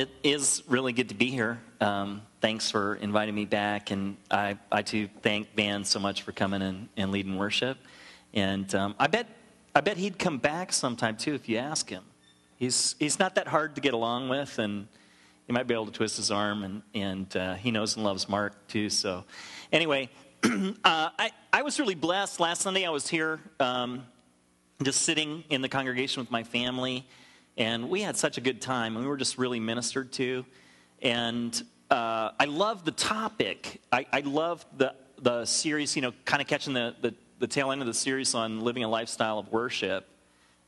it 0.00 0.08
is 0.22 0.62
really 0.66 0.94
good 0.94 1.10
to 1.10 1.14
be 1.14 1.26
here. 1.26 1.60
Um, 1.78 2.22
thanks 2.40 2.70
for 2.70 2.94
inviting 2.94 3.34
me 3.34 3.44
back, 3.44 3.90
and 3.90 4.16
I, 4.30 4.56
I 4.72 4.80
too 4.80 5.10
thank 5.20 5.54
Van 5.54 5.84
so 5.84 6.00
much 6.00 6.22
for 6.22 6.32
coming 6.32 6.62
and, 6.62 6.88
and 6.96 7.12
leading 7.12 7.36
worship. 7.36 7.76
And 8.32 8.74
um, 8.74 8.94
I 8.98 9.08
bet, 9.08 9.26
I 9.74 9.82
bet 9.82 9.98
he'd 9.98 10.18
come 10.18 10.38
back 10.38 10.72
sometime 10.72 11.18
too 11.18 11.34
if 11.34 11.50
you 11.50 11.58
ask 11.58 11.90
him. 11.90 12.02
He's 12.56 12.96
he's 12.98 13.18
not 13.18 13.34
that 13.34 13.46
hard 13.46 13.74
to 13.74 13.82
get 13.82 13.92
along 13.92 14.30
with, 14.30 14.58
and 14.58 14.88
you 15.46 15.52
might 15.52 15.66
be 15.66 15.74
able 15.74 15.86
to 15.86 15.92
twist 15.92 16.16
his 16.16 16.30
arm, 16.30 16.64
and 16.64 16.82
and 16.94 17.36
uh, 17.36 17.54
he 17.54 17.70
knows 17.70 17.96
and 17.96 18.04
loves 18.04 18.26
Mark 18.26 18.54
too. 18.68 18.88
So, 18.88 19.24
anyway, 19.70 20.08
uh, 20.44 20.70
I 20.82 21.30
I 21.52 21.60
was 21.60 21.78
really 21.78 21.94
blessed 21.94 22.40
last 22.40 22.62
Sunday. 22.62 22.86
I 22.86 22.90
was 22.90 23.06
here, 23.06 23.38
um, 23.58 24.06
just 24.82 25.02
sitting 25.02 25.44
in 25.50 25.60
the 25.60 25.68
congregation 25.68 26.22
with 26.22 26.30
my 26.30 26.42
family 26.42 27.06
and 27.56 27.88
we 27.90 28.02
had 28.02 28.16
such 28.16 28.38
a 28.38 28.40
good 28.40 28.60
time, 28.60 28.96
and 28.96 29.04
we 29.04 29.08
were 29.08 29.16
just 29.16 29.38
really 29.38 29.60
ministered 29.60 30.12
to. 30.12 30.44
And 31.02 31.62
uh, 31.90 32.30
I 32.38 32.44
love 32.44 32.84
the 32.84 32.92
topic. 32.92 33.80
I, 33.92 34.06
I 34.12 34.20
love 34.20 34.64
the, 34.76 34.94
the 35.20 35.44
series, 35.44 35.96
you 35.96 36.02
know, 36.02 36.12
kind 36.24 36.40
of 36.40 36.48
catching 36.48 36.72
the, 36.74 36.94
the, 37.00 37.14
the 37.38 37.46
tail 37.46 37.72
end 37.72 37.80
of 37.80 37.86
the 37.86 37.94
series 37.94 38.34
on 38.34 38.60
living 38.60 38.84
a 38.84 38.88
lifestyle 38.88 39.38
of 39.38 39.50
worship. 39.50 40.06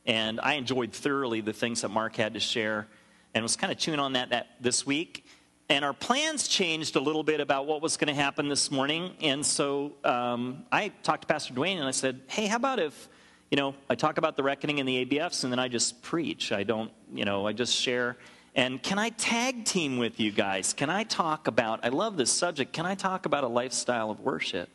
And 0.05 0.39
I 0.41 0.55
enjoyed 0.55 0.91
thoroughly 0.91 1.41
the 1.41 1.53
things 1.53 1.81
that 1.81 1.89
Mark 1.89 2.15
had 2.15 2.33
to 2.33 2.39
share 2.39 2.87
and 3.33 3.41
was 3.41 3.55
kind 3.55 3.71
of 3.71 3.77
chewing 3.77 3.99
on 3.99 4.13
that, 4.13 4.29
that 4.31 4.47
this 4.59 4.85
week. 4.85 5.25
And 5.69 5.85
our 5.85 5.93
plans 5.93 6.47
changed 6.47 6.97
a 6.97 6.99
little 6.99 7.23
bit 7.23 7.39
about 7.39 7.65
what 7.67 7.81
was 7.81 7.95
going 7.95 8.13
to 8.13 8.21
happen 8.21 8.49
this 8.49 8.69
morning. 8.69 9.15
And 9.21 9.45
so 9.45 9.93
um, 10.03 10.65
I 10.71 10.89
talked 11.03 11.21
to 11.21 11.27
Pastor 11.27 11.53
Dwayne 11.53 11.77
and 11.77 11.85
I 11.85 11.91
said, 11.91 12.21
hey, 12.27 12.47
how 12.47 12.57
about 12.57 12.79
if 12.79 13.07
you 13.53 13.57
know, 13.57 13.75
I 13.87 13.93
talk 13.93 14.17
about 14.17 14.35
the 14.35 14.41
reckoning 14.41 14.79
and 14.79 14.89
the 14.89 15.05
ABFs 15.05 15.43
and 15.43 15.53
then 15.53 15.59
I 15.59 15.67
just 15.67 16.01
preach. 16.01 16.51
I 16.51 16.63
don't, 16.63 16.91
you 17.13 17.23
know, 17.23 17.45
I 17.45 17.53
just 17.53 17.75
share. 17.75 18.17
And 18.55 18.81
can 18.81 18.97
I 18.97 19.09
tag 19.09 19.63
team 19.63 19.99
with 19.99 20.19
you 20.19 20.31
guys? 20.31 20.73
Can 20.73 20.89
I 20.89 21.03
talk 21.03 21.45
about, 21.45 21.85
I 21.85 21.89
love 21.89 22.17
this 22.17 22.31
subject, 22.31 22.73
can 22.73 22.87
I 22.87 22.95
talk 22.95 23.27
about 23.27 23.43
a 23.43 23.47
lifestyle 23.47 24.09
of 24.09 24.21
worship? 24.21 24.69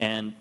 And 0.00 0.32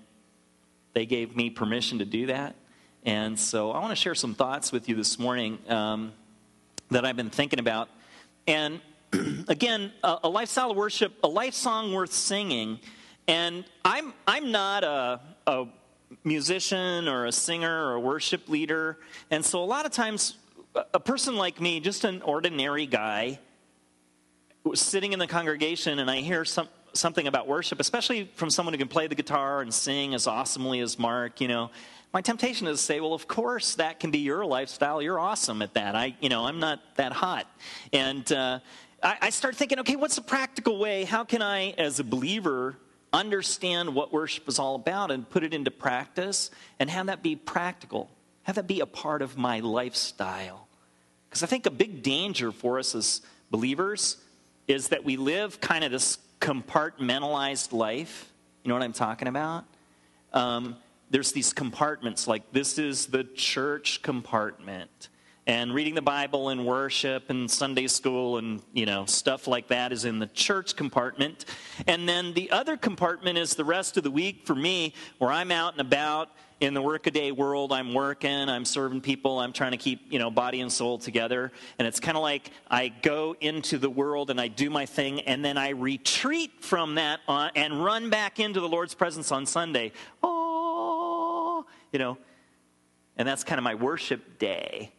they 0.94 1.06
gave 1.06 1.36
me 1.36 1.50
permission 1.50 2.00
to 2.00 2.06
do 2.06 2.28
that. 2.28 2.56
And 3.03 3.38
so 3.38 3.72
I 3.72 3.80
want 3.80 3.90
to 3.90 3.97
share 3.97 4.16
some 4.16 4.34
thoughts 4.34 4.72
with 4.72 4.88
you 4.88 4.95
this 4.95 5.20
morning 5.20 5.59
um, 5.68 6.14
that 6.90 7.03
I've 7.03 7.18
been 7.18 7.31
thinking 7.31 7.59
about. 7.59 7.90
And 8.47 8.80
again, 9.50 9.92
a, 10.06 10.20
a 10.23 10.30
lifestyle 10.30 10.72
of 10.72 10.78
worship, 10.78 11.16
a 11.22 11.28
life 11.28 11.53
song 11.53 11.92
worth 11.92 12.14
singing. 12.14 12.80
And 13.28 13.66
I'm, 13.84 14.14
I'm 14.25 14.53
not 14.53 14.86
a, 14.86 15.20
a 15.47 15.66
musician 16.23 17.08
or 17.08 17.25
a 17.25 17.31
singer 17.31 17.88
or 17.88 17.94
a 17.94 18.00
worship 18.00 18.50
leader. 18.50 18.97
And 19.31 19.44
so 19.44 19.64
a 19.64 19.66
lot 19.66 19.86
of 19.86 19.92
times, 19.92 20.38
a 20.94 21.00
person 21.00 21.36
like 21.36 21.61
me, 21.61 21.80
just 21.80 22.03
an 22.03 22.22
ordinary 22.22 22.86
guy, 22.86 23.39
sitting 24.73 25.14
in 25.14 25.19
the 25.19 25.28
congregation 25.28 26.00
and 26.00 26.09
I 26.09 26.17
hear 26.17 26.45
some, 26.45 26.67
something 26.94 27.28
about 27.28 27.47
worship, 27.47 27.80
especially 27.80 28.31
from 28.36 28.50
someone 28.50 28.73
who 28.73 28.78
can 28.78 28.88
play 28.88 29.08
the 29.08 29.16
guitar 29.16 29.61
and 29.61 29.73
sing 29.73 30.14
as 30.14 30.28
awesomely 30.28 30.80
as 30.80 30.97
Mark, 30.97 31.41
you 31.41 31.47
know, 31.47 31.69
my 32.14 32.22
temptation 32.22 32.67
is 32.67 32.80
to 32.80 32.86
say, 32.86 33.00
well, 33.00 33.16
of 33.16 33.28
course 33.28 33.75
that 33.75 34.00
can 34.00 34.11
be 34.11 34.19
your 34.19 34.45
lifestyle. 34.45 35.02
You're 35.02 35.19
awesome 35.19 35.64
at 35.64 35.73
that. 35.73 35.95
I, 35.95 36.16
you 36.22 36.30
know, 36.30 36.45
I'm 36.45 36.59
not 36.59 36.80
that 36.95 37.11
hot. 37.11 37.47
And 37.91 38.31
uh, 38.31 38.59
I, 39.02 39.17
I 39.23 39.30
start 39.31 39.56
thinking, 39.56 39.80
okay, 39.80 39.95
what's 39.95 40.19
a 40.19 40.22
practical 40.22 40.78
way? 40.78 41.06
How 41.06 41.23
can 41.23 41.41
I, 41.41 41.72
as 41.72 42.00
a 42.00 42.03
believer, 42.03 42.78
understand 43.14 43.94
what 43.94 44.11
worship 44.11 44.50
is 44.50 44.59
all 44.59 44.75
about 44.75 45.11
and 45.11 45.30
put 45.30 45.44
it 45.44 45.53
into 45.53 45.72
practice 45.72 46.50
and 46.80 46.89
have 46.89 47.06
that 47.06 47.22
be 47.22 47.35
practical, 47.35 48.09
have 48.44 48.56
that 48.56 48.68
be 48.68 48.79
a 48.79 48.85
part 48.85 49.22
of 49.22 49.38
my 49.38 49.59
lifestyle. 49.59 50.68
Because 51.29 51.44
I 51.44 51.46
think 51.46 51.66
a 51.66 51.72
big 51.72 52.03
danger 52.03 52.51
for 52.51 52.79
us 52.79 52.96
as 52.96 53.22
believers 53.51 54.18
is 54.68 54.90
that 54.90 55.03
we 55.03 55.18
live 55.18 55.62
kind 55.62 55.84
of 55.84 55.91
this 55.91 56.18
compartmentalized 56.41 57.72
life. 57.72 58.31
You 58.63 58.69
know 58.69 58.75
what 58.75 58.84
I'm 58.84 58.94
talking 58.94 59.28
about? 59.28 59.66
Um, 60.34 60.75
there's 61.09 61.31
these 61.31 61.53
compartments, 61.53 62.28
like 62.28 62.51
this 62.51 62.80
is 62.80 63.06
the 63.07 63.24
church 63.24 64.01
compartment 64.01 65.09
and 65.46 65.74
reading 65.74 65.94
the 65.94 66.02
Bible 66.02 66.50
and 66.50 66.66
worship 66.66 67.30
and 67.30 67.52
Sunday 67.52 67.88
school 67.88 68.38
and 68.38 68.62
you 68.72 68.86
know 68.86 69.06
stuff 69.06 69.48
like 69.48 69.68
that 69.68 69.92
is 69.92 70.06
in 70.06 70.20
the 70.20 70.28
church 70.28 70.76
compartment. 70.76 71.46
And 71.88 72.08
then 72.08 72.34
the 72.34 72.52
other 72.52 72.78
compartment 72.78 73.38
is 73.38 73.56
the 73.56 73.66
rest 73.66 73.98
of 73.98 74.04
the 74.04 74.12
week 74.12 74.46
for 74.46 74.56
me, 74.56 74.94
where 75.18 75.31
I'm 75.31 75.52
out 75.52 75.74
and 75.74 75.81
about 75.81 76.30
in 76.62 76.74
the 76.74 76.81
workaday 76.81 77.31
world. 77.31 77.74
I'm 77.74 77.94
working, 77.94 78.48
I'm 78.48 78.64
serving 78.64 79.02
people, 79.02 79.40
I'm 79.40 79.52
trying 79.52 79.72
to 79.72 79.78
keep 79.78 80.12
you 80.12 80.20
know 80.20 80.31
body 80.31 80.62
and 80.62 80.72
soul 80.72 80.98
together. 80.98 81.52
And 81.78 81.88
it's 81.88 82.00
kind 82.00 82.16
of 82.16 82.24
like 82.24 82.52
I 82.72 82.88
go 82.88 83.36
into 83.42 83.78
the 83.78 83.90
world 83.90 84.30
and 84.30 84.40
I 84.40 84.48
do 84.48 84.70
my 84.70 84.86
thing, 84.86 85.22
and 85.22 85.44
then 85.44 85.58
I 85.58 85.70
retreat 85.70 86.52
from 86.62 86.96
that 86.96 87.20
on, 87.28 87.52
and 87.56 87.84
run 87.84 88.10
back 88.10 88.40
into 88.40 88.62
the 88.62 88.70
Lord's 88.70 88.94
presence 88.94 89.31
on 89.31 89.46
Sunday. 89.46 89.92
Oh, 90.22 91.66
you 91.92 92.00
know. 92.00 92.18
And 93.16 93.28
that's 93.28 93.44
kind 93.44 93.60
of 93.60 93.64
my 93.64 93.75
worship 93.75 94.40
day. 94.40 94.92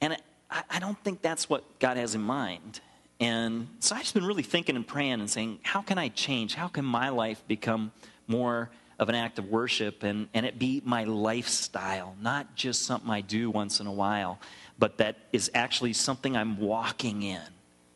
And 0.00 0.16
I, 0.50 0.78
don't 0.78 0.98
think 1.02 1.22
that's 1.22 1.48
what 1.48 1.78
God 1.78 1.96
has 1.96 2.14
in 2.14 2.20
mind. 2.20 2.80
And 3.18 3.68
so 3.80 3.94
I've 3.94 4.02
just 4.02 4.14
been 4.14 4.24
really 4.24 4.42
thinking 4.42 4.76
and 4.76 4.86
praying 4.86 5.14
and 5.14 5.28
saying, 5.28 5.60
how 5.62 5.82
can 5.82 5.98
I 5.98 6.08
change? 6.08 6.54
How 6.54 6.68
can 6.68 6.84
my 6.84 7.08
life 7.08 7.42
become 7.48 7.92
more 8.26 8.70
of 8.98 9.08
an 9.08 9.14
act 9.14 9.38
of 9.38 9.48
worship 9.48 10.02
and, 10.02 10.28
and 10.34 10.46
it 10.46 10.58
be 10.58 10.82
my 10.84 11.04
lifestyle, 11.04 12.14
not 12.20 12.54
just 12.54 12.84
something 12.84 13.10
I 13.10 13.20
do 13.20 13.50
once 13.50 13.80
in 13.80 13.86
a 13.86 13.92
while, 13.92 14.38
but 14.78 14.98
that 14.98 15.16
is 15.32 15.50
actually 15.54 15.92
something 15.92 16.36
I'm 16.36 16.58
walking 16.58 17.22
in 17.22 17.42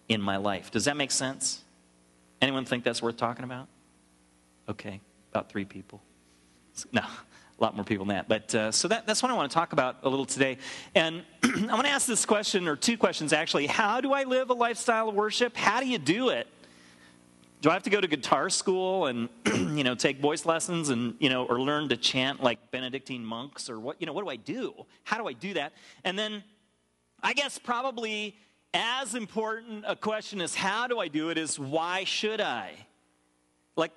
in 0.08 0.20
my 0.20 0.36
life. 0.36 0.70
Does 0.70 0.86
that 0.86 0.96
make 0.96 1.10
sense? 1.10 1.62
Anyone 2.42 2.64
think 2.64 2.84
that's 2.84 3.02
worth 3.02 3.16
talking 3.16 3.44
about? 3.44 3.68
Okay, 4.68 5.00
about 5.30 5.50
three 5.50 5.64
people. 5.64 6.00
No, 6.92 7.04
a 7.60 7.62
lot 7.62 7.76
more 7.76 7.84
people 7.84 8.06
than 8.06 8.16
that. 8.16 8.28
But 8.28 8.54
uh, 8.54 8.72
so 8.72 8.88
that, 8.88 9.06
that's 9.06 9.22
what 9.22 9.30
I 9.30 9.34
want 9.34 9.50
to 9.50 9.54
talk 9.54 9.74
about 9.74 9.98
a 10.02 10.08
little 10.08 10.24
today. 10.24 10.56
And 10.94 11.22
I 11.44 11.74
want 11.74 11.84
to 11.84 11.90
ask 11.90 12.06
this 12.06 12.24
question, 12.24 12.66
or 12.66 12.74
two 12.74 12.96
questions 12.96 13.32
actually. 13.32 13.66
How 13.66 14.00
do 14.00 14.12
I 14.12 14.24
live 14.24 14.48
a 14.50 14.54
lifestyle 14.54 15.08
of 15.10 15.14
worship? 15.14 15.56
How 15.56 15.80
do 15.80 15.86
you 15.86 15.98
do 15.98 16.30
it? 16.30 16.46
Do 17.60 17.68
I 17.68 17.74
have 17.74 17.82
to 17.82 17.90
go 17.90 18.00
to 18.00 18.08
guitar 18.08 18.48
school 18.48 19.06
and 19.06 19.28
you 19.76 19.84
know 19.84 19.94
take 19.94 20.20
voice 20.20 20.46
lessons 20.46 20.88
and 20.88 21.14
you 21.18 21.28
know 21.28 21.44
or 21.44 21.60
learn 21.60 21.90
to 21.90 21.96
chant 21.98 22.42
like 22.42 22.70
Benedictine 22.70 23.22
monks 23.22 23.68
or 23.68 23.78
what 23.78 24.00
you 24.00 24.06
know 24.06 24.14
what 24.14 24.24
do 24.24 24.30
I 24.30 24.36
do? 24.36 24.72
How 25.04 25.18
do 25.18 25.28
I 25.28 25.34
do 25.34 25.52
that? 25.54 25.74
And 26.02 26.18
then 26.18 26.42
I 27.22 27.34
guess 27.34 27.58
probably 27.58 28.34
as 28.72 29.14
important 29.14 29.84
a 29.86 29.96
question 29.96 30.40
as 30.40 30.54
how 30.54 30.86
do 30.86 30.98
I 30.98 31.08
do 31.08 31.28
it 31.28 31.36
is 31.36 31.58
why 31.58 32.04
should 32.04 32.40
I? 32.40 32.72
Like 33.76 33.92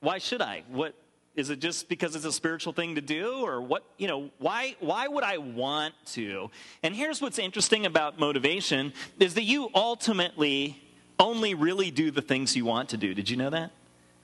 why 0.00 0.18
should 0.18 0.42
I? 0.42 0.64
What 0.68 0.96
is 1.36 1.50
it 1.50 1.60
just 1.60 1.88
because 1.88 2.16
it's 2.16 2.24
a 2.24 2.32
spiritual 2.32 2.72
thing 2.72 2.94
to 2.94 3.00
do 3.00 3.44
or 3.44 3.60
what, 3.60 3.84
you 3.98 4.08
know, 4.08 4.30
why 4.38 4.74
why 4.80 5.06
would 5.06 5.22
I 5.22 5.36
want 5.36 5.94
to? 6.06 6.50
And 6.82 6.96
here's 6.96 7.20
what's 7.20 7.38
interesting 7.38 7.84
about 7.86 8.18
motivation 8.18 8.92
is 9.20 9.34
that 9.34 9.44
you 9.44 9.70
ultimately 9.74 10.82
only 11.18 11.54
really 11.54 11.90
do 11.90 12.10
the 12.10 12.22
things 12.22 12.56
you 12.56 12.64
want 12.64 12.88
to 12.88 12.96
do. 12.96 13.14
Did 13.14 13.28
you 13.28 13.36
know 13.36 13.50
that? 13.50 13.70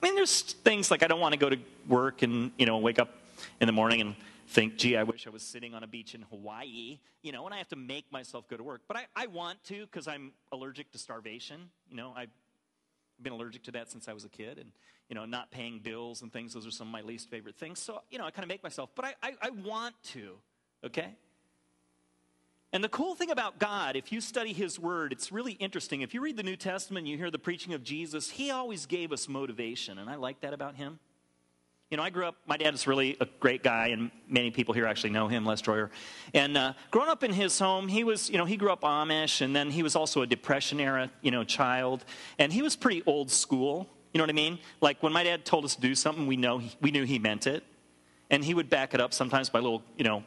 I 0.01 0.05
mean, 0.05 0.15
there's 0.15 0.41
things 0.41 0.91
like 0.91 1.03
I 1.03 1.07
don't 1.07 1.19
want 1.19 1.33
to 1.33 1.39
go 1.39 1.49
to 1.49 1.57
work 1.87 2.23
and, 2.23 2.51
you 2.57 2.65
know, 2.65 2.77
wake 2.79 2.99
up 2.99 3.09
in 3.61 3.67
the 3.67 3.71
morning 3.71 4.01
and 4.01 4.15
think, 4.47 4.77
gee, 4.77 4.97
I 4.97 5.03
wish 5.03 5.25
I 5.25 5.29
was 5.29 5.43
sitting 5.43 5.73
on 5.73 5.83
a 5.83 5.87
beach 5.87 6.13
in 6.13 6.23
Hawaii, 6.23 6.99
you 7.21 7.31
know, 7.31 7.45
and 7.45 7.53
I 7.53 7.57
have 7.57 7.69
to 7.69 7.75
make 7.75 8.11
myself 8.11 8.47
go 8.49 8.57
to 8.57 8.63
work. 8.63 8.81
But 8.87 8.97
I, 8.97 9.05
I 9.15 9.27
want 9.27 9.63
to 9.65 9.85
because 9.85 10.07
I'm 10.07 10.33
allergic 10.51 10.91
to 10.91 10.97
starvation. 10.97 11.69
You 11.89 11.95
know, 11.95 12.13
I've 12.15 12.29
been 13.21 13.33
allergic 13.33 13.63
to 13.63 13.71
that 13.71 13.89
since 13.89 14.07
I 14.07 14.13
was 14.13 14.25
a 14.25 14.29
kid. 14.29 14.57
And, 14.57 14.71
you 15.13 15.19
know, 15.19 15.25
not 15.25 15.51
paying 15.51 15.77
bills 15.77 16.23
and 16.23 16.33
things, 16.33 16.55
those 16.55 16.65
are 16.65 16.71
some 16.71 16.87
of 16.87 16.91
my 16.91 17.01
least 17.01 17.29
favorite 17.29 17.55
things. 17.55 17.77
So, 17.77 18.01
you 18.09 18.17
know, 18.17 18.25
I 18.25 18.31
kind 18.31 18.43
of 18.43 18.49
make 18.49 18.63
myself, 18.63 18.89
but 18.95 19.05
I, 19.05 19.13
I, 19.21 19.33
I 19.43 19.49
want 19.51 19.93
to, 20.05 20.31
okay? 20.83 21.13
And 22.71 22.83
the 22.83 22.89
cool 22.89 23.13
thing 23.13 23.29
about 23.29 23.59
God, 23.59 23.95
if 23.95 24.11
you 24.11 24.19
study 24.19 24.53
His 24.53 24.79
Word, 24.79 25.11
it's 25.11 25.31
really 25.31 25.51
interesting. 25.51 26.01
If 26.01 26.15
you 26.15 26.21
read 26.21 26.35
the 26.35 26.41
New 26.41 26.55
Testament 26.55 27.05
you 27.05 27.15
hear 27.15 27.29
the 27.29 27.37
preaching 27.37 27.75
of 27.75 27.83
Jesus, 27.83 28.31
He 28.31 28.49
always 28.49 28.87
gave 28.87 29.11
us 29.11 29.29
motivation, 29.29 29.99
and 29.99 30.09
I 30.09 30.15
like 30.15 30.41
that 30.41 30.51
about 30.51 30.77
Him. 30.77 30.97
You 31.91 31.97
know, 31.97 32.01
I 32.01 32.09
grew 32.09 32.25
up, 32.25 32.37
my 32.47 32.57
dad 32.57 32.73
is 32.73 32.87
really 32.87 33.15
a 33.21 33.27
great 33.39 33.61
guy, 33.61 33.89
and 33.89 34.09
many 34.27 34.49
people 34.49 34.73
here 34.73 34.87
actually 34.87 35.11
know 35.11 35.27
him, 35.27 35.45
Les 35.45 35.61
Troyer. 35.61 35.91
And 36.33 36.57
uh, 36.57 36.73
growing 36.89 37.09
up 37.09 37.23
in 37.23 37.31
his 37.31 37.59
home, 37.59 37.87
he 37.87 38.03
was, 38.03 38.31
you 38.31 38.39
know, 38.39 38.45
he 38.45 38.57
grew 38.57 38.71
up 38.71 38.81
Amish, 38.81 39.41
and 39.41 39.55
then 39.55 39.69
he 39.69 39.83
was 39.83 39.95
also 39.95 40.23
a 40.23 40.25
Depression 40.25 40.79
era, 40.79 41.11
you 41.21 41.29
know, 41.29 41.43
child. 41.43 42.03
And 42.39 42.51
he 42.51 42.63
was 42.63 42.75
pretty 42.75 43.03
old 43.05 43.29
school. 43.29 43.87
You 44.13 44.19
know 44.19 44.23
what 44.23 44.29
I 44.29 44.33
mean? 44.33 44.59
Like 44.79 45.01
when 45.01 45.11
my 45.11 45.23
dad 45.23 45.43
told 45.43 45.65
us 45.65 45.75
to 45.75 45.81
do 45.81 45.95
something, 45.95 46.27
we 46.27 46.37
know 46.37 46.61
we 46.81 46.91
knew 46.91 47.03
he 47.03 47.17
meant 47.17 47.47
it, 47.47 47.63
and 48.29 48.43
he 48.43 48.53
would 48.53 48.69
back 48.69 48.93
it 48.93 49.01
up 49.01 49.13
sometimes 49.13 49.49
by 49.49 49.59
little, 49.59 49.83
you 49.97 50.03
know, 50.03 50.23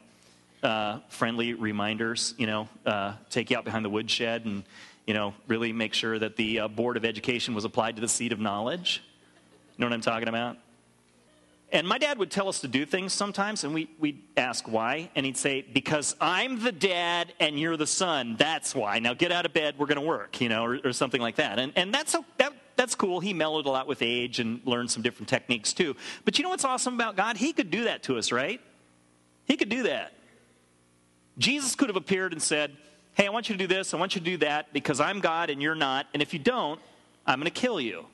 uh, 0.63 0.99
friendly 1.09 1.55
reminders. 1.55 2.35
You 2.37 2.47
know, 2.47 2.69
uh, 2.85 3.15
take 3.31 3.51
you 3.51 3.57
out 3.57 3.65
behind 3.65 3.85
the 3.85 3.91
woodshed 3.91 4.45
and 4.45 4.65
you 5.07 5.15
know 5.15 5.35
really 5.47 5.73
make 5.73 5.95
sure 5.95 6.19
that 6.19 6.37
the 6.37 6.61
uh, 6.61 6.69
board 6.69 6.97
of 6.97 7.05
education 7.05 7.55
was 7.55 7.65
applied 7.65 7.95
to 7.97 8.01
the 8.03 8.09
seat 8.09 8.33
of 8.33 8.41
knowledge. 8.41 9.03
You 9.77 9.83
know 9.83 9.87
what 9.87 9.95
I'm 9.95 10.01
talking 10.01 10.29
about? 10.29 10.57
And 11.73 11.87
my 11.87 11.99
dad 11.99 12.19
would 12.19 12.31
tell 12.31 12.49
us 12.49 12.61
to 12.61 12.69
do 12.69 12.87
things 12.87 13.13
sometimes, 13.13 13.65
and 13.65 13.75
we, 13.75 13.91
we'd 13.99 14.23
ask 14.37 14.69
why. 14.69 15.11
And 15.17 15.27
he'd 15.27 15.37
say, 15.37 15.63
Because 15.63 16.15
I'm 16.21 16.63
the 16.63 16.71
dad 16.71 17.33
and 17.41 17.59
you're 17.59 17.77
the 17.77 17.89
son. 17.89 18.37
That's 18.39 18.75
why. 18.75 19.01
Now 19.01 19.15
get 19.15 19.33
out 19.33 19.47
of 19.47 19.53
bed, 19.53 19.75
we're 19.77 19.87
going 19.87 20.01
to 20.01 20.07
work, 20.07 20.41
you 20.41 20.49
know, 20.49 20.65
or, 20.65 20.79
or, 20.85 20.93
something 20.93 21.21
like 21.21 21.37
that. 21.37 21.59
And, 21.59 21.73
and 21.75 21.93
that's, 21.93 22.15
that, 22.39 22.53
that's 22.77 22.95
cool. 22.95 23.21
He 23.21 23.33
mellowed 23.33 23.67
a 23.67 23.71
lot 23.71 23.87
with 23.87 24.03
age 24.03 24.39
and 24.39 24.61
learned 24.65 24.91
some 24.91 25.03
different 25.03 25.29
techniques 25.29 25.73
too. 25.73 25.97
But 26.25 26.39
you 26.39 26.43
know 26.43 26.51
what's 26.51 26.65
awesome 26.65 26.95
about 26.95 27.17
God? 27.17 27.37
He 27.37 27.53
could 27.53 27.71
do 27.71 27.85
that 27.85 28.03
to 28.05 28.19
us, 28.19 28.31
right? 28.31 28.61
He 29.47 29.57
could 29.57 29.69
do 29.69 29.85
that. 29.85 30.13
Jesus 31.39 31.75
could 31.75 31.89
have 31.89 31.97
appeared 31.97 32.33
and 32.33 32.41
said, 32.41 32.77
Hey, 33.15 33.27
I 33.27 33.31
want 33.31 33.49
you 33.49 33.55
to 33.55 33.59
do 33.59 33.67
this, 33.67 33.95
I 33.95 33.97
want 33.97 34.15
you 34.15 34.21
to 34.21 34.25
do 34.25 34.37
that, 34.39 34.75
because 34.75 35.01
I'm 35.01 35.21
God 35.21 35.49
and 35.49 35.63
you're 35.63 35.75
not. 35.75 36.07
And 36.13 36.21
if 36.21 36.35
you 36.35 36.39
don't, 36.39 36.79
I'm 37.27 37.41
going 37.41 37.51
to 37.51 37.61
kill 37.61 37.81
you. 37.81 38.05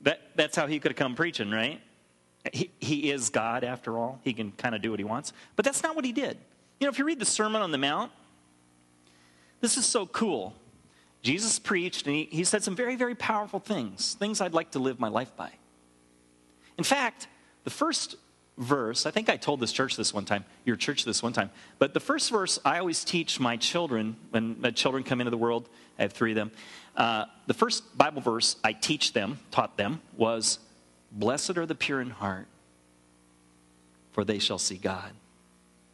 That, 0.00 0.20
that's 0.34 0.56
how 0.56 0.66
he 0.66 0.80
could 0.80 0.90
have 0.90 0.96
come 0.96 1.14
preaching, 1.14 1.48
right? 1.48 1.80
He, 2.52 2.72
he 2.80 3.10
is 3.12 3.30
God, 3.30 3.62
after 3.62 3.96
all. 3.96 4.20
He 4.24 4.32
can 4.32 4.50
kind 4.50 4.74
of 4.74 4.82
do 4.82 4.90
what 4.90 4.98
he 4.98 5.04
wants. 5.04 5.32
But 5.54 5.64
that's 5.64 5.84
not 5.84 5.94
what 5.94 6.04
he 6.04 6.10
did. 6.10 6.36
You 6.80 6.86
know, 6.86 6.90
if 6.90 6.98
you 6.98 7.04
read 7.04 7.20
the 7.20 7.24
Sermon 7.24 7.62
on 7.62 7.70
the 7.70 7.78
Mount, 7.78 8.10
this 9.60 9.76
is 9.76 9.86
so 9.86 10.06
cool. 10.06 10.54
Jesus 11.22 11.58
preached 11.58 12.06
and 12.06 12.16
he, 12.16 12.24
he 12.24 12.44
said 12.44 12.62
some 12.62 12.74
very, 12.74 12.96
very 12.96 13.14
powerful 13.14 13.60
things, 13.60 14.14
things 14.14 14.40
I'd 14.40 14.54
like 14.54 14.72
to 14.72 14.78
live 14.78 14.98
my 14.98 15.08
life 15.08 15.34
by. 15.36 15.50
In 16.76 16.84
fact, 16.84 17.28
the 17.64 17.70
first 17.70 18.16
verse, 18.58 19.06
I 19.06 19.10
think 19.10 19.28
I 19.28 19.36
told 19.36 19.60
this 19.60 19.72
church 19.72 19.96
this 19.96 20.12
one 20.12 20.24
time, 20.24 20.44
your 20.64 20.76
church 20.76 21.04
this 21.04 21.22
one 21.22 21.32
time, 21.32 21.50
but 21.78 21.94
the 21.94 22.00
first 22.00 22.30
verse 22.30 22.58
I 22.64 22.78
always 22.78 23.04
teach 23.04 23.38
my 23.38 23.56
children 23.56 24.16
when 24.30 24.60
my 24.60 24.70
children 24.70 25.04
come 25.04 25.20
into 25.20 25.30
the 25.30 25.36
world, 25.36 25.68
I 25.98 26.02
have 26.02 26.12
three 26.12 26.32
of 26.32 26.36
them. 26.36 26.50
Uh, 26.96 27.26
the 27.46 27.54
first 27.54 27.96
Bible 27.96 28.20
verse 28.20 28.56
I 28.64 28.72
teach 28.72 29.12
them, 29.12 29.38
taught 29.50 29.76
them, 29.76 30.00
was 30.16 30.58
Blessed 31.12 31.58
are 31.58 31.66
the 31.66 31.74
pure 31.74 32.00
in 32.00 32.10
heart, 32.10 32.46
for 34.12 34.24
they 34.24 34.38
shall 34.38 34.58
see 34.58 34.76
God. 34.76 35.12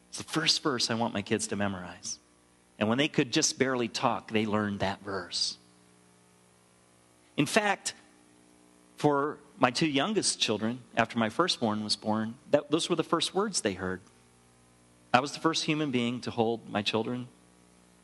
It's 0.09 0.19
the 0.19 0.25
first 0.25 0.63
verse 0.63 0.91
I 0.91 0.95
want 0.95 1.13
my 1.13 1.23
kids 1.23 1.49
to 1.49 1.57
memorize. 1.57 2.19
And 2.79 2.89
when 2.89 2.99
they 2.99 3.09
could 3.09 3.33
just 3.33 3.59
barely 3.59 3.89
talk, 3.89 4.31
they 4.31 4.47
learned 4.47 4.81
that 4.81 5.03
verse. 5.03 5.59
In 7.37 7.47
fact, 7.47 7.95
for 8.97 9.39
my 9.59 9.71
two 9.71 9.87
youngest 9.87 10.41
children, 10.41 10.81
after 10.97 11.19
my 11.19 11.29
firstborn 11.29 11.83
was 11.83 11.97
born, 11.97 12.35
that, 12.51 12.71
those 12.71 12.89
were 12.89 12.97
the 12.97 13.03
first 13.05 13.35
words 13.35 13.61
they 13.61 13.73
heard. 13.73 14.01
I 15.13 15.21
was 15.21 15.33
the 15.33 15.41
first 15.41 15.65
human 15.65 15.91
being 15.91 16.21
to 16.23 16.31
hold 16.31 16.69
my 16.69 16.83
children 16.83 17.29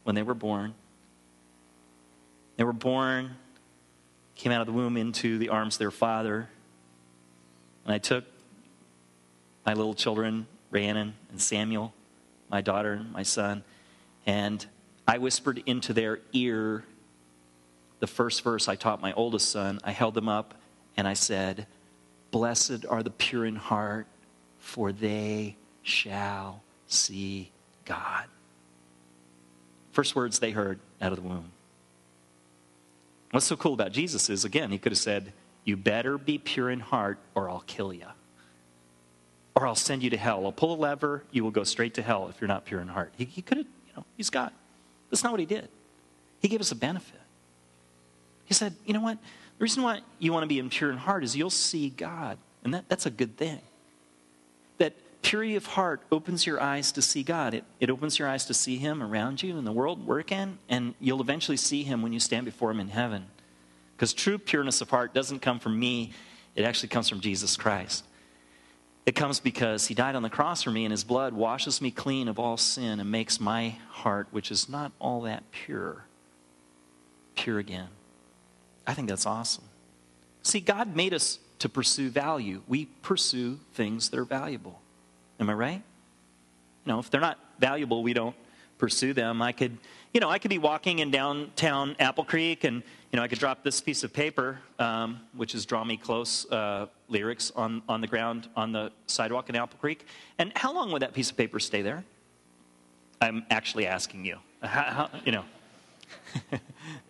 when 0.03 0.15
they 0.15 0.23
were 0.23 0.35
born. 0.35 0.75
They 2.57 2.65
were 2.65 2.73
born, 2.73 3.37
came 4.37 4.53
out 4.53 4.61
of 4.61 4.67
the 4.67 4.73
womb 4.73 4.97
into 4.97 5.39
the 5.39 5.51
arms 5.51 5.77
of 5.77 5.79
their 5.81 5.91
father. 5.91 6.49
And 7.85 7.93
I 7.93 7.99
took 7.99 8.25
my 9.67 9.75
little 9.75 9.95
children, 9.95 10.47
Rhiannon 10.71 11.15
and 11.31 11.41
Samuel, 11.41 11.93
my 12.51 12.61
daughter 12.61 12.95
and 12.95 13.13
my 13.13 13.23
son, 13.23 13.65
and 14.27 14.65
I 15.07 15.19
whispered 15.19 15.63
into 15.67 15.93
their 15.93 16.21
ear 16.33 16.85
the 18.01 18.07
first 18.07 18.43
verse 18.43 18.69
I 18.69 18.77
taught 18.77 19.01
my 19.01 19.13
oldest 19.13 19.51
son. 19.51 19.81
I 19.85 19.93
held 19.93 20.15
them 20.15 20.29
up 20.29 20.55
and 20.97 21.09
I 21.09 21.15
said, 21.15 21.67
Blessed 22.31 22.85
are 22.89 23.03
the 23.03 23.11
pure 23.11 23.45
in 23.45 23.57
heart, 23.57 24.07
for 24.59 24.93
they 24.93 25.57
shall 25.83 26.63
see 26.87 27.51
God. 27.85 28.25
First 29.93 30.17
words 30.17 30.39
they 30.39 30.51
heard 30.51 30.81
out 31.01 31.13
of 31.13 31.23
the 31.23 31.29
womb. 31.29 31.51
What's 33.31 33.47
so 33.47 33.57
cool 33.57 33.75
about 33.75 33.93
Jesus 33.93 34.31
is, 34.31 34.45
again, 34.45 34.71
he 34.71 34.79
could 34.79 34.93
have 34.93 34.99
said, 34.99 35.33
You 35.65 35.77
better 35.77 36.19
be 36.19 36.39
pure 36.39 36.71
in 36.71 36.81
heart 36.81 37.19
or 37.35 37.49
I'll 37.49 37.65
kill 37.67 37.93
you. 37.93 38.07
Or 39.55 39.67
I'll 39.67 39.75
send 39.75 40.03
you 40.03 40.11
to 40.11 40.17
hell. 40.17 40.45
I'll 40.45 40.53
pull 40.53 40.75
a 40.75 40.77
lever, 40.77 41.25
you 41.31 41.45
will 41.45 41.51
go 41.53 41.65
straight 41.65 41.95
to 41.95 42.03
hell 42.03 42.29
if 42.29 42.41
you're 42.41 42.49
not 42.49 42.65
pure 42.65 42.81
in 42.81 42.89
heart. 42.89 43.13
He, 43.17 43.25
he 43.25 43.41
could 43.41 43.59
have, 43.59 43.67
know, 43.97 44.05
he's 44.17 44.31
God. 44.31 44.53
That's 45.11 45.23
not 45.23 45.33
what 45.33 45.41
he 45.41 45.47
did. 45.47 45.69
He 46.41 46.49
gave 46.49 46.61
us 46.61 46.73
a 46.73 46.77
benefit. 46.77 47.21
He 48.45 48.55
said, 48.55 48.75
You 48.85 48.95
know 48.95 49.01
what? 49.01 49.19
The 49.59 49.63
reason 49.63 49.83
why 49.83 50.01
you 50.19 50.33
want 50.33 50.43
to 50.43 50.49
be 50.49 50.59
impure 50.59 50.91
in 50.91 50.99
heart 50.99 51.25
is 51.25 51.37
you'll 51.37 51.51
see 51.51 51.91
God. 51.91 52.39
And 52.65 52.75
that, 52.75 52.89
that's 52.89 53.07
a 53.07 53.11
good 53.11 53.37
thing. 53.37 53.61
That 54.79 54.95
purity 55.23 55.57
of 55.57 55.67
heart 55.67 56.01
opens 56.11 56.47
your 56.47 56.61
eyes 56.61 56.93
to 56.93 57.03
see 57.03 57.23
God. 57.23 57.55
It, 57.55 57.65
it 57.81 57.91
opens 57.91 58.19
your 58.19 58.29
eyes 58.29 58.45
to 58.47 58.55
see 58.55 58.77
Him 58.77 59.03
around 59.03 59.43
you 59.43 59.57
in 59.57 59.65
the 59.65 59.73
world 59.73 60.07
work 60.07 60.33
in, 60.33 60.59
and 60.69 60.95
you'll 61.01 61.21
eventually 61.21 61.57
see 61.57 61.83
Him 61.83 62.03
when 62.03 62.13
you 62.13 62.21
stand 62.21 62.45
before 62.45 62.71
Him 62.71 62.81
in 62.81 62.89
heaven. 62.89 63.27
Because 63.97 64.13
true 64.13 64.39
pureness 64.39 64.81
of 64.81 64.91
heart 64.91 65.15
doesn't 65.15 65.41
come 65.41 65.59
from 65.61 65.79
me, 65.79 66.13
it 66.57 66.65
actually 66.65 66.89
comes 66.89 67.09
from 67.09 67.21
Jesus 67.21 67.57
Christ. 67.57 68.05
It 69.07 69.15
comes 69.15 69.41
because 69.41 69.87
He 69.87 69.95
died 69.95 70.15
on 70.15 70.23
the 70.23 70.31
cross 70.31 70.63
for 70.63 70.71
me, 70.71 70.85
and 70.85 70.93
His 70.93 71.05
blood 71.05 71.35
washes 71.35 71.81
me 71.81 71.91
clean 71.91 72.29
of 72.29 72.39
all 72.39 72.57
sin 72.57 73.01
and 73.01 73.11
makes 73.11 73.39
my 73.41 73.77
heart, 73.91 74.29
which 74.31 74.51
is 74.51 74.69
not 74.69 74.93
all 74.99 75.23
that 75.23 75.51
pure, 75.51 76.05
pure 77.35 77.59
again. 77.59 77.89
I 78.87 78.95
think 78.95 79.09
that's 79.09 79.27
awesome. 79.27 79.65
See, 80.43 80.61
God 80.61 80.95
made 80.95 81.15
us 81.15 81.39
to 81.59 81.69
pursue 81.69 82.11
value. 82.11 82.63
We 82.69 82.87
pursue 83.03 83.59
things 83.73 84.11
that 84.11 84.19
are 84.19 84.25
valuable. 84.25 84.81
Am 85.41 85.49
I 85.49 85.55
right? 85.55 85.83
You 86.85 86.93
know, 86.93 86.99
if 86.99 87.11
they're 87.11 87.21
not 87.21 87.39
valuable, 87.59 88.03
we 88.03 88.13
don't 88.13 88.37
pursue 88.77 89.15
them. 89.15 89.41
I 89.41 89.53
could, 89.53 89.79
you 90.13 90.21
know, 90.21 90.29
I 90.29 90.39
could 90.39 90.51
be 90.51 90.59
walking 90.59 90.99
in 90.99 91.11
downtown 91.11 91.97
Apple 91.99 92.25
Creek 92.25 92.65
and, 92.65 92.83
you 93.15 93.17
know, 93.17 93.23
I 93.23 93.29
could 93.29 93.39
drop 93.39 93.63
this 93.63 93.81
piece 93.81 94.03
of 94.03 94.13
paper, 94.13 94.59
um, 94.81 95.21
which 95.37 95.55
is 95.55 95.65
Draw 95.65 95.85
Me 95.85 95.97
Close 95.97 96.51
uh, 96.51 96.87
lyrics, 97.09 97.53
on, 97.55 97.81
on 97.89 98.01
the 98.01 98.09
ground 98.09 98.49
on 98.57 98.73
the 98.73 98.91
sidewalk 99.07 99.49
in 99.49 99.55
Apple 99.55 99.79
Creek. 99.79 100.05
And 100.37 100.51
how 100.57 100.75
long 100.75 100.91
would 100.91 101.03
that 101.03 101.15
piece 101.15 101.31
of 101.31 101.37
paper 101.37 101.61
stay 101.61 101.81
there? 101.81 102.03
I'm 103.21 103.47
actually 103.51 103.87
asking 103.87 104.25
you. 104.25 104.39
How, 104.63 104.83
how, 104.83 105.11
you 105.25 105.31
know. 105.31 105.45
a 106.51 106.61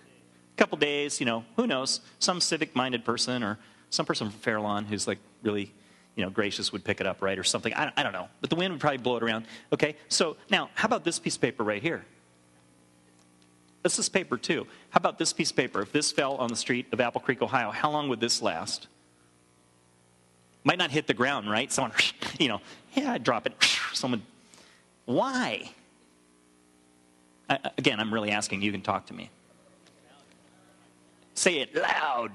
couple 0.59 0.77
days, 0.77 1.21
you 1.21 1.25
know, 1.25 1.43
who 1.57 1.67
knows? 1.67 2.01
Some 2.19 2.39
civic 2.39 2.77
minded 2.77 3.03
person 3.07 3.43
or 3.43 3.59
some 3.89 4.05
person 4.05 4.29
from 4.29 4.39
Fairlawn 4.41 4.85
who's 4.85 5.09
like 5.09 5.21
really 5.43 5.73
you 6.17 6.23
know, 6.23 6.29
gracious 6.29 6.71
would 6.71 6.85
pick 6.85 7.01
it 7.01 7.07
up, 7.07 7.23
right, 7.23 7.39
or 7.39 7.45
something. 7.45 7.73
I, 7.73 7.91
I 7.97 8.03
don't 8.03 8.13
know. 8.13 8.29
But 8.43 8.51
the 8.51 8.57
wind 8.57 8.75
would 8.75 8.81
probably 8.81 8.99
blow 8.99 9.17
it 9.17 9.23
around. 9.23 9.47
Okay, 9.73 9.97
so 10.09 10.37
now, 10.51 10.69
how 10.75 10.85
about 10.85 11.03
this 11.03 11.19
piece 11.19 11.37
of 11.37 11.41
paper 11.41 11.65
right 11.65 11.81
here? 11.81 12.05
This 13.85 13.99
is 13.99 14.09
paper 14.09 14.39
too. 14.39 14.67
How 14.89 14.99
about 14.99 15.19
this 15.19 15.35
piece 15.35 15.51
of 15.51 15.57
paper? 15.57 15.83
If 15.83 15.93
this 15.93 16.11
fell 16.11 16.37
on 16.37 16.49
the 16.49 16.57
street 16.57 16.87
of 16.93 17.01
Apple 17.01 17.21
Creek, 17.21 17.43
Ohio, 17.43 17.71
how 17.71 17.91
long 17.91 18.09
would 18.09 18.19
this 18.19 18.41
last? 18.41 18.89
Might 20.65 20.79
not 20.79 20.91
hit 20.91 21.07
the 21.07 21.13
ground, 21.13 21.51
right? 21.51 21.71
Someone, 21.71 21.93
you 22.39 22.49
know, 22.49 22.63
yeah, 22.95 23.13
I'd 23.13 23.23
drop 23.23 23.47
it. 23.47 23.53
Someone, 23.93 24.23
why? 25.05 25.71
I, 27.51 27.59
again, 27.77 28.01
I'm 28.01 28.13
really 28.13 28.31
asking. 28.31 28.63
You 28.63 28.73
can 28.73 28.81
talk 28.81 29.07
to 29.07 29.15
me. 29.15 29.29
Say 31.35 31.59
it 31.59 31.77
loud. 31.77 32.33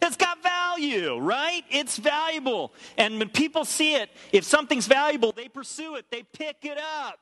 It's 0.00 0.16
got 0.16 0.40
value, 0.40 1.18
right? 1.18 1.64
It's 1.68 1.96
valuable. 1.96 2.72
And 2.96 3.18
when 3.18 3.30
people 3.30 3.64
see 3.64 3.96
it, 3.96 4.08
if 4.30 4.44
something's 4.44 4.86
valuable, 4.86 5.32
they 5.32 5.48
pursue 5.48 5.96
it, 5.96 6.04
they 6.12 6.22
pick 6.22 6.58
it 6.62 6.78
up, 6.78 7.18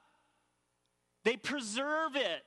they 1.23 1.38
preserve 1.38 2.14
it. 2.14 2.42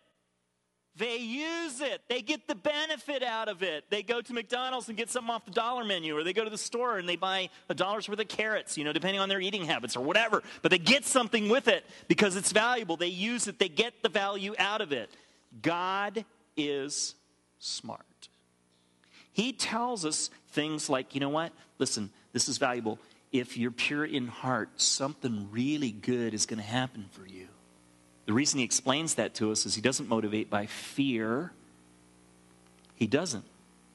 They 0.97 1.17
use 1.17 1.79
it. 1.79 2.01
They 2.07 2.21
get 2.21 2.47
the 2.47 2.55
benefit 2.55 3.21
out 3.21 3.49
of 3.49 3.61
it. 3.61 3.85
They 3.89 4.01
go 4.01 4.21
to 4.21 4.33
McDonald's 4.33 4.87
and 4.87 4.97
get 4.97 5.11
something 5.11 5.29
off 5.29 5.45
the 5.45 5.51
dollar 5.51 5.83
menu, 5.83 6.17
or 6.17 6.23
they 6.23 6.33
go 6.33 6.43
to 6.43 6.49
the 6.49 6.57
store 6.57 6.97
and 6.97 7.07
they 7.07 7.15
buy 7.15 7.49
a 7.69 7.75
dollar's 7.75 8.09
worth 8.09 8.19
of 8.19 8.27
carrots, 8.27 8.77
you 8.77 8.83
know, 8.83 8.93
depending 8.93 9.19
on 9.19 9.29
their 9.29 9.39
eating 9.39 9.65
habits 9.65 9.95
or 9.95 10.03
whatever. 10.03 10.41
But 10.63 10.71
they 10.71 10.79
get 10.79 11.05
something 11.05 11.49
with 11.49 11.67
it 11.67 11.85
because 12.07 12.35
it's 12.35 12.51
valuable. 12.51 12.97
They 12.97 13.07
use 13.07 13.47
it, 13.47 13.59
they 13.59 13.69
get 13.69 14.01
the 14.01 14.09
value 14.09 14.55
out 14.57 14.81
of 14.81 14.91
it. 14.91 15.11
God 15.61 16.25
is 16.55 17.13
smart. 17.59 18.01
He 19.33 19.53
tells 19.53 20.03
us 20.03 20.31
things 20.49 20.89
like, 20.89 21.13
you 21.13 21.21
know 21.21 21.29
what? 21.29 21.51
Listen, 21.77 22.09
this 22.33 22.49
is 22.49 22.57
valuable. 22.57 22.97
If 23.31 23.55
you're 23.55 23.69
pure 23.69 24.05
in 24.05 24.27
heart, 24.27 24.69
something 24.81 25.49
really 25.51 25.91
good 25.91 26.33
is 26.33 26.47
going 26.47 26.57
to 26.57 26.65
happen 26.65 27.05
for 27.11 27.27
you. 27.27 27.47
The 28.27 28.33
reason 28.33 28.59
he 28.59 28.65
explains 28.65 29.15
that 29.15 29.33
to 29.35 29.51
us 29.51 29.65
is 29.65 29.73
he 29.73 29.81
doesn't 29.81 30.07
motivate 30.07 30.49
by 30.49 30.65
fear. 30.65 31.53
He 32.93 33.07
doesn't. 33.07 33.45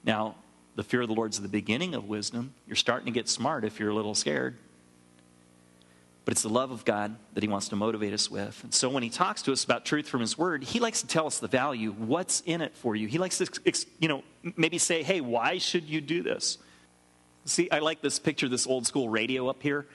Now, 0.04 0.36
the 0.74 0.82
fear 0.82 1.02
of 1.02 1.08
the 1.08 1.14
Lord 1.14 1.32
is 1.32 1.40
the 1.40 1.48
beginning 1.48 1.94
of 1.94 2.08
wisdom. 2.08 2.54
You're 2.66 2.76
starting 2.76 3.04
to 3.06 3.12
get 3.12 3.28
smart 3.28 3.62
if 3.62 3.78
you're 3.78 3.90
a 3.90 3.94
little 3.94 4.14
scared. 4.14 4.56
But 6.24 6.32
it's 6.32 6.42
the 6.42 6.48
love 6.48 6.70
of 6.70 6.86
God 6.86 7.14
that 7.34 7.42
He 7.42 7.48
wants 7.48 7.68
to 7.68 7.76
motivate 7.76 8.14
us 8.14 8.30
with. 8.30 8.58
And 8.64 8.72
so 8.72 8.88
when 8.88 9.02
He 9.02 9.10
talks 9.10 9.42
to 9.42 9.52
us 9.52 9.64
about 9.64 9.84
truth 9.84 10.08
from 10.08 10.22
His 10.22 10.38
Word, 10.38 10.64
He 10.64 10.80
likes 10.80 11.02
to 11.02 11.06
tell 11.06 11.26
us 11.26 11.38
the 11.38 11.48
value, 11.48 11.90
what's 11.92 12.40
in 12.46 12.62
it 12.62 12.74
for 12.74 12.96
you. 12.96 13.08
He 13.08 13.18
likes 13.18 13.36
to, 13.36 13.46
you 13.98 14.08
know, 14.08 14.22
maybe 14.56 14.78
say, 14.78 15.02
hey, 15.02 15.20
why 15.20 15.58
should 15.58 15.84
you 15.84 16.00
do 16.00 16.22
this? 16.22 16.56
See, 17.44 17.70
I 17.70 17.80
like 17.80 18.00
this 18.00 18.18
picture, 18.18 18.48
this 18.48 18.66
old 18.66 18.86
school 18.86 19.10
radio 19.10 19.48
up 19.48 19.62
here. 19.62 19.86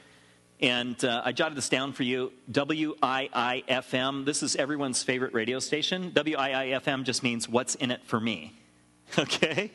And 0.59 1.03
uh, 1.05 1.21
I 1.23 1.33
jotted 1.33 1.55
this 1.55 1.69
down 1.69 1.93
for 1.93 2.03
you 2.03 2.31
WIIFM. 2.51 4.25
This 4.25 4.41
is 4.41 4.55
everyone's 4.55 5.03
favorite 5.03 5.33
radio 5.33 5.59
station. 5.59 6.11
WIIFM 6.11 7.03
just 7.03 7.21
means 7.21 7.47
what's 7.47 7.75
in 7.75 7.91
it 7.91 8.01
for 8.05 8.19
me. 8.19 8.53
Okay? 9.17 9.71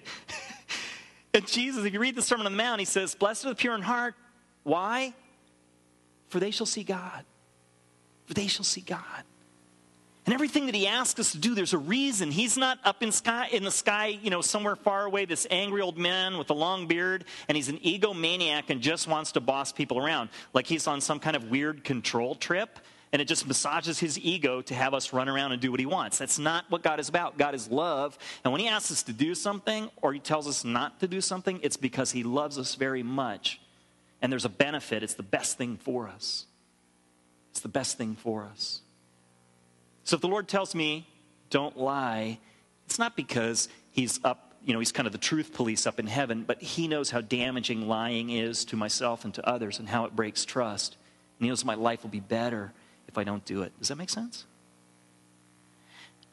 and 1.34 1.46
Jesus, 1.46 1.86
if 1.86 1.92
you 1.94 1.98
read 1.98 2.16
the 2.16 2.20
Sermon 2.20 2.44
on 2.44 2.52
the 2.52 2.58
Mount, 2.58 2.80
he 2.80 2.84
says, 2.84 3.14
Blessed 3.14 3.46
are 3.46 3.48
the 3.48 3.54
pure 3.54 3.74
in 3.74 3.80
heart, 3.80 4.14
Why? 4.62 5.14
For 6.28 6.38
they 6.38 6.50
shall 6.50 6.66
see 6.66 6.82
God. 6.84 7.24
For 8.26 8.34
they 8.34 8.46
shall 8.46 8.64
see 8.64 8.82
God. 8.82 9.24
And 10.24 10.32
everything 10.32 10.66
that 10.66 10.74
he 10.74 10.86
asks 10.86 11.18
us 11.18 11.32
to 11.32 11.38
do, 11.38 11.54
there's 11.54 11.72
a 11.72 11.78
reason. 11.78 12.30
He's 12.30 12.56
not 12.56 12.78
up 12.84 13.02
in 13.02 13.10
sky 13.10 13.48
in 13.50 13.64
the 13.64 13.72
sky, 13.72 14.18
you 14.22 14.30
know, 14.30 14.40
somewhere 14.40 14.76
far 14.76 15.04
away, 15.04 15.24
this 15.24 15.48
angry 15.50 15.80
old 15.80 15.98
man 15.98 16.38
with 16.38 16.50
a 16.50 16.54
long 16.54 16.86
beard, 16.86 17.24
and 17.48 17.56
he's 17.56 17.68
an 17.68 17.78
egomaniac 17.78 18.70
and 18.70 18.80
just 18.80 19.08
wants 19.08 19.32
to 19.32 19.40
boss 19.40 19.72
people 19.72 19.98
around. 19.98 20.30
Like 20.54 20.68
he's 20.68 20.86
on 20.86 21.00
some 21.00 21.18
kind 21.18 21.34
of 21.34 21.50
weird 21.50 21.82
control 21.82 22.36
trip, 22.36 22.78
and 23.12 23.20
it 23.20 23.26
just 23.26 23.48
massages 23.48 23.98
his 23.98 24.16
ego 24.16 24.62
to 24.62 24.74
have 24.74 24.94
us 24.94 25.12
run 25.12 25.28
around 25.28 25.52
and 25.52 25.60
do 25.60 25.72
what 25.72 25.80
he 25.80 25.86
wants. 25.86 26.18
That's 26.18 26.38
not 26.38 26.66
what 26.70 26.84
God 26.84 27.00
is 27.00 27.08
about. 27.08 27.36
God 27.36 27.56
is 27.56 27.68
love. 27.68 28.16
And 28.44 28.52
when 28.52 28.60
he 28.60 28.68
asks 28.68 28.92
us 28.92 29.02
to 29.04 29.12
do 29.12 29.34
something 29.34 29.90
or 30.00 30.12
he 30.12 30.20
tells 30.20 30.46
us 30.46 30.64
not 30.64 31.00
to 31.00 31.08
do 31.08 31.20
something, 31.20 31.58
it's 31.62 31.76
because 31.76 32.12
he 32.12 32.22
loves 32.22 32.58
us 32.58 32.76
very 32.76 33.02
much. 33.02 33.60
And 34.22 34.30
there's 34.30 34.44
a 34.44 34.48
benefit. 34.48 35.02
It's 35.02 35.14
the 35.14 35.24
best 35.24 35.58
thing 35.58 35.78
for 35.78 36.08
us. 36.08 36.46
It's 37.50 37.60
the 37.60 37.68
best 37.68 37.98
thing 37.98 38.14
for 38.14 38.44
us. 38.44 38.80
So 40.04 40.16
if 40.16 40.20
the 40.20 40.28
Lord 40.28 40.48
tells 40.48 40.74
me, 40.74 41.06
don't 41.50 41.78
lie, 41.78 42.38
it's 42.86 42.98
not 42.98 43.16
because 43.16 43.68
he's 43.90 44.20
up, 44.24 44.54
you 44.64 44.72
know, 44.72 44.78
he's 44.78 44.92
kind 44.92 45.06
of 45.06 45.12
the 45.12 45.18
truth 45.18 45.52
police 45.52 45.86
up 45.86 45.98
in 45.98 46.06
heaven, 46.06 46.44
but 46.46 46.60
he 46.62 46.88
knows 46.88 47.10
how 47.10 47.20
damaging 47.20 47.88
lying 47.88 48.30
is 48.30 48.64
to 48.66 48.76
myself 48.76 49.24
and 49.24 49.34
to 49.34 49.48
others 49.48 49.78
and 49.78 49.88
how 49.88 50.04
it 50.04 50.16
breaks 50.16 50.44
trust. 50.44 50.96
And 51.38 51.44
he 51.46 51.48
knows 51.48 51.64
my 51.64 51.74
life 51.74 52.02
will 52.02 52.10
be 52.10 52.20
better 52.20 52.72
if 53.08 53.18
I 53.18 53.24
don't 53.24 53.44
do 53.44 53.62
it. 53.62 53.72
Does 53.78 53.88
that 53.88 53.96
make 53.96 54.10
sense? 54.10 54.44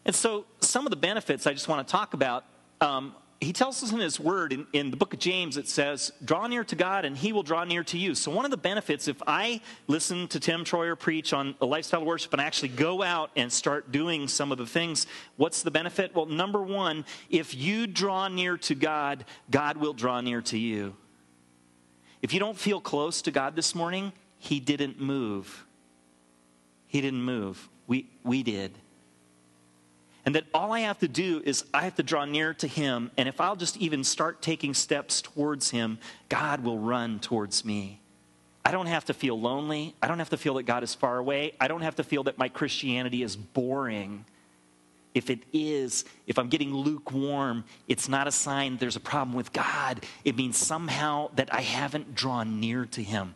And 0.05 0.15
so 0.15 0.45
some 0.61 0.85
of 0.85 0.89
the 0.89 0.95
benefits 0.95 1.45
I 1.45 1.53
just 1.53 1.67
want 1.67 1.87
to 1.87 1.91
talk 1.91 2.13
about 2.13 2.45
um, 2.81 3.13
he 3.41 3.53
tells 3.53 3.81
us 3.81 3.93
in 3.93 3.99
his 3.99 4.19
word 4.19 4.51
in, 4.51 4.67
in, 4.73 4.91
the 4.91 4.97
book 4.97 5.13
of 5.13 5.19
James, 5.19 5.55
it 5.55 5.67
says, 5.67 6.11
draw 6.25 6.47
near 6.47 6.65
to 6.65 6.75
God 6.75 7.05
and 7.05 7.15
he 7.15 7.31
will 7.31 7.43
draw 7.43 7.63
near 7.63 7.85
to 7.85 7.97
you. 7.97 8.13
So, 8.13 8.31
one 8.31 8.43
of 8.43 8.51
the 8.51 8.57
benefits, 8.57 9.07
if 9.07 9.21
I 9.25 9.61
listen 9.87 10.27
to 10.29 10.41
Tim 10.41 10.65
Troyer 10.65 10.99
preach 10.99 11.31
on 11.31 11.55
a 11.61 11.65
lifestyle 11.65 12.03
worship 12.03 12.33
and 12.33 12.41
actually 12.41 12.69
go 12.69 13.01
out 13.01 13.31
and 13.37 13.51
start 13.51 13.93
doing 13.93 14.27
some 14.27 14.51
of 14.51 14.57
the 14.57 14.65
things, 14.65 15.07
what's 15.37 15.63
the 15.63 15.71
benefit? 15.71 16.13
Well, 16.13 16.25
number 16.25 16.61
one, 16.61 17.05
if 17.29 17.55
you 17.55 17.87
draw 17.87 18.27
near 18.27 18.57
to 18.57 18.75
God, 18.75 19.23
God 19.49 19.77
will 19.77 19.93
draw 19.93 20.19
near 20.19 20.41
to 20.41 20.57
you. 20.57 20.95
If 22.21 22.33
you 22.33 22.41
don't 22.41 22.57
feel 22.57 22.81
close 22.81 23.21
to 23.21 23.31
God 23.31 23.55
this 23.55 23.73
morning, 23.73 24.11
he 24.37 24.59
didn't 24.59 24.99
move. 24.99 25.65
He 26.87 26.99
didn't 26.99 27.23
move. 27.23 27.69
We, 27.87 28.09
we 28.25 28.43
did. 28.43 28.77
And 30.25 30.35
that 30.35 30.45
all 30.53 30.73
I 30.73 30.81
have 30.81 30.99
to 30.99 31.07
do 31.07 31.41
is 31.45 31.65
I 31.73 31.83
have 31.83 31.95
to 31.95 32.03
draw 32.03 32.25
near 32.25 32.53
to 32.55 32.67
Him. 32.67 33.11
And 33.17 33.29
if 33.29 33.39
I'll 33.39 33.55
just 33.55 33.77
even 33.77 34.03
start 34.03 34.41
taking 34.41 34.73
steps 34.73 35.21
towards 35.21 35.71
Him, 35.71 35.97
God 36.27 36.63
will 36.63 36.77
run 36.77 37.19
towards 37.19 37.63
me. 37.63 38.01
I 38.65 38.71
don't 38.71 38.87
have 38.87 39.05
to 39.05 39.13
feel 39.13 39.39
lonely. 39.39 39.95
I 40.01 40.07
don't 40.07 40.19
have 40.19 40.29
to 40.29 40.37
feel 40.37 40.55
that 40.55 40.63
God 40.63 40.83
is 40.83 40.93
far 40.93 41.17
away. 41.17 41.53
I 41.59 41.67
don't 41.67 41.81
have 41.81 41.95
to 41.95 42.03
feel 42.03 42.23
that 42.25 42.37
my 42.37 42.49
Christianity 42.49 43.23
is 43.23 43.35
boring. 43.35 44.25
If 45.15 45.29
it 45.29 45.39
is, 45.51 46.05
if 46.27 46.37
I'm 46.37 46.49
getting 46.49 46.73
lukewarm, 46.73 47.63
it's 47.87 48.07
not 48.07 48.27
a 48.27 48.31
sign 48.31 48.77
there's 48.77 48.95
a 48.95 48.99
problem 48.99 49.35
with 49.35 49.51
God. 49.53 50.05
It 50.23 50.35
means 50.35 50.57
somehow 50.57 51.31
that 51.35 51.53
I 51.53 51.61
haven't 51.61 52.13
drawn 52.13 52.59
near 52.59 52.85
to 52.85 53.01
Him, 53.01 53.33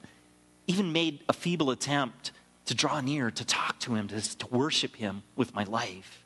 even 0.68 0.92
made 0.92 1.22
a 1.28 1.34
feeble 1.34 1.72
attempt 1.72 2.32
to 2.66 2.76
draw 2.76 3.02
near, 3.02 3.32
to 3.32 3.46
talk 3.46 3.80
to 3.80 3.96
Him, 3.96 4.10
to, 4.10 4.38
to 4.38 4.48
worship 4.48 4.98
Him 4.98 5.24
with 5.36 5.56
my 5.56 5.64
life. 5.64 6.23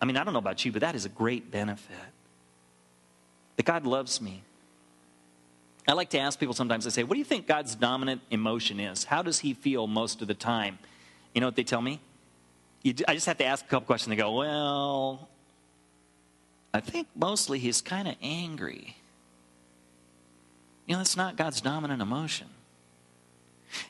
I 0.00 0.06
mean, 0.06 0.16
I 0.16 0.24
don't 0.24 0.32
know 0.32 0.38
about 0.38 0.64
you, 0.64 0.72
but 0.72 0.80
that 0.80 0.94
is 0.94 1.04
a 1.04 1.10
great 1.10 1.50
benefit. 1.50 1.96
That 3.56 3.66
God 3.66 3.84
loves 3.84 4.20
me. 4.20 4.42
I 5.86 5.92
like 5.92 6.10
to 6.10 6.18
ask 6.18 6.38
people 6.38 6.54
sometimes, 6.54 6.86
I 6.86 6.90
say, 6.90 7.02
what 7.02 7.14
do 7.14 7.18
you 7.18 7.24
think 7.24 7.46
God's 7.46 7.74
dominant 7.74 8.20
emotion 8.30 8.80
is? 8.80 9.04
How 9.04 9.22
does 9.22 9.40
he 9.40 9.54
feel 9.54 9.86
most 9.86 10.22
of 10.22 10.28
the 10.28 10.34
time? 10.34 10.78
You 11.34 11.40
know 11.40 11.46
what 11.46 11.56
they 11.56 11.64
tell 11.64 11.82
me? 11.82 12.00
You, 12.82 12.94
I 13.08 13.14
just 13.14 13.26
have 13.26 13.38
to 13.38 13.44
ask 13.44 13.64
a 13.64 13.68
couple 13.68 13.86
questions. 13.86 14.10
They 14.10 14.16
go, 14.16 14.34
well, 14.36 15.28
I 16.72 16.80
think 16.80 17.08
mostly 17.14 17.58
he's 17.58 17.80
kind 17.80 18.08
of 18.08 18.14
angry. 18.22 18.96
You 20.86 20.94
know, 20.94 20.98
that's 20.98 21.16
not 21.16 21.36
God's 21.36 21.60
dominant 21.60 22.00
emotion. 22.00 22.46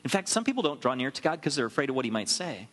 In 0.03 0.09
fact, 0.09 0.29
some 0.29 0.43
people 0.43 0.63
don't 0.63 0.81
draw 0.81 0.93
near 0.93 1.11
to 1.11 1.21
God 1.21 1.39
because 1.39 1.55
they're 1.55 1.65
afraid 1.65 1.89
of 1.89 1.95
what 1.95 2.05
he 2.05 2.11
might 2.11 2.29
say. 2.29 2.67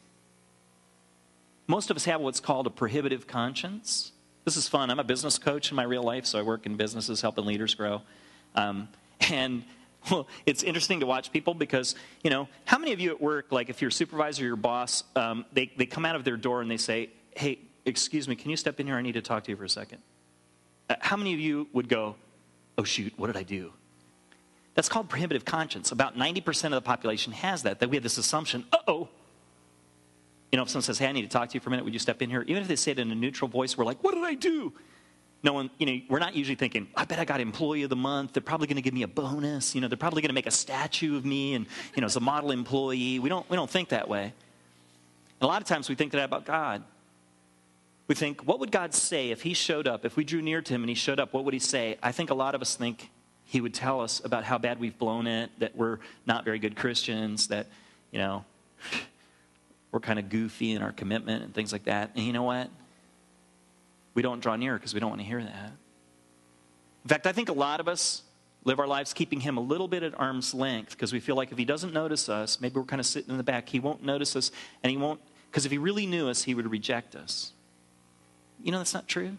Most 1.69 1.91
of 1.91 1.97
us 1.97 2.07
have 2.07 2.23
what's 2.23 2.41
called 2.41 2.67
a 2.67 2.71
prohibitive 2.71 3.27
conscience. 3.27 4.13
This 4.47 4.57
is 4.57 4.67
fun. 4.67 4.91
I'm 4.91 4.99
a 4.99 5.05
business 5.05 5.39
coach 5.39 5.71
in 5.71 5.77
my 5.77 5.83
real 5.83 6.03
life, 6.03 6.25
so 6.25 6.39
I 6.39 6.43
work 6.43 6.65
in 6.65 6.77
businesses 6.77 7.21
helping 7.21 7.45
leaders 7.45 7.75
grow. 7.75 8.01
Um, 8.55 8.89
and 9.31 9.63
well, 10.11 10.27
it's 10.47 10.63
interesting 10.63 11.01
to 11.01 11.07
watch 11.07 11.31
people 11.31 11.53
because, 11.53 11.95
you 12.25 12.31
know, 12.31 12.49
how 12.65 12.79
many 12.79 12.95
of 12.95 13.01
you 13.01 13.11
at 13.11 13.21
work, 13.21 13.53
like 13.53 13.69
if 13.69 13.83
your 13.83 13.91
supervisor 13.91 14.45
or 14.45 14.47
your 14.47 14.57
boss, 14.57 15.05
um, 15.15 15.45
they, 15.53 15.71
they 15.77 15.85
come 15.85 16.07
out 16.07 16.17
of 16.17 16.25
their 16.25 16.39
door 16.39 16.63
and 16.63 16.71
they 16.71 16.79
say, 16.79 17.11
hey, 17.37 17.59
excuse 17.85 18.27
me, 18.27 18.35
can 18.35 18.51
you 18.51 18.57
step 18.57 18.81
in 18.81 18.87
here? 18.87 18.97
I 18.97 19.03
need 19.03 19.13
to 19.13 19.23
talk 19.23 19.45
to 19.45 19.51
you 19.51 19.57
for 19.57 19.65
a 19.65 19.69
second. 19.69 19.99
Uh, 20.89 20.95
how 21.01 21.19
many 21.19 21.35
of 21.35 21.41
you 21.41 21.69
would 21.75 21.91
go, 21.91 22.17
oh, 22.79 22.85
shoot, 22.85 23.13
what 23.19 23.27
did 23.27 23.37
I 23.37 23.43
do? 23.43 23.75
That's 24.75 24.89
called 24.89 25.11
prohibitive 25.11 25.45
conscience. 25.45 25.93
About 25.93 26.17
90% 26.17 26.65
of 26.67 26.71
the 26.71 26.81
population 26.81 27.35
has 27.35 27.65
that, 27.65 27.81
that 27.81 27.91
we 27.91 27.97
have 27.97 28.03
this 28.03 28.17
assumption, 28.17 28.65
uh 28.73 28.79
oh, 28.87 29.09
you 30.51 30.57
know, 30.57 30.63
if 30.63 30.71
someone 30.71 30.83
says, 30.83 30.99
hey, 30.99 31.07
I 31.07 31.13
need 31.13 31.23
to 31.23 31.29
talk 31.29 31.49
to 31.51 31.55
you 31.55 31.61
for 31.61 31.69
a 31.69 31.71
minute, 31.71 31.85
would 31.85 31.93
you 31.93 32.01
step 32.01 32.23
in 32.23 32.31
here? 32.31 32.43
Even 32.47 32.63
if 32.63 32.69
they 32.69 32.77
say 32.77 32.93
it 32.93 32.99
in 32.99 33.11
a 33.11 33.15
neutral 33.15 33.49
voice, 33.49 33.77
we're 33.77 33.85
like, 33.85 34.03
what 34.03 34.15
did 34.15 34.25
I 34.25 34.35
do? 34.35 34.73
No 35.43 35.53
one, 35.53 35.71
you 35.79 35.87
know, 35.87 36.01
we're 36.09 36.19
not 36.19 36.35
usually 36.35 36.57
thinking, 36.57 36.89
I 36.97 37.05
bet 37.05 37.21
I 37.21 37.25
got 37.25 37.41
employee 37.41 37.85
of 37.85 37.91
the 37.91 37.97
month. 37.97 38.33
They're 38.33 38.43
probably 38.43 38.67
going 38.67 38.77
to 38.77 38.83
give 38.83 38.95
me 38.95 39.03
a 39.03 39.09
bonus. 39.09 39.75
You 39.75 39.81
know, 39.81 39.89
they're 39.89 39.97
probably 39.97 40.21
going 40.21 40.31
to 40.31 40.35
make 40.35 40.47
a 40.47 40.51
statue 40.51 41.17
of 41.17 41.25
me 41.25 41.55
and, 41.55 41.67
you 41.95 42.01
know, 42.01 42.07
as 42.07 42.17
a 42.17 42.21
model 42.21 42.51
employee. 42.51 43.19
We 43.19 43.29
don't, 43.29 43.49
we 43.49 43.57
don't 43.57 43.71
think 43.71 43.91
that 43.91 44.09
way. 44.09 44.23
And 44.25 44.33
a 45.43 45.47
lot 45.47 45.63
of 45.63 45.69
times 45.69 45.89
we 45.89 45.95
think 45.95 46.13
that 46.13 46.25
about 46.25 46.45
God. 46.45 46.83
We 48.09 48.15
think, 48.15 48.41
what 48.41 48.59
would 48.59 48.73
God 48.73 48.95
say 48.95 49.31
if 49.31 49.43
he 49.43 49.55
showed 49.55 49.87
up? 49.87 50.05
If 50.05 50.17
we 50.17 50.25
drew 50.25 50.43
near 50.43 50.63
to 50.63 50.75
him 50.75 50.83
and 50.83 50.89
he 50.89 50.95
showed 50.95 51.21
up, 51.21 51.33
what 51.33 51.45
would 51.45 51.55
he 51.55 51.61
say? 51.61 51.99
I 52.03 52.11
think 52.11 52.31
a 52.31 52.35
lot 52.35 52.55
of 52.55 52.63
us 52.63 52.75
think 52.75 53.11
he 53.45 53.61
would 53.61 53.75
tell 53.75 54.01
us 54.01 54.21
about 54.25 54.45
how 54.45 54.59
bad 54.59 54.81
we've 54.81 54.99
blown 54.99 55.27
it, 55.27 55.51
that 55.59 55.77
we're 55.77 55.99
not 56.27 56.45
very 56.45 56.59
good 56.59 56.75
Christians, 56.75 57.49
that, 57.49 57.67
you 58.11 58.19
know, 58.19 58.45
we're 59.91 60.01
kind 60.01 60.19
of 60.19 60.29
goofy 60.29 60.73
in 60.73 60.83
our 60.83 60.93
commitment 60.93 61.45
and 61.45 61.55
things 61.55 61.73
like 61.73 61.85
that. 61.85 62.13
And 62.15 62.25
you 62.25 62.33
know 62.33 62.43
what? 62.43 62.69
We 64.15 64.23
don't 64.23 64.41
draw 64.41 64.57
near 64.57 64.75
because 64.75 64.95
we 64.95 65.01
don't 65.01 65.11
want 65.11 65.21
to 65.21 65.27
hear 65.27 65.43
that. 65.43 65.73
In 67.05 67.09
fact, 67.09 67.27
I 67.27 67.33
think 67.33 67.49
a 67.49 67.55
lot 67.55 67.81
of 67.81 67.89
us 67.89 68.23
live 68.65 68.81
our 68.81 68.87
lives 68.87 69.13
keeping 69.13 69.41
him 69.41 69.57
a 69.57 69.61
little 69.61 69.89
bit 69.89 70.03
at 70.03 70.19
arm's 70.19 70.53
length 70.53 70.91
because 70.91 71.13
we 71.13 71.21
feel 71.21 71.37
like 71.37 71.53
if 71.53 71.59
he 71.59 71.65
doesn't 71.65 71.95
notice 71.95 72.29
us, 72.29 72.61
maybe 72.61 72.75
we're 72.75 72.85
kind 72.85 73.01
of 73.01 73.07
sitting 73.07 73.31
in 73.31 73.39
the 73.39 73.45
back, 73.45 73.69
he 73.69 73.81
won't 73.81 74.03
notice 74.03 74.37
us, 74.37 74.51
and 74.83 74.91
he 74.91 74.97
won't, 74.97 75.21
because 75.51 75.65
if 75.65 75.73
he 75.73 75.79
really 75.79 76.07
knew 76.07 76.29
us, 76.29 76.43
he 76.43 76.55
would 76.55 76.71
reject 76.71 77.17
us. 77.17 77.53
You 78.63 78.73
know, 78.73 78.79
that's 78.79 78.93
not 78.93 79.09
true. 79.09 79.37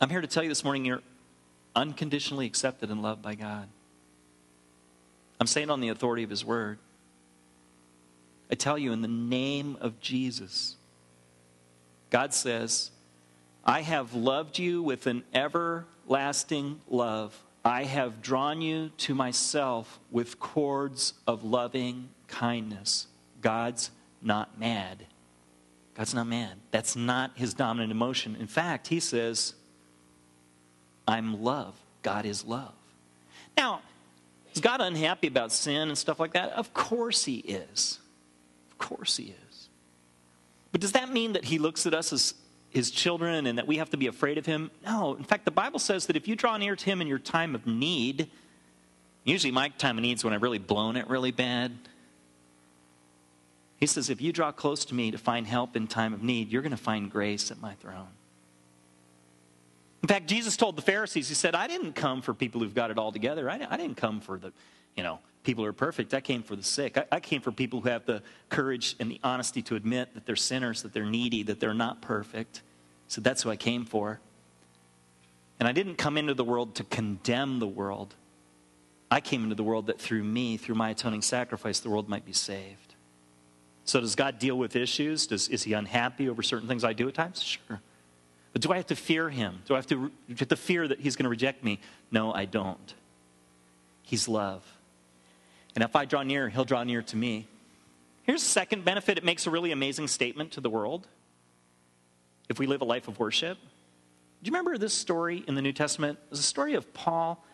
I'm 0.00 0.10
here 0.10 0.20
to 0.20 0.26
tell 0.26 0.42
you 0.42 0.48
this 0.48 0.64
morning 0.64 0.84
you're 0.84 1.02
unconditionally 1.74 2.46
accepted 2.46 2.90
and 2.90 3.00
loved 3.00 3.22
by 3.22 3.34
God. 3.34 3.68
I'm 5.40 5.46
saying 5.46 5.70
on 5.70 5.80
the 5.80 5.88
authority 5.88 6.24
of 6.24 6.30
his 6.30 6.44
word. 6.44 6.78
I 8.50 8.54
tell 8.54 8.78
you, 8.78 8.92
in 8.92 9.02
the 9.02 9.08
name 9.08 9.76
of 9.80 10.00
Jesus, 10.00 10.76
God 12.10 12.32
says, 12.32 12.90
I 13.64 13.82
have 13.82 14.14
loved 14.14 14.58
you 14.58 14.82
with 14.82 15.06
an 15.06 15.24
everlasting 15.34 16.80
love. 16.88 17.38
I 17.64 17.84
have 17.84 18.22
drawn 18.22 18.62
you 18.62 18.90
to 18.98 19.14
myself 19.14 19.98
with 20.10 20.40
cords 20.40 21.12
of 21.26 21.44
loving 21.44 22.08
kindness. 22.26 23.06
God's 23.42 23.90
not 24.22 24.58
mad. 24.58 25.04
God's 25.94 26.14
not 26.14 26.26
mad. 26.26 26.56
That's 26.70 26.96
not 26.96 27.32
his 27.34 27.52
dominant 27.52 27.92
emotion. 27.92 28.36
In 28.36 28.46
fact, 28.46 28.86
he 28.88 29.00
says, 29.00 29.54
I'm 31.06 31.42
love. 31.42 31.74
God 32.02 32.24
is 32.24 32.44
love. 32.44 32.72
Now, 33.56 33.82
is 34.54 34.60
God 34.60 34.80
unhappy 34.80 35.26
about 35.26 35.52
sin 35.52 35.88
and 35.88 35.98
stuff 35.98 36.18
like 36.18 36.32
that? 36.32 36.52
Of 36.52 36.72
course 36.72 37.24
he 37.24 37.38
is. 37.38 37.98
Of 38.78 38.86
course 38.86 39.16
he 39.16 39.34
is. 39.48 39.68
But 40.72 40.80
does 40.80 40.92
that 40.92 41.10
mean 41.10 41.32
that 41.32 41.44
he 41.44 41.58
looks 41.58 41.86
at 41.86 41.94
us 41.94 42.12
as 42.12 42.34
his 42.70 42.90
children 42.90 43.46
and 43.46 43.58
that 43.58 43.66
we 43.66 43.78
have 43.78 43.90
to 43.90 43.96
be 43.96 44.06
afraid 44.06 44.38
of 44.38 44.46
him? 44.46 44.70
No. 44.84 45.14
In 45.14 45.24
fact, 45.24 45.44
the 45.44 45.50
Bible 45.50 45.78
says 45.78 46.06
that 46.06 46.16
if 46.16 46.28
you 46.28 46.36
draw 46.36 46.56
near 46.56 46.76
to 46.76 46.84
him 46.84 47.00
in 47.00 47.06
your 47.06 47.18
time 47.18 47.54
of 47.54 47.66
need, 47.66 48.30
usually 49.24 49.50
my 49.50 49.68
time 49.70 49.98
of 49.98 50.02
need 50.02 50.18
is 50.18 50.24
when 50.24 50.32
I've 50.32 50.42
really 50.42 50.58
blown 50.58 50.96
it 50.96 51.08
really 51.08 51.32
bad. 51.32 51.72
He 53.78 53.86
says, 53.86 54.10
if 54.10 54.20
you 54.20 54.32
draw 54.32 54.52
close 54.52 54.84
to 54.86 54.94
me 54.94 55.10
to 55.10 55.18
find 55.18 55.46
help 55.46 55.76
in 55.76 55.86
time 55.86 56.12
of 56.12 56.22
need, 56.22 56.50
you're 56.50 56.62
going 56.62 56.70
to 56.72 56.76
find 56.76 57.10
grace 57.10 57.50
at 57.50 57.60
my 57.60 57.74
throne. 57.74 58.08
In 60.02 60.08
fact, 60.08 60.26
Jesus 60.28 60.56
told 60.56 60.76
the 60.76 60.82
Pharisees, 60.82 61.28
He 61.28 61.34
said, 61.34 61.54
I 61.54 61.66
didn't 61.66 61.94
come 61.94 62.22
for 62.22 62.34
people 62.34 62.60
who've 62.60 62.74
got 62.74 62.90
it 62.90 62.98
all 62.98 63.12
together. 63.12 63.50
I 63.50 63.76
didn't 63.76 63.96
come 63.96 64.20
for 64.20 64.38
the, 64.38 64.52
you 64.96 65.02
know, 65.02 65.18
people 65.48 65.64
are 65.64 65.72
perfect. 65.72 66.12
I 66.12 66.20
came 66.20 66.42
for 66.42 66.56
the 66.56 66.62
sick. 66.62 66.98
I, 66.98 67.06
I 67.10 67.20
came 67.20 67.40
for 67.40 67.50
people 67.50 67.80
who 67.80 67.88
have 67.88 68.04
the 68.04 68.22
courage 68.50 68.94
and 69.00 69.10
the 69.10 69.18
honesty 69.24 69.62
to 69.62 69.76
admit 69.76 70.12
that 70.12 70.26
they're 70.26 70.36
sinners, 70.36 70.82
that 70.82 70.92
they're 70.92 71.06
needy, 71.06 71.42
that 71.44 71.58
they're 71.58 71.72
not 71.72 72.02
perfect. 72.02 72.60
So 73.06 73.22
that's 73.22 73.44
who 73.44 73.50
I 73.50 73.56
came 73.56 73.86
for. 73.86 74.20
And 75.58 75.66
I 75.66 75.72
didn't 75.72 75.94
come 75.94 76.18
into 76.18 76.34
the 76.34 76.44
world 76.44 76.74
to 76.74 76.84
condemn 76.84 77.60
the 77.60 77.66
world, 77.66 78.14
I 79.10 79.20
came 79.20 79.42
into 79.42 79.54
the 79.54 79.62
world 79.62 79.86
that 79.86 79.98
through 79.98 80.22
me, 80.22 80.58
through 80.58 80.74
my 80.74 80.90
atoning 80.90 81.22
sacrifice, 81.22 81.80
the 81.80 81.88
world 81.88 82.10
might 82.10 82.26
be 82.26 82.34
saved. 82.34 82.94
So, 83.86 84.00
does 84.00 84.14
God 84.14 84.38
deal 84.38 84.58
with 84.58 84.76
issues? 84.76 85.26
Does, 85.26 85.48
is 85.48 85.62
he 85.62 85.72
unhappy 85.72 86.28
over 86.28 86.42
certain 86.42 86.68
things 86.68 86.84
I 86.84 86.92
do 86.92 87.08
at 87.08 87.14
times? 87.14 87.40
Sure. 87.40 87.80
But 88.52 88.60
do 88.60 88.70
I 88.70 88.76
have 88.76 88.88
to 88.88 88.96
fear 88.96 89.30
him? 89.30 89.62
Do 89.64 89.72
I 89.72 89.78
have 89.78 89.86
to, 89.86 90.10
have 90.28 90.48
to 90.48 90.56
fear 90.56 90.86
that 90.86 91.00
he's 91.00 91.16
going 91.16 91.24
to 91.24 91.30
reject 91.30 91.64
me? 91.64 91.80
No, 92.10 92.34
I 92.34 92.44
don't. 92.44 92.94
He's 94.02 94.28
love. 94.28 94.62
And 95.78 95.84
if 95.84 95.94
I 95.94 96.06
draw 96.06 96.24
near, 96.24 96.48
he'll 96.48 96.64
draw 96.64 96.82
near 96.82 97.02
to 97.02 97.16
me. 97.16 97.46
Here's 98.24 98.42
the 98.42 98.48
second 98.48 98.84
benefit 98.84 99.16
it 99.16 99.22
makes 99.22 99.46
a 99.46 99.50
really 99.50 99.70
amazing 99.70 100.08
statement 100.08 100.50
to 100.54 100.60
the 100.60 100.68
world 100.68 101.06
if 102.48 102.58
we 102.58 102.66
live 102.66 102.80
a 102.80 102.84
life 102.84 103.06
of 103.06 103.20
worship. 103.20 103.56
Do 103.60 104.48
you 104.48 104.50
remember 104.50 104.76
this 104.76 104.92
story 104.92 105.44
in 105.46 105.54
the 105.54 105.62
New 105.62 105.72
Testament? 105.72 106.18
It 106.24 106.30
was 106.30 106.40
a 106.40 106.42
story 106.42 106.74
of 106.74 106.92
Paul 106.94 107.44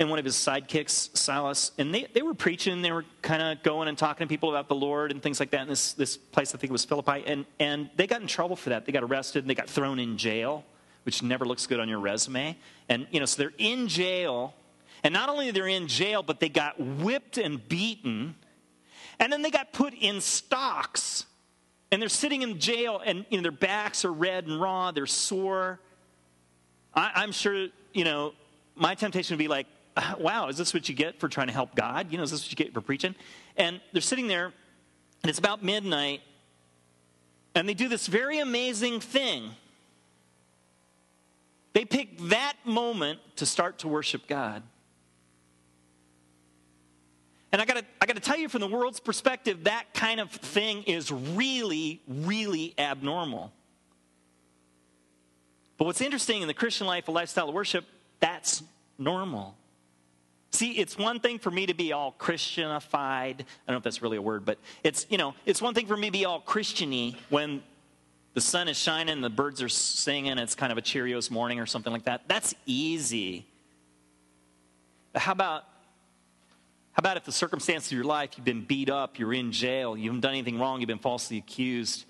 and 0.00 0.10
one 0.10 0.18
of 0.18 0.24
his 0.24 0.34
sidekicks, 0.34 1.16
Silas, 1.16 1.70
and 1.78 1.94
they, 1.94 2.08
they 2.12 2.22
were 2.22 2.34
preaching, 2.34 2.82
they 2.82 2.90
were 2.90 3.04
kind 3.22 3.40
of 3.40 3.62
going 3.62 3.86
and 3.86 3.96
talking 3.96 4.26
to 4.26 4.28
people 4.28 4.50
about 4.50 4.66
the 4.66 4.74
Lord 4.74 5.12
and 5.12 5.22
things 5.22 5.38
like 5.38 5.52
that 5.52 5.62
in 5.62 5.68
this, 5.68 5.92
this 5.92 6.16
place, 6.16 6.56
I 6.56 6.58
think 6.58 6.70
it 6.70 6.72
was 6.72 6.84
Philippi, 6.84 7.22
and, 7.24 7.46
and 7.60 7.88
they 7.94 8.08
got 8.08 8.20
in 8.20 8.26
trouble 8.26 8.56
for 8.56 8.70
that. 8.70 8.84
They 8.84 8.90
got 8.90 9.04
arrested 9.04 9.44
and 9.44 9.50
they 9.50 9.54
got 9.54 9.70
thrown 9.70 10.00
in 10.00 10.18
jail, 10.18 10.64
which 11.04 11.22
never 11.22 11.44
looks 11.44 11.68
good 11.68 11.78
on 11.78 11.88
your 11.88 12.00
resume. 12.00 12.58
And, 12.88 13.06
you 13.12 13.20
know, 13.20 13.26
so 13.26 13.42
they're 13.42 13.52
in 13.58 13.86
jail, 13.86 14.54
and 15.04 15.14
not 15.14 15.28
only 15.28 15.50
they're 15.50 15.68
in 15.68 15.86
jail, 15.86 16.22
but 16.22 16.40
they 16.40 16.48
got 16.48 16.80
whipped 16.80 17.38
and 17.38 17.66
beaten, 17.68 18.34
and 19.18 19.32
then 19.32 19.42
they 19.42 19.50
got 19.50 19.72
put 19.72 19.94
in 19.94 20.20
stocks, 20.20 21.26
and 21.90 22.00
they're 22.00 22.08
sitting 22.08 22.42
in 22.42 22.58
jail, 22.58 23.00
and, 23.04 23.24
you 23.30 23.38
know, 23.38 23.42
their 23.42 23.50
backs 23.50 24.04
are 24.04 24.12
red 24.12 24.46
and 24.46 24.60
raw, 24.60 24.90
they're 24.90 25.06
sore. 25.06 25.80
I, 26.94 27.12
I'm 27.14 27.32
sure, 27.32 27.68
you 27.92 28.04
know, 28.04 28.34
my 28.74 28.94
temptation 28.94 29.34
would 29.34 29.42
be 29.42 29.48
like, 29.48 29.66
ah, 29.96 30.16
wow, 30.18 30.48
is 30.48 30.56
this 30.56 30.74
what 30.74 30.88
you 30.88 30.94
get 30.94 31.18
for 31.18 31.28
trying 31.28 31.48
to 31.48 31.52
help 31.52 31.74
God? 31.74 32.12
You 32.12 32.18
know, 32.18 32.24
is 32.24 32.30
this 32.30 32.44
what 32.44 32.50
you 32.50 32.56
get 32.56 32.74
for 32.74 32.80
preaching? 32.80 33.14
And 33.56 33.80
they're 33.92 34.02
sitting 34.02 34.28
there, 34.28 34.46
and 35.22 35.30
it's 35.30 35.38
about 35.38 35.64
midnight, 35.64 36.20
and 37.54 37.68
they 37.68 37.74
do 37.74 37.88
this 37.88 38.06
very 38.06 38.38
amazing 38.38 39.00
thing. 39.00 39.50
They 41.72 41.84
pick 41.84 42.18
that 42.28 42.54
moment 42.64 43.20
to 43.36 43.46
start 43.46 43.78
to 43.80 43.88
worship 43.88 44.26
God. 44.26 44.62
And 47.50 47.62
I 47.62 47.64
gotta, 47.64 47.84
I 48.00 48.06
gotta 48.06 48.20
tell 48.20 48.36
you, 48.36 48.48
from 48.48 48.60
the 48.60 48.68
world's 48.68 49.00
perspective, 49.00 49.64
that 49.64 49.94
kind 49.94 50.20
of 50.20 50.30
thing 50.30 50.82
is 50.82 51.10
really, 51.10 52.02
really 52.06 52.74
abnormal. 52.78 53.52
But 55.78 55.86
what's 55.86 56.00
interesting 56.00 56.42
in 56.42 56.48
the 56.48 56.54
Christian 56.54 56.86
life, 56.86 57.08
a 57.08 57.12
lifestyle 57.12 57.48
of 57.48 57.54
worship, 57.54 57.84
that's 58.20 58.62
normal. 58.98 59.54
See, 60.50 60.72
it's 60.72 60.98
one 60.98 61.20
thing 61.20 61.38
for 61.38 61.50
me 61.50 61.66
to 61.66 61.74
be 61.74 61.92
all 61.92 62.14
Christianified. 62.18 62.92
I 62.94 63.34
don't 63.36 63.68
know 63.68 63.76
if 63.76 63.82
that's 63.82 64.02
really 64.02 64.16
a 64.16 64.22
word, 64.22 64.44
but 64.44 64.58
it's, 64.82 65.06
you 65.08 65.18
know, 65.18 65.34
it's 65.46 65.62
one 65.62 65.74
thing 65.74 65.86
for 65.86 65.96
me 65.96 66.08
to 66.08 66.12
be 66.12 66.24
all 66.24 66.40
Christiany 66.40 67.16
when 67.28 67.62
the 68.34 68.40
sun 68.40 68.68
is 68.68 68.76
shining, 68.76 69.20
the 69.20 69.30
birds 69.30 69.62
are 69.62 69.68
singing, 69.68 70.38
it's 70.38 70.54
kind 70.54 70.72
of 70.72 70.78
a 70.78 70.82
Cheerios 70.82 71.30
morning 71.30 71.60
or 71.60 71.66
something 71.66 71.92
like 71.92 72.04
that. 72.04 72.22
That's 72.28 72.54
easy. 72.66 73.46
But 75.12 75.22
how 75.22 75.32
about 75.32 75.64
how 76.98 77.00
about 77.00 77.16
if 77.16 77.22
the 77.22 77.30
circumstances 77.30 77.92
of 77.92 77.96
your 77.96 78.04
life, 78.04 78.30
you've 78.36 78.44
been 78.44 78.64
beat 78.64 78.90
up, 78.90 79.20
you're 79.20 79.32
in 79.32 79.52
jail, 79.52 79.96
you 79.96 80.06
haven't 80.06 80.22
done 80.22 80.32
anything 80.32 80.58
wrong, 80.58 80.80
you've 80.80 80.88
been 80.88 80.98
falsely 80.98 81.38
accused? 81.38 82.06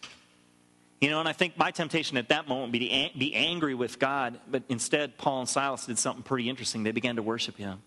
You 0.99 1.11
know, 1.11 1.21
and 1.21 1.29
I 1.29 1.35
think 1.35 1.59
my 1.59 1.71
temptation 1.71 2.17
at 2.17 2.31
that 2.31 2.49
moment 2.49 2.73
would 2.73 2.81
be 2.81 3.11
to 3.13 3.19
be 3.19 3.35
angry 3.35 3.75
with 3.75 3.99
God, 3.99 4.41
but 4.51 4.63
instead, 4.71 5.19
Paul 5.19 5.41
and 5.41 5.49
Silas 5.49 5.85
did 5.85 5.99
something 5.99 6.23
pretty 6.23 6.49
interesting. 6.49 6.85
They 6.85 6.93
began 6.93 7.17
to 7.17 7.23
worship 7.23 7.59
him 7.59 7.83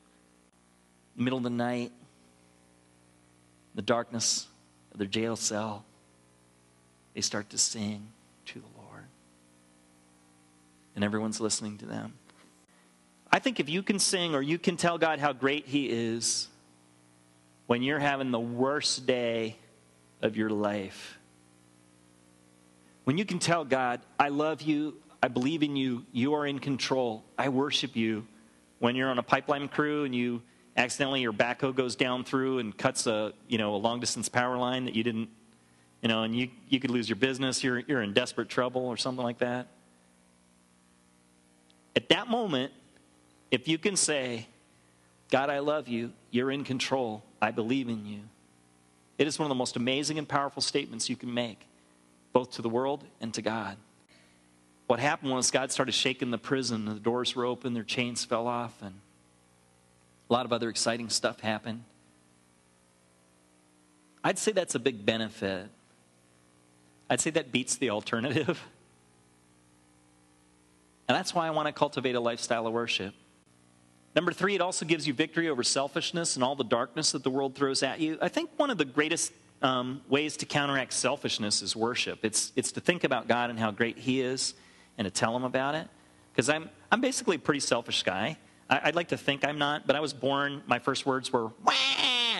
middle 1.16 1.38
of 1.38 1.44
the 1.44 1.50
night, 1.50 1.92
the 3.74 3.82
darkness 3.82 4.46
of 4.92 5.00
their 5.00 5.08
jail 5.08 5.36
cell, 5.36 5.84
they 7.16 7.22
start 7.22 7.50
to 7.50 7.58
sing 7.58 8.10
to 8.46 8.60
the 8.60 8.66
Lord. 8.78 9.06
And 10.96 11.04
everyone's 11.04 11.42
listening 11.42 11.80
to 11.80 11.88
them. 11.88 12.14
I 13.32 13.40
think 13.40 13.60
if 13.60 13.70
you 13.70 13.82
can 13.82 13.98
sing 13.98 14.36
or 14.36 14.44
you 14.44 14.60
can 14.60 14.78
tell 14.78 15.00
God 15.00 15.18
how 15.18 15.34
great 15.34 15.66
He 15.66 15.90
is 15.90 16.48
when 17.72 17.82
you're 17.82 18.00
having 18.00 18.32
the 18.32 18.40
worst 18.40 19.08
day 19.08 19.56
of 20.22 20.36
your 20.36 20.50
life, 20.50 21.18
when 23.06 23.18
you 23.18 23.24
can 23.24 23.40
tell 23.40 23.64
God, 23.64 24.02
I 24.20 24.28
love 24.28 24.62
you, 24.62 24.96
I 25.24 25.30
believe 25.30 25.64
in 25.64 25.78
you, 25.78 26.06
you 26.12 26.34
are 26.34 26.46
in 26.46 26.60
control, 26.60 27.24
I 27.38 27.48
worship 27.48 27.96
you, 27.96 28.28
when 28.80 28.98
you're 28.98 29.10
on 29.10 29.20
a 29.20 29.24
pipeline 29.24 29.70
crew 29.70 30.04
and 30.04 30.14
you 30.14 30.42
accidentally 30.76 31.22
your 31.22 31.32
backhoe 31.32 31.74
goes 31.74 31.96
down 31.96 32.26
through 32.26 32.60
and 32.60 32.78
cuts 32.78 33.08
a 33.08 33.32
you 33.48 33.58
know 33.58 33.74
a 33.74 33.78
long 33.78 34.02
distance 34.02 34.28
power 34.28 34.58
line 34.58 34.84
that 34.84 34.94
you 34.94 35.04
didn't 35.04 35.30
you 36.02 36.10
know 36.10 36.24
and 36.24 36.36
you, 36.36 36.50
you 36.68 36.78
could 36.78 36.92
lose 36.92 37.08
your 37.08 37.16
business 37.16 37.64
you're, 37.64 37.80
you're 37.80 38.02
in 38.02 38.12
desperate 38.12 38.50
trouble 38.50 38.86
or 38.86 38.98
something 38.98 39.24
like 39.24 39.38
that. 39.38 39.68
At 41.96 42.10
that 42.10 42.28
moment 42.28 42.74
if 43.50 43.70
you 43.70 43.78
can 43.78 43.96
say 43.96 44.48
god 45.32 45.50
i 45.50 45.58
love 45.58 45.88
you 45.88 46.14
you're 46.30 46.52
in 46.52 46.64
control 46.64 47.24
i 47.42 47.50
believe 47.50 47.90
in 47.90 48.06
you 48.06 48.20
it 49.18 49.26
is 49.26 49.40
one 49.40 49.46
of 49.46 49.50
the 49.50 49.56
most 49.56 49.76
amazing 49.76 50.20
and 50.20 50.30
powerful 50.30 50.62
statements 50.62 51.10
you 51.10 51.16
can 51.16 51.34
make 51.34 51.66
both 52.34 52.52
to 52.52 52.62
the 52.62 52.70
world 52.70 53.04
and 53.20 53.34
to 53.34 53.42
god 53.42 53.76
what 54.86 55.00
happened 55.00 55.32
was 55.32 55.50
god 55.50 55.72
started 55.72 55.94
shaking 55.94 56.30
the 56.30 56.38
prison 56.38 56.86
the 56.86 56.94
doors 56.94 57.36
were 57.36 57.46
open 57.46 57.74
their 57.74 57.84
chains 57.84 58.24
fell 58.24 58.46
off 58.46 58.80
and 58.84 58.94
a 60.32 60.34
lot 60.34 60.46
of 60.46 60.54
other 60.54 60.70
exciting 60.70 61.10
stuff 61.10 61.42
happened. 61.42 61.84
I'd 64.24 64.40
say 64.40 64.54
that's 64.54 64.76
a 64.76 64.80
big 64.80 65.06
benefit. 65.06 65.68
I'd 67.10 67.20
say 67.20 67.32
that 67.32 67.52
beats 67.52 67.76
the 67.76 67.90
alternative. 67.90 68.66
And 71.08 71.18
that's 71.18 71.36
why 71.36 71.46
I 71.46 71.50
want 71.50 71.66
to 71.66 71.74
cultivate 71.74 72.16
a 72.16 72.22
lifestyle 72.22 72.66
of 72.66 72.72
worship. 72.72 73.14
Number 74.16 74.34
three, 74.34 74.56
it 74.56 74.62
also 74.62 74.86
gives 74.86 75.08
you 75.08 75.14
victory 75.14 75.48
over 75.48 75.64
selfishness 75.64 76.36
and 76.36 76.44
all 76.44 76.56
the 76.56 76.66
darkness 76.66 77.14
that 77.14 77.24
the 77.24 77.30
world 77.30 77.56
throws 77.56 77.82
at 77.82 78.00
you. 78.00 78.18
I 78.22 78.28
think 78.28 78.50
one 78.58 78.70
of 78.70 78.78
the 78.78 78.86
greatest 78.86 79.32
um, 79.62 80.02
ways 80.10 80.38
to 80.38 80.46
counteract 80.46 80.94
selfishness 80.94 81.62
is 81.62 81.76
worship. 81.76 82.20
It's, 82.24 82.52
it's 82.56 82.74
to 82.74 82.82
think 82.82 83.04
about 83.04 83.28
God 83.28 83.50
and 83.50 83.58
how 83.58 83.72
great 83.72 83.98
He 83.98 84.22
is 84.22 84.54
and 84.98 85.06
to 85.06 85.12
tell 85.12 85.36
Him 85.36 85.44
about 85.44 85.76
it. 85.76 85.88
Because 86.34 86.50
I'm, 86.50 86.70
I'm 86.92 87.00
basically 87.00 87.38
a 87.38 87.40
pretty 87.40 87.60
selfish 87.62 88.04
guy. 88.04 88.38
I, 88.70 88.88
would 88.88 88.96
like 88.96 89.10
to 89.10 89.18
think 89.18 89.46
I'm 89.46 89.58
not, 89.58 89.86
but 89.86 89.96
I 89.96 90.00
was 90.00 90.14
born, 90.14 90.64
my 90.66 90.80
first 90.80 91.06
words 91.06 91.32
were, 91.32 91.48
Wah! 91.64 91.74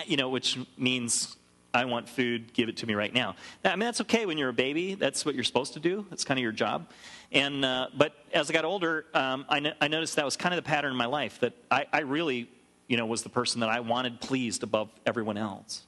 you 0.06 0.16
know, 0.16 0.28
which 0.28 0.58
means 0.76 1.36
I 1.74 1.86
want 1.86 2.08
food, 2.08 2.52
give 2.52 2.68
it 2.68 2.76
to 2.78 2.86
me 2.86 2.94
right 2.94 3.12
now. 3.12 3.34
I 3.64 3.70
mean, 3.70 3.80
that's 3.80 4.02
okay 4.02 4.26
when 4.26 4.36
you're 4.36 4.50
a 4.50 4.54
baby. 4.54 4.94
That's 4.94 5.24
what 5.24 5.34
you're 5.34 5.44
supposed 5.44 5.72
to 5.74 5.80
do. 5.80 6.06
That's 6.10 6.24
kind 6.24 6.38
of 6.38 6.42
your 6.42 6.52
job. 6.52 6.90
And, 7.32 7.64
uh, 7.64 7.88
but 7.96 8.14
as 8.32 8.50
I 8.50 8.52
got 8.52 8.64
older, 8.66 9.06
um, 9.14 9.46
I, 9.48 9.60
no- 9.60 9.72
I, 9.80 9.88
noticed 9.88 10.16
that 10.16 10.24
was 10.24 10.36
kind 10.36 10.54
of 10.54 10.62
the 10.62 10.68
pattern 10.68 10.90
in 10.90 10.98
my 10.98 11.06
life, 11.06 11.40
that 11.40 11.54
I, 11.70 11.86
I 11.90 12.00
really, 12.00 12.50
you 12.88 12.98
know, 12.98 13.06
was 13.06 13.22
the 13.22 13.30
person 13.30 13.60
that 13.60 13.70
I 13.70 13.80
wanted 13.80 14.20
pleased 14.20 14.62
above 14.62 14.90
everyone 15.06 15.38
else. 15.38 15.86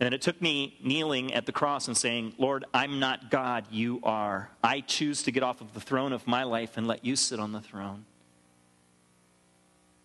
And 0.00 0.14
it 0.14 0.22
took 0.22 0.40
me 0.40 0.76
kneeling 0.82 1.32
at 1.34 1.46
the 1.46 1.52
cross 1.52 1.86
and 1.86 1.96
saying, 1.96 2.34
Lord, 2.38 2.64
I'm 2.72 2.98
not 2.98 3.30
God, 3.30 3.66
you 3.70 4.00
are. 4.02 4.50
I 4.64 4.80
choose 4.80 5.22
to 5.24 5.30
get 5.30 5.42
off 5.42 5.60
of 5.60 5.74
the 5.74 5.80
throne 5.80 6.12
of 6.12 6.26
my 6.26 6.42
life 6.42 6.76
and 6.76 6.88
let 6.88 7.04
you 7.04 7.14
sit 7.14 7.38
on 7.38 7.52
the 7.52 7.60
throne. 7.60 8.04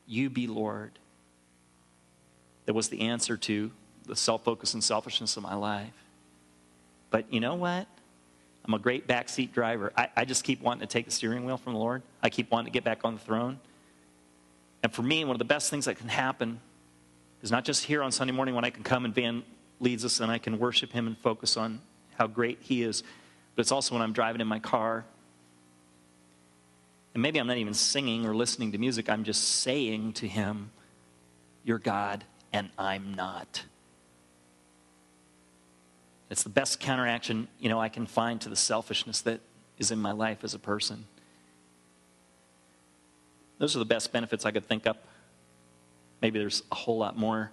You 0.05 0.29
be 0.29 0.47
Lord. 0.47 0.99
That 2.67 2.73
was 2.73 2.89
the 2.89 3.01
answer 3.01 3.37
to 3.37 3.71
the 4.05 4.15
self 4.15 4.43
focus 4.43 4.73
and 4.73 4.83
selfishness 4.83 5.37
of 5.37 5.43
my 5.43 5.55
life. 5.55 5.93
But 7.09 7.33
you 7.33 7.39
know 7.39 7.55
what? 7.55 7.87
I'm 8.65 8.73
a 8.73 8.79
great 8.79 9.07
backseat 9.07 9.53
driver. 9.53 9.93
I, 9.95 10.09
I 10.17 10.25
just 10.25 10.43
keep 10.43 10.61
wanting 10.61 10.81
to 10.81 10.91
take 10.91 11.05
the 11.05 11.11
steering 11.11 11.45
wheel 11.45 11.57
from 11.57 11.73
the 11.73 11.79
Lord. 11.79 12.03
I 12.21 12.29
keep 12.29 12.51
wanting 12.51 12.65
to 12.65 12.71
get 12.71 12.83
back 12.83 13.05
on 13.05 13.13
the 13.13 13.21
throne. 13.21 13.59
And 14.83 14.93
for 14.93 15.01
me, 15.01 15.23
one 15.23 15.33
of 15.33 15.39
the 15.39 15.45
best 15.45 15.69
things 15.69 15.85
that 15.85 15.97
can 15.97 16.09
happen 16.09 16.59
is 17.41 17.51
not 17.51 17.63
just 17.63 17.85
here 17.85 18.03
on 18.03 18.11
Sunday 18.11 18.33
morning 18.33 18.53
when 18.53 18.65
I 18.65 18.69
can 18.69 18.83
come 18.83 19.05
and 19.05 19.15
Van 19.15 19.43
leads 19.79 20.03
us 20.03 20.19
and 20.19 20.29
I 20.29 20.37
can 20.37 20.59
worship 20.59 20.91
Him 20.91 21.07
and 21.07 21.17
focus 21.17 21.55
on 21.55 21.79
how 22.15 22.27
great 22.27 22.57
He 22.61 22.83
is. 22.83 23.01
But 23.55 23.61
it's 23.61 23.71
also 23.71 23.95
when 23.95 24.01
I'm 24.01 24.11
driving 24.11 24.41
in 24.41 24.47
my 24.47 24.59
car. 24.59 25.05
And 27.13 27.23
maybe 27.23 27.39
I'm 27.39 27.47
not 27.47 27.57
even 27.57 27.73
singing 27.73 28.25
or 28.25 28.35
listening 28.35 28.73
to 28.73 28.77
music, 28.77 29.09
I'm 29.09 29.23
just 29.23 29.41
saying 29.61 30.13
to 30.13 30.27
Him, 30.27 30.71
You're 31.63 31.79
God 31.79 32.25
and 32.53 32.69
I'm 32.77 33.13
not. 33.13 33.63
It's 36.29 36.43
the 36.43 36.49
best 36.49 36.79
counteraction, 36.79 37.47
you 37.59 37.69
know, 37.69 37.79
I 37.79 37.89
can 37.89 38.05
find 38.05 38.41
to 38.41 38.49
the 38.49 38.55
selfishness 38.55 39.21
that 39.21 39.39
is 39.77 39.91
in 39.91 39.99
my 39.99 40.11
life 40.11 40.43
as 40.43 40.53
a 40.53 40.59
person. 40.59 41.05
Those 43.59 43.75
are 43.75 43.79
the 43.79 43.85
best 43.85 44.11
benefits 44.11 44.45
I 44.45 44.51
could 44.51 44.67
think 44.67 44.85
up. 44.85 45.07
Maybe 46.21 46.39
there's 46.39 46.63
a 46.71 46.75
whole 46.75 46.97
lot 46.97 47.17
more. 47.17 47.51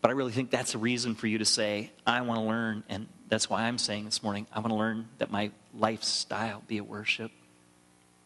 But 0.00 0.10
I 0.10 0.14
really 0.14 0.32
think 0.32 0.50
that's 0.50 0.74
a 0.74 0.78
reason 0.78 1.14
for 1.14 1.26
you 1.26 1.38
to 1.38 1.44
say, 1.44 1.90
I 2.06 2.20
want 2.22 2.40
to 2.40 2.46
learn, 2.46 2.84
and 2.88 3.06
that's 3.28 3.50
why 3.50 3.64
I'm 3.64 3.78
saying 3.78 4.04
this 4.04 4.22
morning, 4.22 4.46
I 4.52 4.60
want 4.60 4.70
to 4.70 4.76
learn 4.76 5.08
that 5.18 5.30
my 5.30 5.50
lifestyle 5.74 6.62
be 6.66 6.78
a 6.78 6.84
worship, 6.84 7.32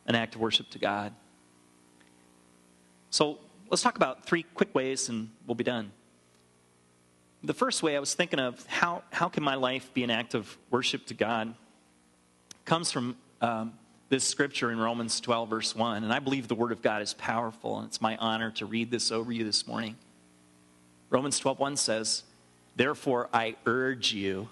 an 0.06 0.14
act 0.14 0.34
of 0.34 0.40
worship 0.40 0.70
to 0.70 0.78
God. 0.78 1.14
So 3.10 3.38
let's 3.70 3.83
talk 3.83 3.96
about 3.96 4.26
three 4.26 4.42
quick 4.42 4.74
ways 4.74 5.09
and 5.09 5.30
we'll 5.46 5.54
be 5.54 5.64
done. 5.64 5.92
The 7.42 7.54
first 7.54 7.83
way 7.83 7.96
I 7.96 8.00
was 8.00 8.12
thinking 8.12 8.40
of 8.40 8.66
how, 8.66 9.02
how 9.11 9.28
can 9.28 9.42
my 9.42 9.54
life 9.54 9.94
be 9.94 10.02
an 10.04 10.11
act 10.11 10.35
of 10.35 10.59
worship 10.70 11.06
to 11.06 11.14
God 11.14 11.54
comes 12.66 12.92
from 12.92 13.16
um, 13.40 13.72
this 14.11 14.24
scripture 14.24 14.70
in 14.70 14.78
Romans 14.78 15.20
12, 15.20 15.48
verse 15.48 15.74
1. 15.74 16.04
And 16.04 16.12
I 16.12 16.18
believe 16.18 16.48
the 16.48 16.54
Word 16.54 16.72
of 16.72 16.83
God 16.83 17.00
is 17.00 17.14
powerful, 17.14 17.78
and 17.78 17.87
it's 17.87 18.02
my 18.02 18.16
honor 18.18 18.50
to 18.52 18.66
read 18.66 18.90
this 18.90 19.11
over 19.11 19.33
you 19.33 19.44
this 19.44 19.66
morning. 19.66 19.96
Romans 21.09 21.38
12, 21.38 21.59
1 21.59 21.76
says, 21.76 22.24
Therefore 22.76 23.28
I 23.33 23.56
urge 23.64 24.12
you. 24.12 24.48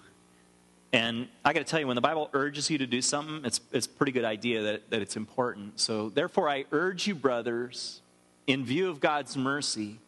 And 0.91 1.27
I 1.45 1.53
got 1.53 1.59
to 1.59 1.65
tell 1.65 1.79
you, 1.79 1.85
when 1.85 1.95
the 1.95 2.01
Bible 2.01 2.29
urges 2.33 2.71
you 2.71 2.79
to 2.79 2.87
do 2.87 3.01
something, 3.01 3.45
it's, 3.45 3.61
it's 3.71 3.85
a 3.85 3.89
pretty 3.89 4.11
good 4.11 4.25
idea 4.25 4.63
that, 4.63 4.89
that 4.89 5.01
it's 5.03 5.15
important. 5.15 5.79
So, 5.79 6.09
therefore, 6.09 6.49
I 6.49 6.65
urge 6.71 7.05
you, 7.05 7.13
brothers, 7.13 8.01
in 8.49 8.65
view 8.65 8.89
of 8.89 8.99
God's 8.99 9.37
mercy, 9.37 9.99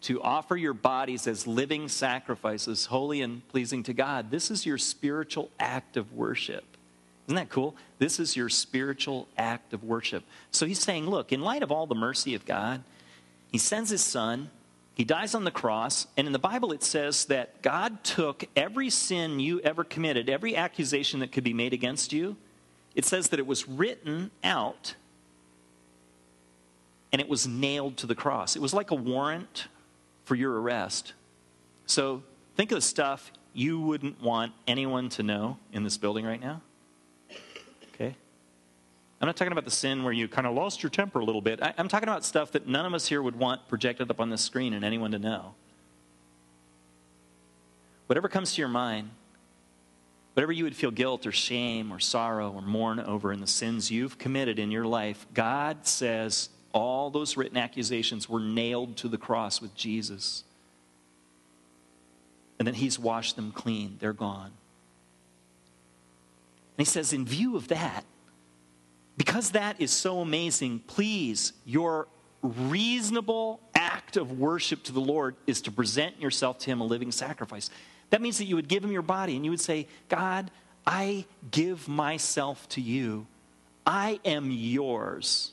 to 0.00 0.20
offer 0.20 0.56
your 0.56 0.74
bodies 0.74 1.28
as 1.28 1.46
living 1.46 1.88
sacrifices, 1.88 2.86
holy 2.86 3.22
and 3.22 3.46
pleasing 3.46 3.84
to 3.84 3.92
God. 3.92 4.32
This 4.32 4.50
is 4.50 4.66
your 4.66 4.78
spiritual 4.78 5.48
act 5.60 5.96
of 5.96 6.12
worship. 6.12 6.64
Isn't 7.28 7.36
that 7.36 7.50
cool? 7.50 7.76
This 8.00 8.18
is 8.18 8.34
your 8.34 8.48
spiritual 8.48 9.28
act 9.38 9.72
of 9.72 9.84
worship. 9.84 10.24
So 10.50 10.66
he's 10.66 10.80
saying, 10.80 11.06
look, 11.06 11.32
in 11.32 11.40
light 11.40 11.62
of 11.62 11.70
all 11.70 11.86
the 11.86 11.94
mercy 11.94 12.34
of 12.34 12.44
God, 12.44 12.82
he 13.52 13.58
sends 13.58 13.90
his 13.90 14.02
son, 14.02 14.50
he 14.94 15.04
dies 15.04 15.36
on 15.36 15.44
the 15.44 15.52
cross, 15.52 16.08
and 16.16 16.26
in 16.26 16.32
the 16.32 16.38
Bible 16.40 16.72
it 16.72 16.82
says 16.82 17.26
that 17.26 17.62
God 17.62 18.02
took 18.02 18.44
every 18.56 18.90
sin 18.90 19.38
you 19.38 19.60
ever 19.60 19.84
committed, 19.84 20.28
every 20.28 20.56
accusation 20.56 21.20
that 21.20 21.30
could 21.30 21.44
be 21.44 21.54
made 21.54 21.72
against 21.72 22.12
you, 22.12 22.36
it 22.96 23.04
says 23.04 23.28
that 23.28 23.38
it 23.38 23.46
was 23.46 23.68
written 23.68 24.32
out 24.42 24.94
and 27.12 27.20
it 27.20 27.28
was 27.28 27.46
nailed 27.46 27.96
to 27.98 28.06
the 28.06 28.14
cross. 28.14 28.56
It 28.56 28.62
was 28.62 28.74
like 28.74 28.90
a 28.90 28.94
warrant 28.94 29.68
for 30.24 30.34
your 30.34 30.60
arrest. 30.60 31.14
So 31.86 32.22
think 32.56 32.70
of 32.70 32.76
the 32.76 32.82
stuff 32.82 33.32
you 33.54 33.80
wouldn't 33.80 34.22
want 34.22 34.52
anyone 34.66 35.08
to 35.10 35.22
know 35.22 35.58
in 35.72 35.84
this 35.84 35.96
building 35.96 36.24
right 36.24 36.40
now. 36.40 36.60
Okay? 37.94 38.14
I'm 39.20 39.26
not 39.26 39.36
talking 39.36 39.52
about 39.52 39.64
the 39.64 39.70
sin 39.70 40.04
where 40.04 40.12
you 40.12 40.28
kind 40.28 40.46
of 40.46 40.54
lost 40.54 40.82
your 40.82 40.90
temper 40.90 41.18
a 41.18 41.24
little 41.24 41.40
bit. 41.40 41.62
I, 41.62 41.74
am 41.78 41.88
talking 41.88 42.08
about 42.08 42.24
stuff 42.24 42.52
that 42.52 42.68
none 42.68 42.86
of 42.86 42.94
us 42.94 43.08
here 43.08 43.22
would 43.22 43.36
want 43.36 43.66
projected 43.68 44.10
up 44.10 44.20
on 44.20 44.30
the 44.30 44.38
screen 44.38 44.74
and 44.74 44.84
anyone 44.84 45.10
to 45.12 45.18
know. 45.18 45.54
Whatever 48.06 48.28
comes 48.28 48.54
to 48.54 48.60
your 48.60 48.68
mind, 48.68 49.10
whatever 50.34 50.52
you 50.52 50.64
would 50.64 50.76
feel 50.76 50.90
guilt 50.90 51.26
or 51.26 51.32
shame 51.32 51.92
or 51.92 51.98
sorrow 51.98 52.52
or 52.52 52.62
mourn 52.62 53.00
over 53.00 53.32
in 53.32 53.40
the 53.40 53.46
sins 53.46 53.90
you've 53.90 54.18
committed 54.18 54.58
in 54.58 54.70
your 54.70 54.86
life, 54.86 55.26
God 55.34 55.86
says, 55.86 56.48
all 56.78 57.10
those 57.10 57.36
written 57.36 57.56
accusations 57.56 58.28
were 58.28 58.40
nailed 58.40 58.96
to 58.98 59.08
the 59.08 59.18
cross 59.18 59.60
with 59.60 59.74
Jesus. 59.74 60.44
And 62.58 62.66
then 62.66 62.74
he's 62.74 62.98
washed 62.98 63.36
them 63.36 63.52
clean. 63.52 63.96
They're 64.00 64.12
gone. 64.12 64.52
And 66.76 66.86
he 66.86 66.90
says, 66.90 67.12
in 67.12 67.26
view 67.26 67.56
of 67.56 67.68
that, 67.68 68.04
because 69.16 69.50
that 69.50 69.80
is 69.80 69.90
so 69.90 70.20
amazing, 70.20 70.80
please, 70.86 71.52
your 71.64 72.06
reasonable 72.42 73.60
act 73.74 74.16
of 74.16 74.38
worship 74.38 74.84
to 74.84 74.92
the 74.92 75.00
Lord 75.00 75.34
is 75.46 75.60
to 75.62 75.72
present 75.72 76.20
yourself 76.20 76.58
to 76.60 76.66
him 76.66 76.80
a 76.80 76.84
living 76.84 77.10
sacrifice. 77.10 77.68
That 78.10 78.22
means 78.22 78.38
that 78.38 78.44
you 78.44 78.56
would 78.56 78.68
give 78.68 78.84
him 78.84 78.92
your 78.92 79.02
body 79.02 79.34
and 79.34 79.44
you 79.44 79.50
would 79.50 79.60
say, 79.60 79.88
God, 80.08 80.50
I 80.86 81.26
give 81.50 81.88
myself 81.88 82.68
to 82.70 82.80
you. 82.80 83.26
I 83.84 84.20
am 84.24 84.50
yours. 84.50 85.52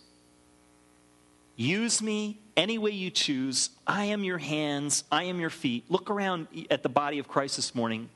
Use 1.56 2.02
me 2.02 2.40
any 2.58 2.78
way 2.78 2.92
you 2.92 3.10
choose. 3.10 3.70
I 3.88 4.06
am 4.06 4.24
your 4.24 4.38
hands, 4.38 5.04
I 5.12 5.24
am 5.24 5.40
your 5.40 5.50
feet. 5.50 5.86
Look 5.90 6.10
around 6.10 6.48
at 6.70 6.84
the 6.84 6.90
body 6.90 7.20
of 7.20 7.28
Christ 7.28 7.56
this 7.56 7.74
morning. 7.74 8.10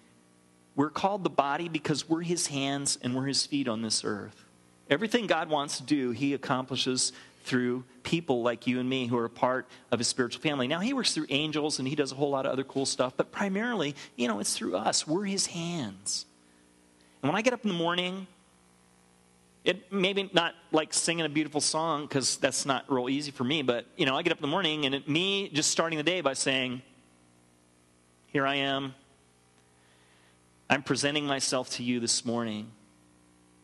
We're 0.75 0.89
called 0.89 1.23
the 1.23 1.29
body 1.29 1.67
because 1.67 2.07
we're 2.07 2.21
his 2.21 2.47
hands 2.47 2.97
and 3.01 3.15
we're 3.15 3.25
his 3.25 3.45
feet 3.45 3.67
on 3.67 3.81
this 3.81 4.03
earth. 4.03 4.45
Everything 4.89 5.27
God 5.27 5.49
wants 5.49 5.77
to 5.77 5.83
do, 5.83 6.11
he 6.11 6.33
accomplishes 6.33 7.11
through 7.43 7.83
people 8.03 8.43
like 8.43 8.67
you 8.67 8.79
and 8.79 8.89
me 8.89 9.07
who 9.07 9.17
are 9.17 9.25
a 9.25 9.29
part 9.29 9.67
of 9.91 9.99
his 9.99 10.07
spiritual 10.07 10.41
family. 10.41 10.67
Now, 10.67 10.79
he 10.79 10.93
works 10.93 11.13
through 11.13 11.25
angels 11.29 11.79
and 11.79 11.87
he 11.87 11.95
does 11.95 12.11
a 12.11 12.15
whole 12.15 12.29
lot 12.29 12.45
of 12.45 12.51
other 12.51 12.63
cool 12.63 12.85
stuff, 12.85 13.13
but 13.17 13.31
primarily, 13.31 13.95
you 14.15 14.27
know, 14.27 14.39
it's 14.39 14.55
through 14.55 14.75
us. 14.75 15.07
We're 15.07 15.25
his 15.25 15.47
hands. 15.47 16.25
And 17.21 17.31
when 17.31 17.37
I 17.37 17.41
get 17.41 17.53
up 17.53 17.63
in 17.63 17.69
the 17.69 17.77
morning, 17.77 18.27
it 19.63 19.91
maybe 19.91 20.29
not 20.33 20.53
like 20.71 20.93
singing 20.93 21.25
a 21.25 21.29
beautiful 21.29 21.61
song 21.61 22.03
because 22.03 22.37
that's 22.37 22.65
not 22.65 22.89
real 22.91 23.09
easy 23.09 23.31
for 23.31 23.43
me 23.43 23.61
but 23.61 23.85
you 23.97 24.05
know 24.05 24.15
i 24.15 24.21
get 24.21 24.31
up 24.31 24.37
in 24.37 24.41
the 24.41 24.47
morning 24.47 24.85
and 24.85 24.95
it, 24.95 25.07
me 25.07 25.49
just 25.49 25.71
starting 25.71 25.97
the 25.97 26.03
day 26.03 26.21
by 26.21 26.33
saying 26.33 26.81
here 28.27 28.45
i 28.45 28.55
am. 28.55 28.93
I'm 30.71 30.83
presenting 30.83 31.25
myself 31.25 31.71
to 31.71 31.83
you 31.83 31.99
this 31.99 32.23
morning. 32.25 32.71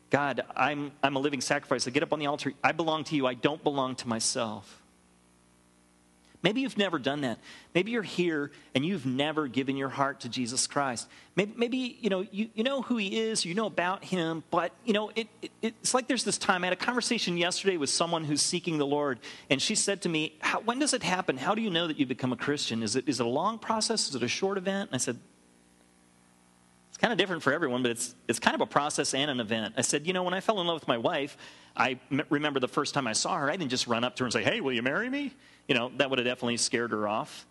God 0.10 0.42
i'm 0.56 0.92
i'm 1.04 1.16
a 1.16 1.20
living 1.20 1.42
sacrifice. 1.42 1.88
I 1.88 1.92
get 1.92 2.04
up 2.04 2.14
on 2.14 2.20
the 2.20 2.28
altar. 2.28 2.54
I 2.64 2.72
belong 2.72 3.04
to 3.06 3.16
you. 3.16 3.28
I 3.28 3.34
don't 3.34 3.64
belong 3.64 3.96
to 3.96 4.08
myself 4.08 4.82
Maybe 6.46 6.62
you've 6.62 6.78
never 6.78 7.00
done 7.00 7.22
that. 7.22 7.40
Maybe 7.74 7.90
you're 7.90 8.04
here 8.04 8.52
and 8.76 8.86
you've 8.86 9.04
never 9.04 9.48
given 9.48 9.76
your 9.76 9.90
heart 9.90 10.20
to 10.20 10.30
Jesus 10.30 10.68
Christ. 10.68 11.08
Maybe, 11.36 11.54
maybe 11.58 11.98
you 12.00 12.12
know 12.12 12.24
you, 12.32 12.50
you 12.54 12.64
know 12.64 12.84
who 12.84 12.98
he 12.98 13.18
is, 13.18 13.46
you 13.46 13.56
know 13.56 13.66
about 13.66 14.04
him, 14.04 14.44
but 14.52 14.72
you 14.86 14.94
know 14.94 15.10
it, 15.16 15.28
it, 15.42 15.50
it's 15.64 15.96
like 15.96 16.08
there's 16.08 16.24
this 16.24 16.38
time. 16.38 16.64
I 16.64 16.68
had 16.68 16.74
a 16.74 16.76
conversation 16.76 17.36
yesterday 17.36 17.78
with 17.78 17.90
someone 17.90 18.24
who's 18.24 18.44
seeking 18.44 18.78
the 18.78 18.86
Lord, 18.86 19.18
and 19.50 19.60
she 19.60 19.74
said 19.74 20.04
to 20.04 20.10
me, 20.10 20.38
"When 20.66 20.78
does 20.78 20.94
it 20.94 21.02
happen? 21.02 21.36
How 21.36 21.56
do 21.56 21.64
you 21.64 21.72
know 21.72 21.88
that 21.88 21.98
you 21.98 22.06
become 22.06 22.32
a 22.32 22.38
Christian? 22.38 22.84
Is 22.84 22.96
it 22.96 23.10
is 23.10 23.20
it 23.20 23.26
a 23.26 23.30
long 23.30 23.58
process? 23.58 24.08
Is 24.08 24.14
it 24.14 24.22
a 24.22 24.28
short 24.28 24.60
event?" 24.60 24.92
And 24.92 24.96
I 24.96 25.00
said, 25.00 25.18
it's 26.90 27.02
kind 27.02 27.12
of 27.12 27.18
different 27.18 27.42
for 27.44 27.52
everyone, 27.52 27.82
but 27.82 27.92
it's, 27.92 28.16
it's 28.26 28.40
kind 28.40 28.56
of 28.56 28.62
a 28.62 28.66
process 28.66 29.14
and 29.14 29.30
an 29.30 29.42
event. 29.42 29.74
I 29.76 29.82
said, 29.82 30.08
you 30.08 30.14
know, 30.14 30.24
when 30.24 30.34
I 30.34 30.40
fell 30.40 30.62
in 30.62 30.68
love 30.68 30.76
with 30.76 30.88
my 30.88 30.98
wife, 30.98 31.38
I 31.76 32.00
m- 32.10 32.22
remember 32.30 32.62
the 32.62 32.70
first 32.70 32.94
time 32.94 33.06
I 33.06 33.12
saw 33.12 33.36
her, 33.36 33.50
I 33.52 33.58
didn't 33.58 33.72
just 33.72 33.86
run 33.88 34.06
up 34.06 34.16
to 34.16 34.24
her 34.24 34.28
and 34.28 34.32
say, 34.32 34.44
hey, 34.44 34.62
will 34.62 34.72
you 34.72 34.82
marry 34.82 35.10
me? 35.10 35.34
You 35.68 35.76
know, 35.76 35.92
that 35.98 36.10
would 36.10 36.20
have 36.20 36.26
definitely 36.26 36.58
scared 36.58 36.92
her 36.92 37.08
off. 37.08 37.46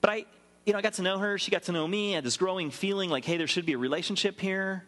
But 0.00 0.10
I, 0.10 0.24
you 0.64 0.72
know, 0.72 0.78
I 0.78 0.82
got 0.82 0.94
to 0.94 1.02
know 1.02 1.18
her. 1.18 1.38
She 1.38 1.50
got 1.50 1.64
to 1.64 1.72
know 1.72 1.86
me. 1.86 2.12
I 2.12 2.16
had 2.16 2.24
this 2.24 2.36
growing 2.36 2.70
feeling 2.70 3.10
like, 3.10 3.24
hey, 3.24 3.36
there 3.36 3.46
should 3.46 3.66
be 3.66 3.74
a 3.74 3.78
relationship 3.78 4.40
here. 4.40 4.84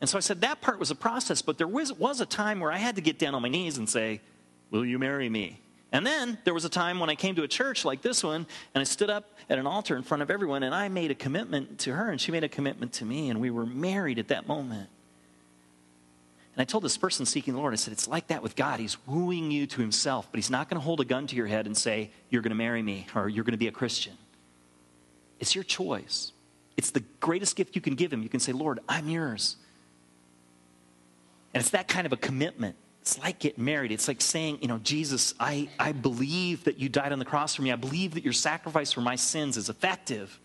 And 0.00 0.08
so 0.08 0.16
I 0.16 0.20
said 0.20 0.40
that 0.40 0.60
part 0.60 0.78
was 0.78 0.90
a 0.90 0.94
process, 0.94 1.42
but 1.42 1.58
there 1.58 1.66
was, 1.66 1.92
was 1.92 2.20
a 2.20 2.26
time 2.26 2.60
where 2.60 2.72
I 2.72 2.78
had 2.78 2.96
to 2.96 3.02
get 3.02 3.18
down 3.18 3.34
on 3.34 3.42
my 3.42 3.48
knees 3.48 3.76
and 3.76 3.88
say, 3.88 4.20
will 4.70 4.84
you 4.84 4.98
marry 4.98 5.28
me? 5.28 5.60
And 5.92 6.06
then 6.06 6.38
there 6.44 6.54
was 6.54 6.64
a 6.64 6.68
time 6.70 7.00
when 7.00 7.10
I 7.10 7.16
came 7.16 7.34
to 7.34 7.42
a 7.42 7.48
church 7.48 7.84
like 7.84 8.00
this 8.00 8.22
one, 8.22 8.46
and 8.74 8.80
I 8.80 8.84
stood 8.84 9.10
up 9.10 9.28
at 9.50 9.58
an 9.58 9.66
altar 9.66 9.96
in 9.96 10.02
front 10.02 10.22
of 10.22 10.30
everyone, 10.30 10.62
and 10.62 10.74
I 10.74 10.88
made 10.88 11.10
a 11.10 11.14
commitment 11.14 11.80
to 11.80 11.94
her, 11.94 12.10
and 12.10 12.20
she 12.20 12.30
made 12.30 12.44
a 12.44 12.48
commitment 12.48 12.92
to 12.94 13.04
me, 13.04 13.28
and 13.28 13.40
we 13.40 13.50
were 13.50 13.66
married 13.66 14.18
at 14.18 14.28
that 14.28 14.46
moment. 14.46 14.88
And 16.60 16.68
I 16.68 16.70
told 16.70 16.84
this 16.84 16.98
person 16.98 17.24
seeking 17.24 17.54
the 17.54 17.60
Lord, 17.60 17.72
I 17.72 17.76
said, 17.76 17.92
it's 17.92 18.06
like 18.06 18.26
that 18.26 18.42
with 18.42 18.54
God. 18.54 18.80
He's 18.80 18.98
wooing 19.06 19.50
you 19.50 19.66
to 19.66 19.80
himself, 19.80 20.28
but 20.30 20.36
he's 20.36 20.50
not 20.50 20.68
going 20.68 20.78
to 20.78 20.84
hold 20.84 21.00
a 21.00 21.06
gun 21.06 21.26
to 21.28 21.34
your 21.34 21.46
head 21.46 21.64
and 21.64 21.74
say, 21.74 22.10
you're 22.28 22.42
going 22.42 22.50
to 22.50 22.54
marry 22.54 22.82
me, 22.82 23.06
or 23.14 23.30
you're 23.30 23.44
going 23.44 23.52
to 23.52 23.58
be 23.58 23.68
a 23.68 23.72
Christian. 23.72 24.12
It's 25.38 25.54
your 25.54 25.64
choice. 25.64 26.32
It's 26.76 26.90
the 26.90 27.00
greatest 27.18 27.56
gift 27.56 27.76
you 27.76 27.80
can 27.80 27.94
give 27.94 28.12
him. 28.12 28.22
You 28.22 28.28
can 28.28 28.40
say, 28.40 28.52
Lord, 28.52 28.78
I'm 28.90 29.08
yours. 29.08 29.56
And 31.54 31.62
it's 31.62 31.70
that 31.70 31.88
kind 31.88 32.04
of 32.04 32.12
a 32.12 32.18
commitment 32.18 32.76
it's 33.00 33.18
like 33.18 33.38
getting 33.38 33.64
married. 33.64 33.92
It's 33.92 34.06
like 34.08 34.20
saying, 34.20 34.58
you 34.60 34.68
know, 34.68 34.76
Jesus, 34.76 35.32
I, 35.40 35.70
I 35.78 35.92
believe 35.92 36.64
that 36.64 36.78
you 36.78 36.90
died 36.90 37.12
on 37.12 37.18
the 37.18 37.24
cross 37.24 37.54
for 37.54 37.62
me. 37.62 37.72
I 37.72 37.76
believe 37.76 38.12
that 38.12 38.24
your 38.24 38.34
sacrifice 38.34 38.92
for 38.92 39.00
my 39.00 39.16
sins 39.16 39.56
is 39.56 39.70
effective. 39.70 40.38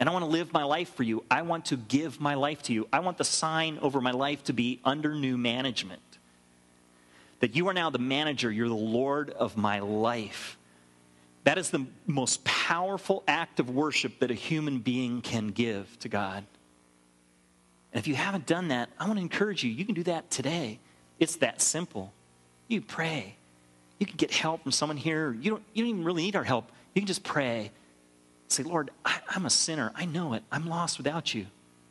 And 0.00 0.08
I 0.08 0.12
want 0.12 0.24
to 0.24 0.30
live 0.30 0.52
my 0.52 0.64
life 0.64 0.94
for 0.94 1.02
you. 1.02 1.22
I 1.30 1.42
want 1.42 1.66
to 1.66 1.76
give 1.76 2.20
my 2.20 2.34
life 2.34 2.62
to 2.64 2.72
you. 2.72 2.88
I 2.90 3.00
want 3.00 3.18
the 3.18 3.24
sign 3.24 3.78
over 3.82 4.00
my 4.00 4.12
life 4.12 4.42
to 4.44 4.54
be 4.54 4.80
under 4.82 5.14
new 5.14 5.36
management. 5.36 6.00
That 7.40 7.54
you 7.54 7.68
are 7.68 7.74
now 7.74 7.90
the 7.90 7.98
manager, 7.98 8.50
you're 8.50 8.68
the 8.68 8.74
Lord 8.74 9.28
of 9.30 9.58
my 9.58 9.80
life. 9.80 10.56
That 11.44 11.58
is 11.58 11.70
the 11.70 11.86
most 12.06 12.44
powerful 12.44 13.22
act 13.28 13.60
of 13.60 13.68
worship 13.68 14.18
that 14.20 14.30
a 14.30 14.34
human 14.34 14.78
being 14.78 15.20
can 15.20 15.48
give 15.48 15.98
to 16.00 16.08
God. 16.08 16.44
And 17.92 18.00
if 18.00 18.08
you 18.08 18.14
haven't 18.14 18.46
done 18.46 18.68
that, 18.68 18.88
I 18.98 19.06
want 19.06 19.18
to 19.18 19.22
encourage 19.22 19.64
you, 19.64 19.70
you 19.70 19.84
can 19.84 19.94
do 19.94 20.04
that 20.04 20.30
today. 20.30 20.78
It's 21.18 21.36
that 21.36 21.60
simple. 21.60 22.12
You 22.68 22.80
pray. 22.80 23.36
You 23.98 24.06
can 24.06 24.16
get 24.16 24.30
help 24.30 24.62
from 24.62 24.72
someone 24.72 24.96
here. 24.96 25.32
You 25.32 25.50
don't, 25.50 25.62
you 25.74 25.84
don't 25.84 25.90
even 25.90 26.04
really 26.04 26.22
need 26.22 26.36
our 26.36 26.44
help. 26.44 26.70
You 26.94 27.02
can 27.02 27.06
just 27.06 27.22
pray. 27.22 27.70
Say, 28.52 28.64
Lord, 28.64 28.90
I, 29.04 29.20
am 29.36 29.46
a 29.46 29.50
sinner. 29.50 29.92
I 29.94 30.06
know 30.06 30.34
it. 30.34 30.42
I'm 30.50 30.66
lost 30.66 30.98
without 30.98 31.34
you. 31.34 31.46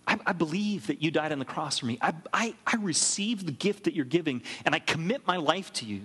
I, 0.06 0.18
I, 0.26 0.34
believe 0.34 0.88
that 0.88 1.02
you 1.02 1.12
died 1.12 1.32
on 1.32 1.40
the 1.40 1.46
cross 1.46 1.80
for 1.80 1.86
me. 1.86 1.98
I, 2.02 2.14
I, 2.34 2.56
I 2.66 2.76
receive 2.78 3.46
the 3.46 3.52
gift 3.52 3.86
that 3.86 3.94
you're 3.94 4.06
giving, 4.06 4.42
and 4.66 4.76
I 4.76 4.80
commit 4.80 5.26
my 5.26 5.38
life 5.38 5.72
to 5.74 5.86
you. 5.86 6.02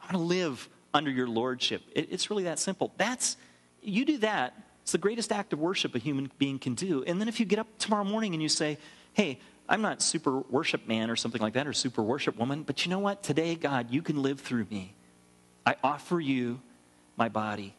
I 0.00 0.06
want 0.06 0.12
to 0.12 0.18
live 0.18 0.68
under 0.92 1.10
your 1.10 1.28
lordship. 1.28 1.82
It, 1.94 2.08
it's 2.10 2.28
really 2.28 2.44
that 2.44 2.58
simple. 2.58 2.92
That's, 2.98 3.36
you 3.82 4.04
do 4.04 4.18
that, 4.18 4.54
it's 4.82 4.92
the 4.92 4.98
greatest 4.98 5.32
act 5.32 5.54
of 5.54 5.60
worship 5.60 5.94
a 5.94 5.98
human 5.98 6.30
being 6.36 6.58
can 6.58 6.74
do. 6.74 7.04
And 7.06 7.18
then 7.18 7.28
if 7.28 7.40
you 7.40 7.46
get 7.46 7.58
up 7.58 7.66
tomorrow 7.78 8.04
morning 8.04 8.34
and 8.34 8.42
you 8.42 8.50
say, 8.50 8.76
hey, 9.14 9.38
I'm 9.66 9.80
not 9.80 10.02
super 10.02 10.40
worship 10.40 10.86
man 10.86 11.08
or 11.08 11.16
something 11.16 11.40
like 11.40 11.54
that 11.54 11.66
or 11.66 11.72
super 11.72 12.02
worship 12.02 12.36
woman, 12.36 12.64
but 12.64 12.84
you 12.84 12.90
know 12.90 12.98
what? 12.98 13.22
Today, 13.22 13.54
God, 13.54 13.90
you 13.90 14.02
can 14.02 14.22
live 14.22 14.40
through 14.40 14.66
me. 14.70 14.94
I 15.64 15.76
offer 15.82 16.20
you 16.20 16.60
my 17.16 17.30
body. 17.30 17.74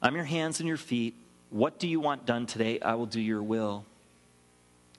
I'm 0.00 0.14
your 0.14 0.24
hands 0.24 0.60
and 0.60 0.68
your 0.68 0.76
feet. 0.76 1.14
What 1.50 1.78
do 1.78 1.88
you 1.88 2.00
want 2.00 2.26
done 2.26 2.46
today? 2.46 2.80
I 2.80 2.94
will 2.94 3.06
do 3.06 3.20
your 3.20 3.42
will. 3.42 3.84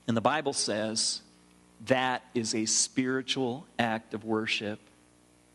And 0.08 0.18
the 0.18 0.22
Bible 0.22 0.54
says 0.54 1.22
that 1.86 2.24
is 2.34 2.56
a 2.56 2.66
spiritual 2.66 3.66
act 3.78 4.14
of 4.14 4.26
worship. 4.26 4.80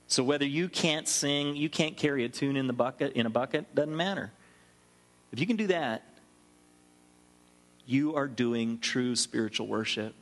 So 0.07 0.23
whether 0.23 0.47
you 0.47 0.69
can't 0.69 1.09
sing, 1.09 1.57
you 1.57 1.69
can't 1.69 1.97
carry 1.97 2.25
a 2.25 2.29
tune 2.29 2.57
in 2.57 2.67
the 2.67 2.73
bucket 2.73 3.15
in 3.15 3.27
a 3.27 3.31
bucket, 3.31 3.75
doesn't 3.75 3.97
matter. 3.97 4.31
If 5.33 5.41
you 5.41 5.47
can 5.47 5.57
do 5.57 5.67
that, 5.67 6.03
you 7.87 8.15
are 8.15 8.29
doing 8.29 8.79
true 8.79 9.17
spiritual 9.17 9.67
worship. 9.67 10.15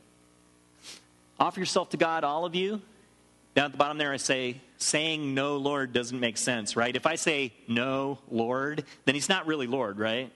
Offer 1.38 1.60
yourself 1.60 1.90
to 1.90 1.96
God, 1.96 2.24
all 2.24 2.44
of 2.44 2.54
you. 2.54 2.80
Down 3.54 3.66
at 3.66 3.72
the 3.72 3.78
bottom 3.78 3.98
there, 3.98 4.12
I 4.12 4.16
say, 4.16 4.60
saying 4.78 5.34
no, 5.34 5.56
Lord, 5.56 5.92
doesn't 5.92 6.18
make 6.18 6.38
sense, 6.38 6.74
right? 6.74 6.94
If 6.94 7.06
I 7.06 7.16
say 7.16 7.52
no, 7.68 8.18
Lord, 8.30 8.84
then 9.04 9.14
he's 9.14 9.28
not 9.28 9.46
really 9.46 9.66
Lord, 9.66 9.98
right? 9.98 10.32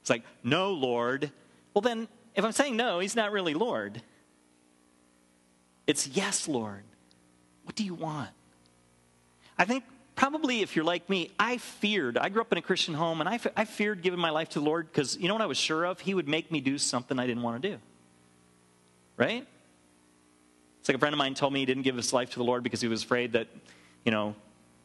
It's 0.00 0.10
like, 0.10 0.22
no, 0.42 0.72
Lord. 0.72 1.30
Well, 1.74 1.82
then, 1.82 2.08
if 2.34 2.44
I'm 2.44 2.52
saying 2.52 2.76
no, 2.76 2.98
he's 2.98 3.14
not 3.14 3.30
really 3.30 3.54
Lord. 3.54 4.02
It's 5.86 6.08
yes, 6.08 6.48
Lord. 6.48 6.82
What 7.64 7.76
do 7.76 7.84
you 7.84 7.94
want? 7.94 8.30
I 9.56 9.64
think 9.64 9.84
probably 10.16 10.60
if 10.62 10.74
you're 10.74 10.84
like 10.84 11.08
me, 11.08 11.30
I 11.38 11.58
feared. 11.58 12.18
I 12.18 12.30
grew 12.30 12.40
up 12.40 12.50
in 12.50 12.58
a 12.58 12.62
Christian 12.62 12.94
home, 12.94 13.20
and 13.20 13.28
I, 13.28 13.38
I 13.56 13.64
feared 13.64 14.02
giving 14.02 14.18
my 14.18 14.30
life 14.30 14.50
to 14.50 14.58
the 14.58 14.64
Lord 14.64 14.90
because 14.90 15.16
you 15.16 15.28
know 15.28 15.34
what 15.34 15.42
I 15.42 15.46
was 15.46 15.58
sure 15.58 15.84
of? 15.84 16.00
He 16.00 16.14
would 16.14 16.28
make 16.28 16.50
me 16.50 16.60
do 16.60 16.78
something 16.78 17.18
I 17.18 17.26
didn't 17.26 17.42
want 17.42 17.62
to 17.62 17.70
do. 17.70 17.78
Right? 19.16 19.46
It's 20.80 20.88
like 20.88 20.96
a 20.96 20.98
friend 20.98 21.14
of 21.14 21.18
mine 21.18 21.34
told 21.34 21.52
me 21.52 21.60
he 21.60 21.66
didn't 21.66 21.82
give 21.82 21.96
his 21.96 22.12
life 22.12 22.30
to 22.30 22.38
the 22.38 22.44
Lord 22.44 22.62
because 22.62 22.80
he 22.80 22.88
was 22.88 23.04
afraid 23.04 23.32
that, 23.32 23.46
you 24.04 24.10
know, 24.10 24.34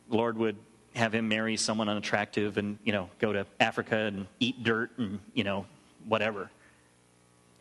the 0.10 0.17
Lord 0.17 0.38
would 0.38 0.58
have 0.93 1.15
him 1.15 1.27
marry 1.27 1.58
someone 1.58 1.89
unattractive 1.89 2.58
and, 2.58 2.77
you 2.84 2.91
know, 2.91 3.10
go 3.19 3.34
to 3.34 3.45
Africa 3.60 3.97
and 3.97 4.27
eat 4.39 4.63
dirt 4.63 4.91
and, 4.97 5.19
you 5.34 5.43
know, 5.43 5.65
whatever. 6.08 6.49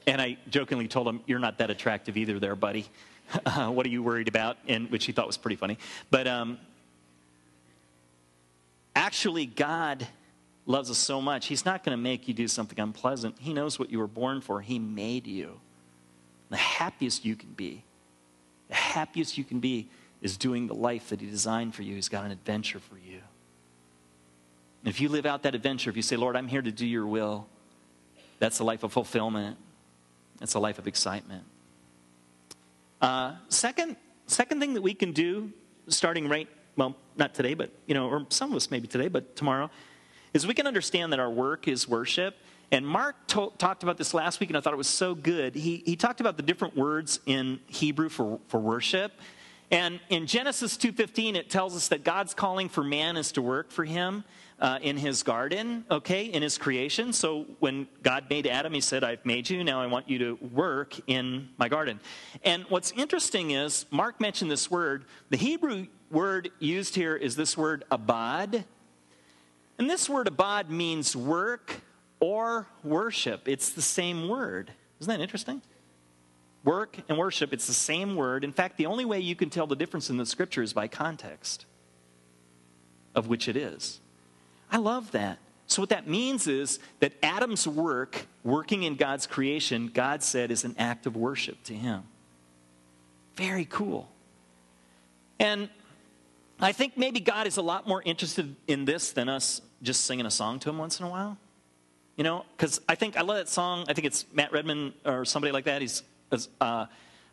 And 0.07 0.21
I 0.21 0.37
jokingly 0.51 0.89
told 0.89 1.09
him, 1.09 1.21
You're 1.27 1.39
not 1.39 1.59
that 1.59 1.71
attractive 1.71 2.17
either, 2.17 2.39
there, 2.39 2.57
buddy. 2.57 2.87
Uh, 3.47 3.71
what 3.71 3.87
are 3.87 3.89
you 3.89 4.03
worried 4.03 4.29
about? 4.29 4.59
And 4.69 4.91
which 4.91 5.07
he 5.07 5.13
thought 5.13 5.27
was 5.27 5.39
pretty 5.39 5.57
funny. 5.57 5.79
But 6.11 6.29
um, 6.29 6.59
actually, 8.95 9.47
God 9.47 10.07
loves 10.67 10.91
us 10.91 10.99
so 10.99 11.23
much, 11.23 11.47
He's 11.47 11.65
not 11.65 11.85
going 11.85 11.97
to 11.97 12.03
make 12.03 12.29
you 12.29 12.35
do 12.35 12.47
something 12.47 12.79
unpleasant. 12.79 13.37
He 13.39 13.55
knows 13.55 13.79
what 13.79 13.91
you 13.91 13.99
were 13.99 14.07
born 14.07 14.43
for, 14.43 14.61
He 14.61 14.79
made 14.79 15.27
you. 15.27 15.59
The 16.51 16.59
happiest 16.59 17.25
you 17.25 17.35
can 17.35 17.51
be, 17.55 17.83
the 18.69 18.75
happiest 18.75 19.39
you 19.39 19.45
can 19.45 19.61
be 19.61 19.89
is 20.23 20.37
doing 20.37 20.67
the 20.67 20.75
life 20.75 21.11
that 21.11 21.21
He 21.21 21.27
designed 21.29 21.75
for 21.75 21.83
you. 21.83 21.95
He's 21.95 22.09
got 22.09 22.25
an 22.25 22.31
adventure 22.31 22.79
for 22.79 22.97
you. 22.97 23.21
And 24.83 24.93
if 24.93 25.01
you 25.01 25.09
live 25.09 25.27
out 25.27 25.43
that 25.43 25.55
adventure, 25.55 25.91
if 25.91 25.97
you 25.97 26.03
say, 26.03 26.17
Lord, 26.17 26.37
I'm 26.37 26.49
here 26.49 26.63
to 26.63 26.73
do 26.73 26.87
your 26.87 27.07
will, 27.07 27.47
that's 28.39 28.59
a 28.59 28.65
life 28.65 28.83
of 28.83 28.93
fulfillment. 28.93 29.57
That's 30.39 30.55
a 30.55 30.59
life 30.59 30.79
of 30.79 30.87
excitement. 30.87 31.45
Uh, 33.01 33.37
second, 33.49 33.97
second 34.27 34.61
thing 34.61 34.75
that 34.75 34.83
we 34.83 34.95
can 34.95 35.13
do, 35.13 35.53
starting 35.89 36.29
right, 36.29 36.49
well, 36.77 36.97
not 37.17 37.35
today, 37.35 37.55
but, 37.55 37.71
you 37.87 37.95
know, 37.95 38.09
or 38.09 38.27
some 38.31 38.51
of 38.51 38.57
us 38.57 38.71
maybe 38.71 38.89
today, 38.89 39.09
but 39.09 39.37
tomorrow, 39.37 39.71
is 40.33 40.47
we 40.47 40.55
can 40.55 40.67
understand 40.67 41.13
that 41.13 41.21
our 41.21 41.31
work 41.31 41.69
is 41.69 41.89
worship. 41.89 42.37
And 42.71 42.87
Mark 42.87 43.27
to- 43.29 43.53
talked 43.59 43.83
about 43.83 43.99
this 43.99 44.15
last 44.15 44.41
week, 44.41 44.51
and 44.51 44.57
I 44.57 44.61
thought 44.61 44.73
it 44.73 44.77
was 44.77 44.89
so 44.89 45.15
good. 45.15 45.55
He, 45.55 45.83
he 45.85 45.97
talked 45.97 46.21
about 46.21 46.37
the 46.37 46.43
different 46.43 46.77
words 46.77 47.21
in 47.27 47.61
Hebrew 47.67 48.09
for, 48.09 48.41
for 48.49 48.61
worship. 48.61 49.13
And 49.71 50.01
in 50.09 50.27
Genesis 50.27 50.77
2.15, 50.77 51.35
it 51.35 51.51
tells 51.51 51.75
us 51.75 51.89
that 51.89 52.05
God's 52.05 52.35
calling 52.35 52.69
for 52.69 52.85
man 52.85 53.17
is 53.17 53.33
to 53.33 53.43
work 53.43 53.71
for 53.71 53.85
him 53.85 54.25
uh, 54.61 54.79
in 54.83 54.97
his 54.97 55.23
garden, 55.23 55.85
okay, 55.91 56.27
in 56.27 56.43
his 56.43 56.59
creation. 56.59 57.13
So 57.13 57.47
when 57.59 57.89
God 58.03 58.27
made 58.31 58.47
Adam, 58.47 58.73
he 58.73 58.81
said, 58.81 59.03
I've 59.03 59.25
made 59.27 59.51
you, 59.51 59.65
now 59.65 59.81
I 59.81 59.87
want 59.87 60.09
you 60.09 60.19
to 60.19 60.39
work 60.53 60.95
in 61.07 61.49
my 61.59 61.69
garden. 61.69 61.99
And 62.45 62.65
what's 62.69 62.93
interesting 62.93 63.51
is, 63.51 63.87
Mark 63.91 64.21
mentioned 64.21 64.51
this 64.51 64.71
word. 64.71 65.07
The 65.31 65.37
Hebrew 65.37 65.87
word 66.11 66.51
used 66.61 66.95
here 66.95 67.17
is 67.17 67.35
this 67.35 67.57
word 67.57 67.85
abad. 67.91 68.65
And 69.79 69.91
this 69.91 70.09
word 70.09 70.29
abad 70.29 70.71
means 70.71 71.17
work 71.17 71.81
or 72.21 72.67
worship. 72.83 73.49
It's 73.49 73.71
the 73.71 73.83
same 73.83 74.29
word. 74.29 74.73
Isn't 75.01 75.11
that 75.11 75.23
interesting? 75.23 75.63
Work 76.65 76.99
and 77.09 77.19
worship, 77.19 77.53
it's 77.53 77.67
the 77.67 77.75
same 77.75 78.17
word. 78.17 78.43
In 78.43 78.53
fact, 78.53 78.79
the 78.79 78.87
only 78.87 79.05
way 79.05 79.21
you 79.21 79.37
can 79.37 79.51
tell 79.51 79.67
the 79.67 79.77
difference 79.77 80.09
in 80.09 80.17
the 80.17 80.25
scripture 80.25 80.63
is 80.63 80.73
by 80.73 80.89
context 80.89 81.67
of 83.15 83.29
which 83.29 83.49
it 83.49 83.57
is. 83.57 84.01
I 84.71 84.79
love 84.79 85.13
that. 85.13 85.39
So, 85.67 85.83
what 85.83 85.91
that 85.91 86.07
means 86.07 86.47
is 86.47 86.79
that 87.01 87.13
Adam's 87.23 87.67
work, 87.67 88.27
working 88.43 88.83
in 88.83 88.97
God's 88.97 89.27
creation, 89.27 89.91
God 89.93 90.23
said 90.23 90.51
is 90.51 90.65
an 90.65 90.75
act 90.79 91.07
of 91.07 91.17
worship 91.17 91.63
to 91.65 91.75
him. 91.75 92.05
Very 93.37 93.65
cool. 93.65 94.09
And 95.39 95.69
I 96.61 96.73
think 96.73 96.97
maybe 96.97 97.21
God 97.21 97.47
is 97.47 97.57
a 97.57 97.63
lot 97.63 97.89
more 97.89 98.03
interested 98.05 98.55
in 98.67 98.85
this 98.85 99.13
than 99.13 99.29
us 99.29 99.61
just 99.83 100.05
singing 100.05 100.27
a 100.27 100.31
song 100.31 100.59
to 100.61 100.71
him 100.71 100.79
once 100.79 101.01
in 101.01 101.07
a 101.07 101.11
while. 101.11 101.37
You 102.17 102.25
know, 102.25 102.45
because 102.57 102.81
I 102.89 102.95
think 102.95 103.17
I 103.17 103.23
love 103.23 103.37
that 103.37 103.49
song. 103.49 103.87
I 103.89 103.93
think 103.93 104.07
it's 104.07 104.25
Matt 104.33 104.53
Redman 104.53 104.95
or 105.05 105.25
somebody 105.25 105.53
like 105.53 105.65
that. 105.65 105.83
He's 105.83 106.03
uh, 106.61 106.87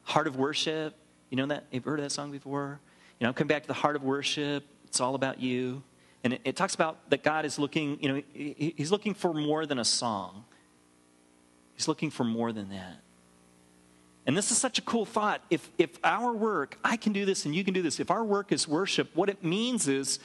Heart 0.04 0.28
of 0.28 0.36
Worship. 0.38 0.96
You 1.30 1.38
know 1.38 1.46
that? 1.48 1.66
You've 1.72 1.86
heard 1.86 2.00
that 2.02 2.12
song 2.12 2.32
before? 2.32 2.80
You 3.20 3.28
know, 3.28 3.34
come 3.34 3.48
back 3.48 3.62
to 3.62 3.68
the 3.68 3.76
heart 3.76 3.96
of 3.96 4.04
worship. 4.04 4.64
It's 4.88 5.00
all 5.00 5.14
about 5.14 5.40
you. 5.40 5.84
And 6.24 6.34
it, 6.34 6.42
it 6.44 6.56
talks 6.56 6.74
about 6.74 7.10
that 7.12 7.24
God 7.24 7.46
is 7.46 7.60
looking, 7.60 8.02
you 8.02 8.10
know, 8.10 8.22
he, 8.34 8.74
he's 8.76 8.92
looking 8.92 9.14
for 9.14 9.34
more 9.34 9.66
than 9.66 9.78
a 9.78 9.86
song. 9.86 10.44
He's 11.76 11.88
looking 11.88 12.10
for 12.10 12.24
more 12.24 12.52
than 12.52 12.70
that. 12.70 12.98
And 14.26 14.36
this 14.36 14.52
is 14.52 14.58
such 14.58 14.78
a 14.78 14.82
cool 14.82 15.06
thought. 15.06 15.42
If, 15.50 15.70
if 15.78 15.92
our 16.04 16.34
work, 16.34 16.78
I 16.84 16.98
can 16.98 17.14
do 17.14 17.26
this 17.26 17.46
and 17.46 17.56
you 17.56 17.64
can 17.64 17.74
do 17.74 17.82
this, 17.82 18.00
if 18.00 18.12
our 18.12 18.24
work 18.24 18.52
is 18.52 18.68
worship, 18.68 19.16
what 19.16 19.30
it 19.30 19.44
means 19.44 19.88
is 19.88 20.20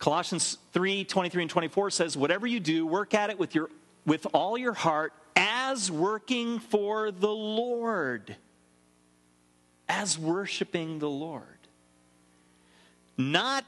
Colossians 0.00 0.56
3 0.72 1.04
23 1.04 1.42
and 1.42 1.50
24 1.50 1.90
says, 1.90 2.16
Whatever 2.16 2.46
you 2.46 2.58
do, 2.58 2.86
work 2.86 3.14
at 3.14 3.30
it 3.30 3.38
with, 3.38 3.54
your, 3.54 3.70
with 4.06 4.26
all 4.32 4.58
your 4.58 4.72
heart 4.72 5.12
as 5.36 5.90
working 5.90 6.58
for 6.58 7.10
the 7.10 7.28
Lord, 7.30 8.34
as 9.88 10.18
worshiping 10.18 10.98
the 10.98 11.08
Lord. 11.08 11.44
Not 13.18 13.64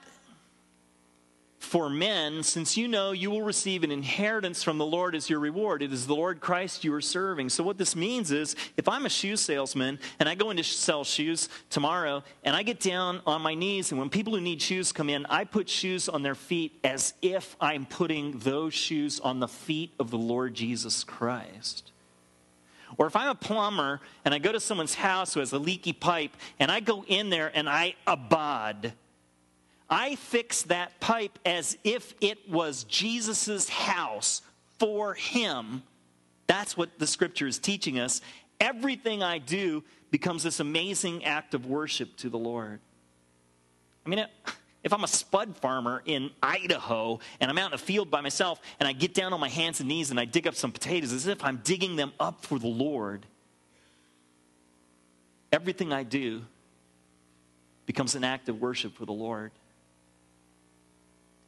for 1.72 1.88
men, 1.88 2.42
since 2.42 2.76
you 2.76 2.86
know 2.86 3.12
you 3.12 3.30
will 3.30 3.40
receive 3.40 3.82
an 3.82 3.90
inheritance 3.90 4.62
from 4.62 4.76
the 4.76 4.84
Lord 4.84 5.14
as 5.14 5.30
your 5.30 5.40
reward. 5.40 5.82
It 5.82 5.90
is 5.90 6.06
the 6.06 6.14
Lord 6.14 6.38
Christ 6.38 6.84
you 6.84 6.92
are 6.92 7.00
serving. 7.00 7.48
So, 7.48 7.64
what 7.64 7.78
this 7.78 7.96
means 7.96 8.30
is 8.30 8.54
if 8.76 8.86
I'm 8.90 9.06
a 9.06 9.08
shoe 9.08 9.38
salesman 9.38 9.98
and 10.20 10.28
I 10.28 10.34
go 10.34 10.50
in 10.50 10.58
to 10.58 10.64
sell 10.64 11.02
shoes 11.02 11.48
tomorrow 11.70 12.24
and 12.44 12.54
I 12.54 12.62
get 12.62 12.78
down 12.78 13.22
on 13.26 13.40
my 13.40 13.54
knees, 13.54 13.90
and 13.90 13.98
when 13.98 14.10
people 14.10 14.34
who 14.34 14.40
need 14.42 14.60
shoes 14.60 14.92
come 14.92 15.08
in, 15.08 15.24
I 15.30 15.44
put 15.44 15.66
shoes 15.66 16.10
on 16.10 16.22
their 16.22 16.34
feet 16.34 16.78
as 16.84 17.14
if 17.22 17.56
I'm 17.58 17.86
putting 17.86 18.38
those 18.40 18.74
shoes 18.74 19.18
on 19.18 19.40
the 19.40 19.48
feet 19.48 19.94
of 19.98 20.10
the 20.10 20.18
Lord 20.18 20.52
Jesus 20.52 21.04
Christ. 21.04 21.90
Or 22.98 23.06
if 23.06 23.16
I'm 23.16 23.30
a 23.30 23.34
plumber 23.34 24.02
and 24.26 24.34
I 24.34 24.38
go 24.40 24.52
to 24.52 24.60
someone's 24.60 24.94
house 24.94 25.32
who 25.32 25.40
has 25.40 25.54
a 25.54 25.58
leaky 25.58 25.94
pipe 25.94 26.36
and 26.60 26.70
I 26.70 26.80
go 26.80 27.02
in 27.08 27.30
there 27.30 27.50
and 27.54 27.66
I 27.66 27.94
abad, 28.06 28.92
I 29.92 30.14
fix 30.14 30.62
that 30.62 31.00
pipe 31.00 31.38
as 31.44 31.76
if 31.84 32.14
it 32.22 32.48
was 32.48 32.84
Jesus' 32.84 33.68
house 33.68 34.40
for 34.78 35.12
him. 35.12 35.82
That's 36.46 36.78
what 36.78 36.98
the 36.98 37.06
scripture 37.06 37.46
is 37.46 37.58
teaching 37.58 37.98
us. 37.98 38.22
Everything 38.58 39.22
I 39.22 39.36
do 39.36 39.84
becomes 40.10 40.44
this 40.44 40.60
amazing 40.60 41.26
act 41.26 41.52
of 41.52 41.66
worship 41.66 42.16
to 42.16 42.30
the 42.30 42.38
Lord. 42.38 42.80
I 44.06 44.08
mean, 44.08 44.24
if 44.82 44.94
I'm 44.94 45.04
a 45.04 45.08
spud 45.08 45.58
farmer 45.58 46.02
in 46.06 46.30
Idaho 46.42 47.20
and 47.38 47.50
I'm 47.50 47.58
out 47.58 47.72
in 47.72 47.74
a 47.74 47.78
field 47.78 48.10
by 48.10 48.22
myself 48.22 48.62
and 48.80 48.88
I 48.88 48.94
get 48.94 49.12
down 49.12 49.34
on 49.34 49.40
my 49.40 49.50
hands 49.50 49.80
and 49.80 49.90
knees 49.90 50.10
and 50.10 50.18
I 50.18 50.24
dig 50.24 50.46
up 50.46 50.54
some 50.54 50.72
potatoes 50.72 51.12
as 51.12 51.26
if 51.26 51.44
I'm 51.44 51.58
digging 51.64 51.96
them 51.96 52.14
up 52.18 52.46
for 52.46 52.58
the 52.58 52.66
Lord, 52.66 53.26
everything 55.52 55.92
I 55.92 56.02
do 56.02 56.40
becomes 57.84 58.14
an 58.14 58.24
act 58.24 58.48
of 58.48 58.58
worship 58.58 58.94
for 58.94 59.04
the 59.04 59.12
Lord. 59.12 59.52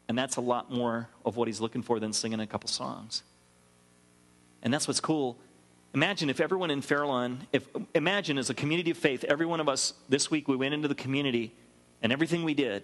And 0.08 0.18
that's 0.18 0.36
a 0.36 0.40
lot 0.40 0.70
more 0.70 1.08
of 1.24 1.36
what 1.36 1.48
he's 1.48 1.60
looking 1.60 1.82
for 1.82 1.98
than 1.98 2.12
singing 2.12 2.40
a 2.40 2.46
couple 2.46 2.68
songs. 2.68 3.22
And 4.62 4.72
that's 4.72 4.86
what's 4.86 5.00
cool. 5.00 5.36
Imagine 5.94 6.28
if 6.28 6.40
everyone 6.40 6.70
in 6.70 6.82
Fairlawn, 6.82 7.46
if 7.52 7.68
imagine 7.94 8.36
as 8.36 8.50
a 8.50 8.54
community 8.54 8.90
of 8.90 8.96
faith, 8.96 9.24
every 9.24 9.46
one 9.46 9.60
of 9.60 9.68
us 9.68 9.94
this 10.08 10.30
week 10.30 10.48
we 10.48 10.56
went 10.56 10.74
into 10.74 10.88
the 10.88 10.94
community 10.94 11.52
and 12.02 12.12
everything 12.12 12.42
we 12.42 12.54
did, 12.54 12.82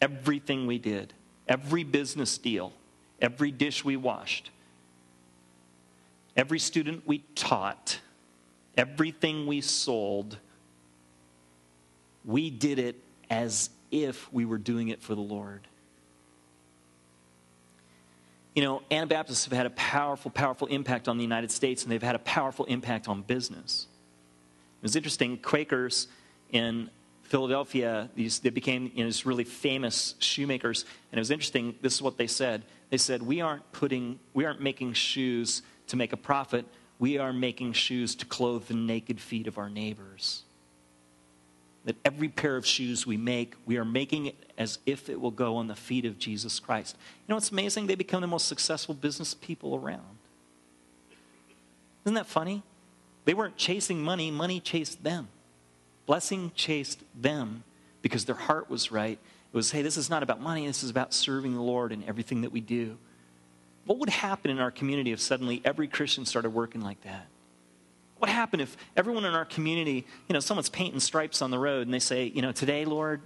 everything 0.00 0.66
we 0.66 0.78
did, 0.78 1.12
every 1.46 1.84
business 1.84 2.36
deal, 2.36 2.72
every 3.20 3.50
dish 3.50 3.84
we 3.84 3.96
washed, 3.96 4.50
every 6.36 6.58
student 6.58 7.06
we 7.06 7.18
taught, 7.34 8.00
everything 8.76 9.46
we 9.46 9.60
sold, 9.60 10.36
we 12.24 12.50
did 12.50 12.78
it 12.78 12.96
as 13.30 13.70
if 13.90 14.30
we 14.32 14.44
were 14.44 14.58
doing 14.58 14.88
it 14.88 15.00
for 15.00 15.14
the 15.14 15.20
Lord. 15.20 15.66
You 18.56 18.62
know, 18.62 18.82
Anabaptists 18.90 19.44
have 19.44 19.52
had 19.52 19.66
a 19.66 19.70
powerful, 19.70 20.30
powerful 20.30 20.66
impact 20.68 21.08
on 21.08 21.18
the 21.18 21.22
United 21.22 21.50
States, 21.50 21.82
and 21.82 21.92
they've 21.92 22.02
had 22.02 22.14
a 22.14 22.20
powerful 22.20 22.64
impact 22.64 23.06
on 23.06 23.20
business. 23.20 23.86
It 24.80 24.82
was 24.82 24.96
interesting, 24.96 25.36
Quakers 25.36 26.08
in 26.52 26.88
Philadelphia, 27.24 28.08
these, 28.14 28.38
they 28.38 28.48
became 28.48 28.90
you 28.94 29.00
know, 29.00 29.08
these 29.10 29.26
really 29.26 29.44
famous 29.44 30.14
shoemakers. 30.20 30.86
And 31.12 31.18
it 31.18 31.20
was 31.20 31.30
interesting, 31.30 31.74
this 31.82 31.94
is 31.94 32.00
what 32.00 32.16
they 32.16 32.26
said. 32.26 32.62
They 32.88 32.96
said, 32.96 33.20
we 33.20 33.42
aren't, 33.42 33.70
putting, 33.72 34.18
we 34.32 34.46
aren't 34.46 34.62
making 34.62 34.94
shoes 34.94 35.60
to 35.88 35.96
make 35.96 36.14
a 36.14 36.16
profit. 36.16 36.64
We 36.98 37.18
are 37.18 37.34
making 37.34 37.74
shoes 37.74 38.14
to 38.14 38.24
clothe 38.24 38.68
the 38.68 38.74
naked 38.74 39.20
feet 39.20 39.48
of 39.48 39.58
our 39.58 39.68
neighbors. 39.68 40.44
That 41.86 41.96
every 42.04 42.28
pair 42.28 42.56
of 42.56 42.66
shoes 42.66 43.06
we 43.06 43.16
make, 43.16 43.54
we 43.64 43.78
are 43.78 43.84
making 43.84 44.26
it 44.26 44.36
as 44.58 44.78
if 44.86 45.08
it 45.08 45.20
will 45.20 45.30
go 45.30 45.56
on 45.56 45.68
the 45.68 45.74
feet 45.74 46.04
of 46.04 46.18
Jesus 46.18 46.60
Christ. 46.60 46.96
You 46.98 47.30
know 47.30 47.36
what's 47.36 47.50
amazing? 47.50 47.86
They 47.86 47.94
become 47.94 48.20
the 48.20 48.26
most 48.26 48.48
successful 48.48 48.94
business 48.94 49.34
people 49.34 49.74
around. 49.74 50.18
Isn't 52.04 52.14
that 52.14 52.26
funny? 52.26 52.62
They 53.24 53.34
weren't 53.34 53.56
chasing 53.56 54.02
money, 54.02 54.30
money 54.30 54.60
chased 54.60 55.02
them. 55.02 55.28
Blessing 56.06 56.52
chased 56.54 57.02
them 57.20 57.64
because 58.02 58.24
their 58.24 58.36
heart 58.36 58.70
was 58.70 58.92
right. 58.92 59.18
It 59.52 59.56
was, 59.56 59.70
hey, 59.72 59.82
this 59.82 59.96
is 59.96 60.10
not 60.10 60.22
about 60.22 60.40
money, 60.40 60.66
this 60.66 60.84
is 60.84 60.90
about 60.90 61.14
serving 61.14 61.54
the 61.54 61.62
Lord 61.62 61.92
in 61.92 62.04
everything 62.04 62.42
that 62.42 62.52
we 62.52 62.60
do. 62.60 62.98
What 63.84 63.98
would 63.98 64.08
happen 64.08 64.50
in 64.50 64.58
our 64.58 64.70
community 64.70 65.12
if 65.12 65.20
suddenly 65.20 65.62
every 65.64 65.88
Christian 65.88 66.24
started 66.24 66.50
working 66.50 66.80
like 66.80 67.00
that? 67.02 67.26
What 68.18 68.30
happened 68.30 68.62
if 68.62 68.76
everyone 68.96 69.24
in 69.24 69.34
our 69.34 69.44
community, 69.44 70.06
you 70.28 70.32
know, 70.32 70.40
someone's 70.40 70.68
painting 70.68 71.00
stripes 71.00 71.42
on 71.42 71.50
the 71.50 71.58
road 71.58 71.86
and 71.86 71.92
they 71.92 71.98
say, 71.98 72.24
you 72.24 72.42
know, 72.42 72.52
today, 72.52 72.84
Lord, 72.84 73.20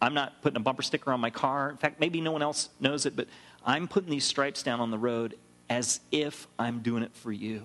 I'm 0.00 0.14
not 0.14 0.42
putting 0.42 0.56
a 0.56 0.60
bumper 0.60 0.82
sticker 0.82 1.10
on 1.12 1.20
my 1.20 1.30
car. 1.30 1.70
In 1.70 1.78
fact, 1.78 2.00
maybe 2.00 2.20
no 2.20 2.32
one 2.32 2.42
else 2.42 2.68
knows 2.78 3.06
it, 3.06 3.16
but 3.16 3.28
I'm 3.64 3.88
putting 3.88 4.10
these 4.10 4.24
stripes 4.24 4.62
down 4.62 4.80
on 4.80 4.90
the 4.90 4.98
road 4.98 5.36
as 5.70 6.00
if 6.12 6.46
I'm 6.58 6.80
doing 6.80 7.02
it 7.02 7.14
for 7.14 7.32
you. 7.32 7.62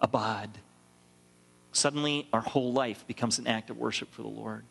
Abad. 0.00 0.50
Suddenly, 1.70 2.28
our 2.32 2.40
whole 2.40 2.72
life 2.72 3.06
becomes 3.06 3.38
an 3.38 3.46
act 3.46 3.70
of 3.70 3.78
worship 3.78 4.12
for 4.12 4.22
the 4.22 4.28
Lord. 4.28 4.64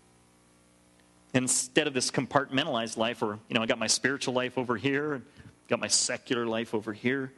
Instead 1.34 1.88
of 1.88 1.94
this 1.94 2.12
compartmentalized 2.12 2.98
life, 2.98 3.24
or, 3.24 3.40
you 3.48 3.56
know, 3.56 3.62
I 3.62 3.66
got 3.66 3.80
my 3.80 3.88
spiritual 3.88 4.34
life 4.34 4.58
over 4.58 4.76
here, 4.76 5.14
and 5.14 5.26
got 5.70 5.80
my 5.80 5.88
secular 5.88 6.46
life 6.46 6.76
over 6.76 6.92
here, 6.92 7.32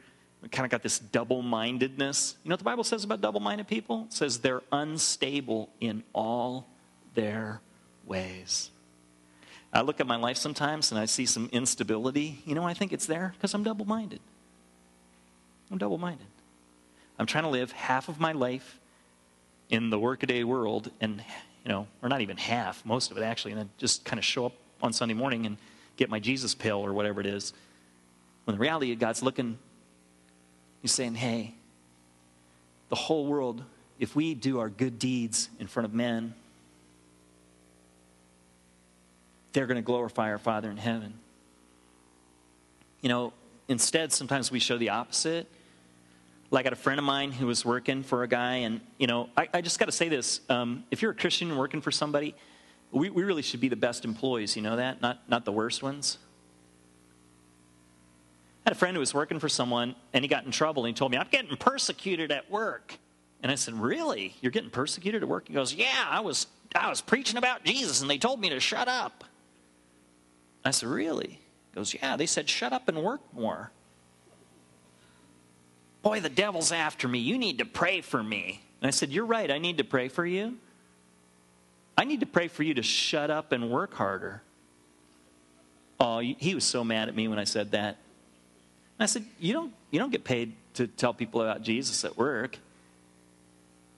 kind 0.50 0.64
of 0.64 0.70
got 0.70 0.82
this 0.82 0.98
double 0.98 1.42
mindedness. 1.42 2.36
You 2.44 2.50
know 2.50 2.54
what 2.54 2.58
the 2.58 2.64
Bible 2.64 2.84
says 2.84 3.04
about 3.04 3.20
double 3.20 3.40
minded 3.40 3.66
people? 3.66 4.04
It 4.08 4.12
says 4.12 4.38
they're 4.38 4.62
unstable 4.72 5.70
in 5.80 6.02
all 6.12 6.66
their 7.14 7.60
ways. 8.06 8.70
I 9.72 9.80
look 9.80 10.00
at 10.00 10.06
my 10.06 10.16
life 10.16 10.36
sometimes 10.36 10.92
and 10.92 11.00
I 11.00 11.06
see 11.06 11.26
some 11.26 11.48
instability. 11.52 12.42
You 12.44 12.54
know, 12.54 12.64
I 12.64 12.74
think 12.74 12.92
it's 12.92 13.06
there 13.06 13.32
because 13.36 13.54
I'm 13.54 13.64
double 13.64 13.86
minded. 13.86 14.20
I'm 15.70 15.78
double 15.78 15.98
minded. 15.98 16.26
I'm 17.18 17.26
trying 17.26 17.44
to 17.44 17.50
live 17.50 17.72
half 17.72 18.08
of 18.08 18.20
my 18.20 18.32
life 18.32 18.78
in 19.70 19.90
the 19.90 19.98
workaday 19.98 20.44
world, 20.44 20.90
and, 21.00 21.24
you 21.64 21.70
know, 21.70 21.86
or 22.02 22.08
not 22.08 22.20
even 22.20 22.36
half, 22.36 22.84
most 22.84 23.10
of 23.10 23.16
it 23.16 23.22
actually, 23.22 23.52
and 23.52 23.60
then 23.60 23.70
just 23.78 24.04
kind 24.04 24.18
of 24.18 24.24
show 24.24 24.46
up 24.46 24.52
on 24.82 24.92
Sunday 24.92 25.14
morning 25.14 25.46
and 25.46 25.56
get 25.96 26.10
my 26.10 26.18
Jesus 26.18 26.54
pill 26.54 26.84
or 26.84 26.92
whatever 26.92 27.20
it 27.20 27.26
is. 27.26 27.52
When 28.44 28.56
the 28.56 28.60
reality 28.60 28.94
God's 28.94 29.22
looking, 29.22 29.58
He's 30.84 30.92
saying, 30.92 31.14
hey, 31.14 31.54
the 32.90 32.94
whole 32.94 33.24
world, 33.24 33.64
if 33.98 34.14
we 34.14 34.34
do 34.34 34.58
our 34.58 34.68
good 34.68 34.98
deeds 34.98 35.48
in 35.58 35.66
front 35.66 35.86
of 35.86 35.94
men, 35.94 36.34
they're 39.54 39.64
going 39.64 39.76
to 39.76 39.82
glorify 39.82 40.30
our 40.30 40.36
Father 40.36 40.70
in 40.70 40.76
heaven. 40.76 41.14
You 43.00 43.08
know, 43.08 43.32
instead, 43.66 44.12
sometimes 44.12 44.50
we 44.50 44.58
show 44.58 44.76
the 44.76 44.90
opposite. 44.90 45.46
Like, 46.50 46.66
I 46.66 46.68
got 46.68 46.74
a 46.74 46.76
friend 46.76 46.98
of 46.98 47.04
mine 47.06 47.32
who 47.32 47.46
was 47.46 47.64
working 47.64 48.02
for 48.02 48.22
a 48.22 48.28
guy, 48.28 48.56
and, 48.56 48.82
you 48.98 49.06
know, 49.06 49.30
I, 49.38 49.48
I 49.54 49.60
just 49.62 49.78
got 49.78 49.86
to 49.86 49.92
say 49.92 50.10
this. 50.10 50.42
Um, 50.50 50.84
if 50.90 51.00
you're 51.00 51.12
a 51.12 51.16
Christian 51.16 51.56
working 51.56 51.80
for 51.80 51.92
somebody, 51.92 52.34
we, 52.92 53.08
we 53.08 53.22
really 53.22 53.40
should 53.40 53.60
be 53.60 53.70
the 53.70 53.74
best 53.74 54.04
employees, 54.04 54.54
you 54.54 54.60
know 54.60 54.76
that? 54.76 55.00
Not, 55.00 55.22
not 55.30 55.46
the 55.46 55.52
worst 55.52 55.82
ones. 55.82 56.18
Had 58.64 58.72
a 58.72 58.76
friend 58.76 58.96
who 58.96 59.00
was 59.00 59.12
working 59.12 59.38
for 59.38 59.48
someone, 59.48 59.94
and 60.12 60.24
he 60.24 60.28
got 60.28 60.44
in 60.44 60.50
trouble, 60.50 60.84
and 60.84 60.94
he 60.94 60.98
told 60.98 61.12
me, 61.12 61.18
I'm 61.18 61.28
getting 61.30 61.56
persecuted 61.56 62.32
at 62.32 62.50
work. 62.50 62.98
And 63.42 63.52
I 63.52 63.56
said, 63.56 63.74
Really? 63.74 64.34
You're 64.40 64.52
getting 64.52 64.70
persecuted 64.70 65.22
at 65.22 65.28
work? 65.28 65.48
He 65.48 65.54
goes, 65.54 65.74
Yeah, 65.74 66.06
I 66.08 66.20
was, 66.20 66.46
I 66.74 66.88
was 66.88 67.02
preaching 67.02 67.36
about 67.36 67.62
Jesus, 67.64 68.00
and 68.00 68.08
they 68.08 68.16
told 68.16 68.40
me 68.40 68.48
to 68.48 68.60
shut 68.60 68.88
up. 68.88 69.24
I 70.64 70.70
said, 70.70 70.88
Really? 70.88 71.40
He 71.70 71.74
goes, 71.74 71.92
Yeah, 71.92 72.16
they 72.16 72.24
said, 72.24 72.48
Shut 72.48 72.72
up 72.72 72.88
and 72.88 73.02
work 73.02 73.20
more. 73.34 73.70
Boy, 76.02 76.20
the 76.20 76.30
devil's 76.30 76.72
after 76.72 77.06
me. 77.06 77.18
You 77.18 77.36
need 77.36 77.58
to 77.58 77.66
pray 77.66 78.00
for 78.00 78.22
me. 78.22 78.62
And 78.80 78.88
I 78.88 78.90
said, 78.90 79.10
You're 79.10 79.26
right. 79.26 79.50
I 79.50 79.58
need 79.58 79.76
to 79.76 79.84
pray 79.84 80.08
for 80.08 80.24
you. 80.24 80.56
I 81.98 82.04
need 82.04 82.20
to 82.20 82.26
pray 82.26 82.48
for 82.48 82.62
you 82.62 82.74
to 82.74 82.82
shut 82.82 83.30
up 83.30 83.52
and 83.52 83.70
work 83.70 83.92
harder. 83.92 84.42
Oh, 86.00 86.18
he 86.18 86.54
was 86.54 86.64
so 86.64 86.82
mad 86.82 87.08
at 87.08 87.14
me 87.14 87.28
when 87.28 87.38
I 87.38 87.44
said 87.44 87.72
that. 87.72 87.98
I 88.98 89.06
said, 89.06 89.24
you 89.40 89.52
don't, 89.52 89.72
you 89.90 89.98
don't 89.98 90.12
get 90.12 90.24
paid 90.24 90.54
to 90.74 90.86
tell 90.86 91.12
people 91.12 91.42
about 91.42 91.62
Jesus 91.62 92.04
at 92.04 92.16
work. 92.16 92.58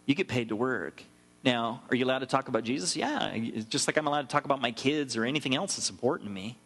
You 0.06 0.14
get 0.14 0.28
paid 0.28 0.48
to 0.48 0.56
work. 0.56 1.02
Now, 1.44 1.82
are 1.90 1.96
you 1.96 2.04
allowed 2.04 2.20
to 2.20 2.26
talk 2.26 2.48
about 2.48 2.64
Jesus? 2.64 2.96
Yeah, 2.96 3.36
just 3.68 3.86
like 3.86 3.96
I'm 3.96 4.06
allowed 4.06 4.22
to 4.22 4.28
talk 4.28 4.44
about 4.44 4.60
my 4.60 4.72
kids 4.72 5.16
or 5.16 5.24
anything 5.24 5.54
else 5.54 5.76
that's 5.76 5.90
important 5.90 6.28
to 6.28 6.34
me. 6.34 6.56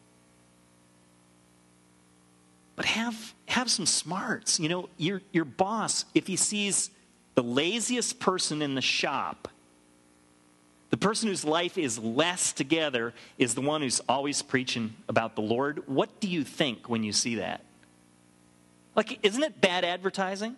But 2.76 2.86
have, 2.86 3.34
have 3.46 3.70
some 3.70 3.84
smarts. 3.84 4.58
You 4.58 4.68
know, 4.68 4.88
your, 4.96 5.20
your 5.32 5.44
boss, 5.44 6.06
if 6.14 6.26
he 6.26 6.36
sees 6.36 6.90
the 7.34 7.42
laziest 7.42 8.20
person 8.20 8.62
in 8.62 8.74
the 8.74 8.80
shop, 8.80 9.48
the 10.88 10.96
person 10.96 11.28
whose 11.28 11.44
life 11.44 11.76
is 11.76 11.98
less 11.98 12.52
together 12.52 13.12
is 13.38 13.54
the 13.54 13.60
one 13.60 13.82
who's 13.82 14.00
always 14.08 14.42
preaching 14.42 14.94
about 15.08 15.36
the 15.36 15.42
Lord. 15.42 15.82
What 15.88 16.20
do 16.20 16.28
you 16.28 16.42
think 16.42 16.88
when 16.88 17.04
you 17.04 17.12
see 17.12 17.36
that? 17.36 17.60
Like, 18.94 19.18
isn't 19.24 19.42
it 19.42 19.61
bad 19.61 19.85
advertising? 19.85 20.57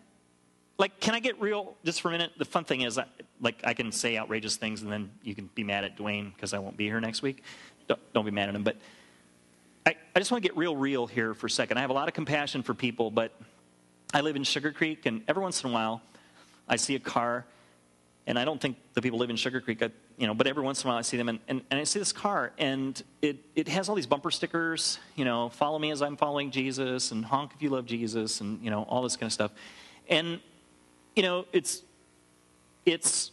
Like, 0.78 1.00
can 1.00 1.14
I 1.14 1.20
get 1.20 1.40
real 1.40 1.76
just 1.84 2.00
for 2.00 2.08
a 2.08 2.12
minute? 2.12 2.32
The 2.38 2.44
fun 2.44 2.64
thing 2.64 2.80
is, 2.80 2.98
I, 2.98 3.04
like, 3.40 3.60
I 3.64 3.74
can 3.74 3.92
say 3.92 4.16
outrageous 4.16 4.56
things 4.56 4.82
and 4.82 4.90
then 4.90 5.10
you 5.22 5.34
can 5.34 5.48
be 5.54 5.64
mad 5.64 5.84
at 5.84 5.96
Dwayne 5.96 6.34
because 6.34 6.54
I 6.54 6.58
won't 6.58 6.76
be 6.76 6.86
here 6.86 7.00
next 7.00 7.22
week. 7.22 7.42
Don't, 7.88 8.00
don't 8.12 8.24
be 8.24 8.30
mad 8.30 8.48
at 8.48 8.54
him. 8.54 8.64
But 8.64 8.76
I, 9.84 9.96
I 10.14 10.18
just 10.18 10.30
want 10.30 10.42
to 10.42 10.48
get 10.48 10.56
real, 10.56 10.76
real 10.76 11.06
here 11.06 11.34
for 11.34 11.46
a 11.46 11.50
second. 11.50 11.78
I 11.78 11.82
have 11.82 11.90
a 11.90 11.94
lot 11.94 12.08
of 12.08 12.14
compassion 12.14 12.62
for 12.62 12.74
people, 12.74 13.10
but 13.10 13.32
I 14.14 14.20
live 14.20 14.36
in 14.36 14.44
Sugar 14.44 14.72
Creek, 14.72 15.06
and 15.06 15.22
every 15.26 15.42
once 15.42 15.62
in 15.64 15.70
a 15.70 15.72
while, 15.72 16.02
I 16.68 16.76
see 16.76 16.94
a 16.94 17.00
car, 17.00 17.44
and 18.26 18.38
I 18.38 18.44
don't 18.44 18.60
think 18.60 18.76
the 18.94 19.02
people 19.02 19.18
live 19.18 19.30
in 19.30 19.36
Sugar 19.36 19.60
Creek, 19.60 19.82
I, 19.82 19.90
you 20.16 20.26
know, 20.26 20.34
but 20.34 20.46
every 20.46 20.62
once 20.62 20.82
in 20.82 20.88
a 20.88 20.90
while 20.90 20.98
I 20.98 21.02
see 21.02 21.16
them, 21.16 21.28
and, 21.28 21.40
and, 21.48 21.62
and 21.70 21.80
I 21.80 21.84
see 21.84 21.98
this 21.98 22.12
car, 22.12 22.52
and 22.58 23.02
it, 23.20 23.38
it 23.56 23.68
has 23.68 23.88
all 23.88 23.94
these 23.94 24.06
bumper 24.06 24.30
stickers, 24.30 24.98
you 25.16 25.24
know, 25.24 25.48
follow 25.48 25.78
me 25.78 25.90
as 25.90 26.02
I'm 26.02 26.16
following 26.16 26.50
Jesus, 26.50 27.10
and 27.10 27.24
honk 27.24 27.52
if 27.54 27.62
you 27.62 27.70
love 27.70 27.86
Jesus, 27.86 28.40
and, 28.40 28.62
you 28.62 28.70
know, 28.70 28.82
all 28.84 29.02
this 29.02 29.16
kind 29.16 29.28
of 29.28 29.32
stuff. 29.32 29.50
And, 30.08 30.40
you 31.16 31.22
know, 31.22 31.46
it's, 31.52 31.82
it's, 32.86 33.32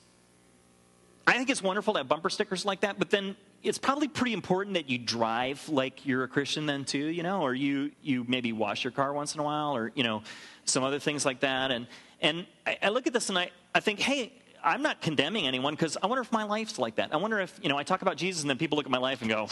I 1.28 1.34
think 1.34 1.50
it's 1.50 1.62
wonderful 1.62 1.94
to 1.94 2.00
have 2.00 2.08
bumper 2.08 2.30
stickers 2.30 2.66
like 2.66 2.82
that, 2.82 2.98
but 2.98 3.12
then 3.12 3.36
it's 3.62 3.78
probably 3.78 4.08
pretty 4.08 4.34
important 4.34 4.76
that 4.76 4.90
you 4.90 4.98
drive 4.98 5.68
like 5.70 6.06
you're 6.06 6.24
a 6.24 6.28
Christian 6.28 6.66
then 6.66 6.86
too, 6.86 6.98
you 6.98 7.24
know, 7.24 7.42
or 7.42 7.54
you, 7.54 7.92
you 8.02 8.26
maybe 8.28 8.54
wash 8.54 8.84
your 8.84 8.92
car 8.92 9.14
once 9.14 9.36
in 9.36 9.40
a 9.42 9.44
while, 9.44 9.76
or, 9.76 9.92
you 9.94 10.04
know, 10.04 10.24
some 10.66 10.84
other 10.84 10.98
things 10.98 11.26
like 11.26 11.42
that. 11.42 11.70
And, 11.70 11.86
and 12.22 12.48
I, 12.66 12.78
I 12.84 12.90
look 12.90 13.06
at 13.06 13.14
this 13.14 13.30
and 13.30 13.38
I, 13.38 13.52
I 13.76 13.82
think, 13.82 14.00
hey, 14.00 14.32
I'm 14.64 14.82
not 14.82 15.02
condemning 15.02 15.48
anyone 15.48 15.74
because 15.74 15.98
I 16.02 16.08
wonder 16.08 16.22
if 16.22 16.32
my 16.32 16.44
life's 16.44 16.80
like 16.80 16.96
that. 16.96 17.14
I 17.14 17.18
wonder 17.18 17.40
if, 17.40 17.58
you 17.62 17.70
know, 17.70 17.78
I 17.78 17.84
talk 17.84 18.02
about 18.02 18.18
Jesus 18.18 18.42
and 18.42 18.50
then 18.50 18.58
people 18.58 18.78
look 18.78 18.86
at 18.86 18.92
my 18.92 18.98
life 18.98 19.22
and 19.22 19.30
go, 19.30 19.48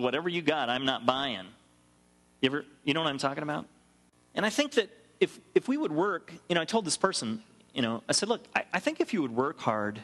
whatever 0.00 0.28
you 0.28 0.42
got, 0.42 0.68
I'm 0.68 0.84
not 0.84 1.06
buying. 1.06 1.46
You 2.40 2.50
ever, 2.50 2.64
you 2.84 2.94
know 2.94 3.00
what 3.00 3.08
I'm 3.08 3.18
talking 3.18 3.42
about? 3.42 3.66
And 4.34 4.46
I 4.46 4.50
think 4.50 4.72
that 4.72 4.90
if, 5.20 5.38
if 5.54 5.68
we 5.68 5.76
would 5.76 5.92
work, 5.92 6.32
you 6.48 6.54
know, 6.54 6.60
I 6.60 6.64
told 6.64 6.84
this 6.84 6.96
person, 6.96 7.42
you 7.74 7.82
know, 7.82 8.02
I 8.08 8.12
said, 8.12 8.28
look, 8.28 8.44
I, 8.54 8.64
I 8.72 8.80
think 8.80 9.00
if 9.00 9.12
you 9.12 9.22
would 9.22 9.34
work 9.34 9.58
hard 9.58 10.00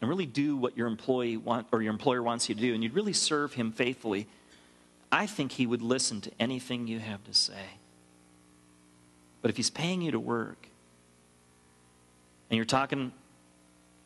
and 0.00 0.08
really 0.08 0.26
do 0.26 0.56
what 0.56 0.76
your 0.76 0.86
employee 0.86 1.36
want 1.36 1.66
or 1.72 1.82
your 1.82 1.92
employer 1.92 2.22
wants 2.22 2.48
you 2.48 2.54
to 2.54 2.60
do 2.60 2.74
and 2.74 2.82
you'd 2.82 2.94
really 2.94 3.12
serve 3.12 3.54
him 3.54 3.72
faithfully, 3.72 4.26
I 5.10 5.26
think 5.26 5.52
he 5.52 5.66
would 5.66 5.82
listen 5.82 6.20
to 6.22 6.30
anything 6.38 6.86
you 6.86 6.98
have 6.98 7.24
to 7.24 7.34
say. 7.34 7.78
But 9.42 9.50
if 9.50 9.56
he's 9.56 9.70
paying 9.70 10.02
you 10.02 10.10
to 10.12 10.20
work 10.20 10.68
and 12.50 12.56
you're 12.56 12.64
talking 12.64 13.12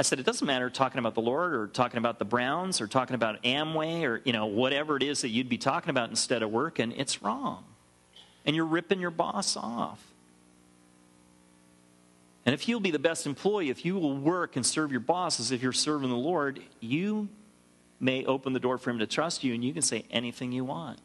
I 0.03 0.05
said, 0.05 0.19
it 0.19 0.27
doesn't 0.27 0.49
matter 0.49 0.69
talking 0.69 0.99
about 0.99 1.15
the 1.15 1.21
Lord 1.21 1.55
or 1.55 1.69
talking 1.69 1.99
about 1.99 2.19
the 2.19 2.25
Browns 2.25 2.81
or 2.81 2.89
talking 2.89 3.15
about 3.15 3.41
Amway 3.45 4.03
or, 4.03 4.21
you 4.25 4.33
know, 4.33 4.47
whatever 4.47 4.97
it 4.97 5.03
is 5.05 5.21
that 5.21 5.29
you'd 5.29 5.49
be 5.49 5.59
talking 5.59 5.91
about 5.91 6.11
instead 6.11 6.43
of 6.43 6.51
working. 6.51 6.91
It's 6.91 7.23
wrong. 7.23 7.63
And 8.45 8.57
you're 8.57 8.65
ripping 8.65 8.99
your 8.99 9.13
boss 9.13 9.57
off. 9.57 10.05
And 12.45 12.53
if 12.53 12.67
you'll 12.67 12.81
be 12.81 12.91
the 12.91 12.99
best 12.99 13.29
employee, 13.29 13.71
if 13.71 13.85
you 13.85 13.95
will 13.95 14.17
work 14.17 14.57
and 14.57 14.67
serve 14.67 14.91
your 14.91 14.99
boss 14.99 15.39
as 15.39 15.53
if 15.53 15.63
you're 15.63 15.71
serving 15.71 16.11
the 16.11 16.17
Lord, 16.17 16.61
you 16.81 17.29
may 18.01 18.25
open 18.25 18.55
the 18.55 18.59
door 18.59 18.79
for 18.79 18.91
him 18.91 18.99
to 18.99 19.07
trust 19.07 19.45
you, 19.45 19.55
and 19.55 19.65
you 19.65 19.73
can 19.73 19.83
say 19.83 20.05
anything 20.11 20.51
you 20.51 20.65
want. 20.65 20.99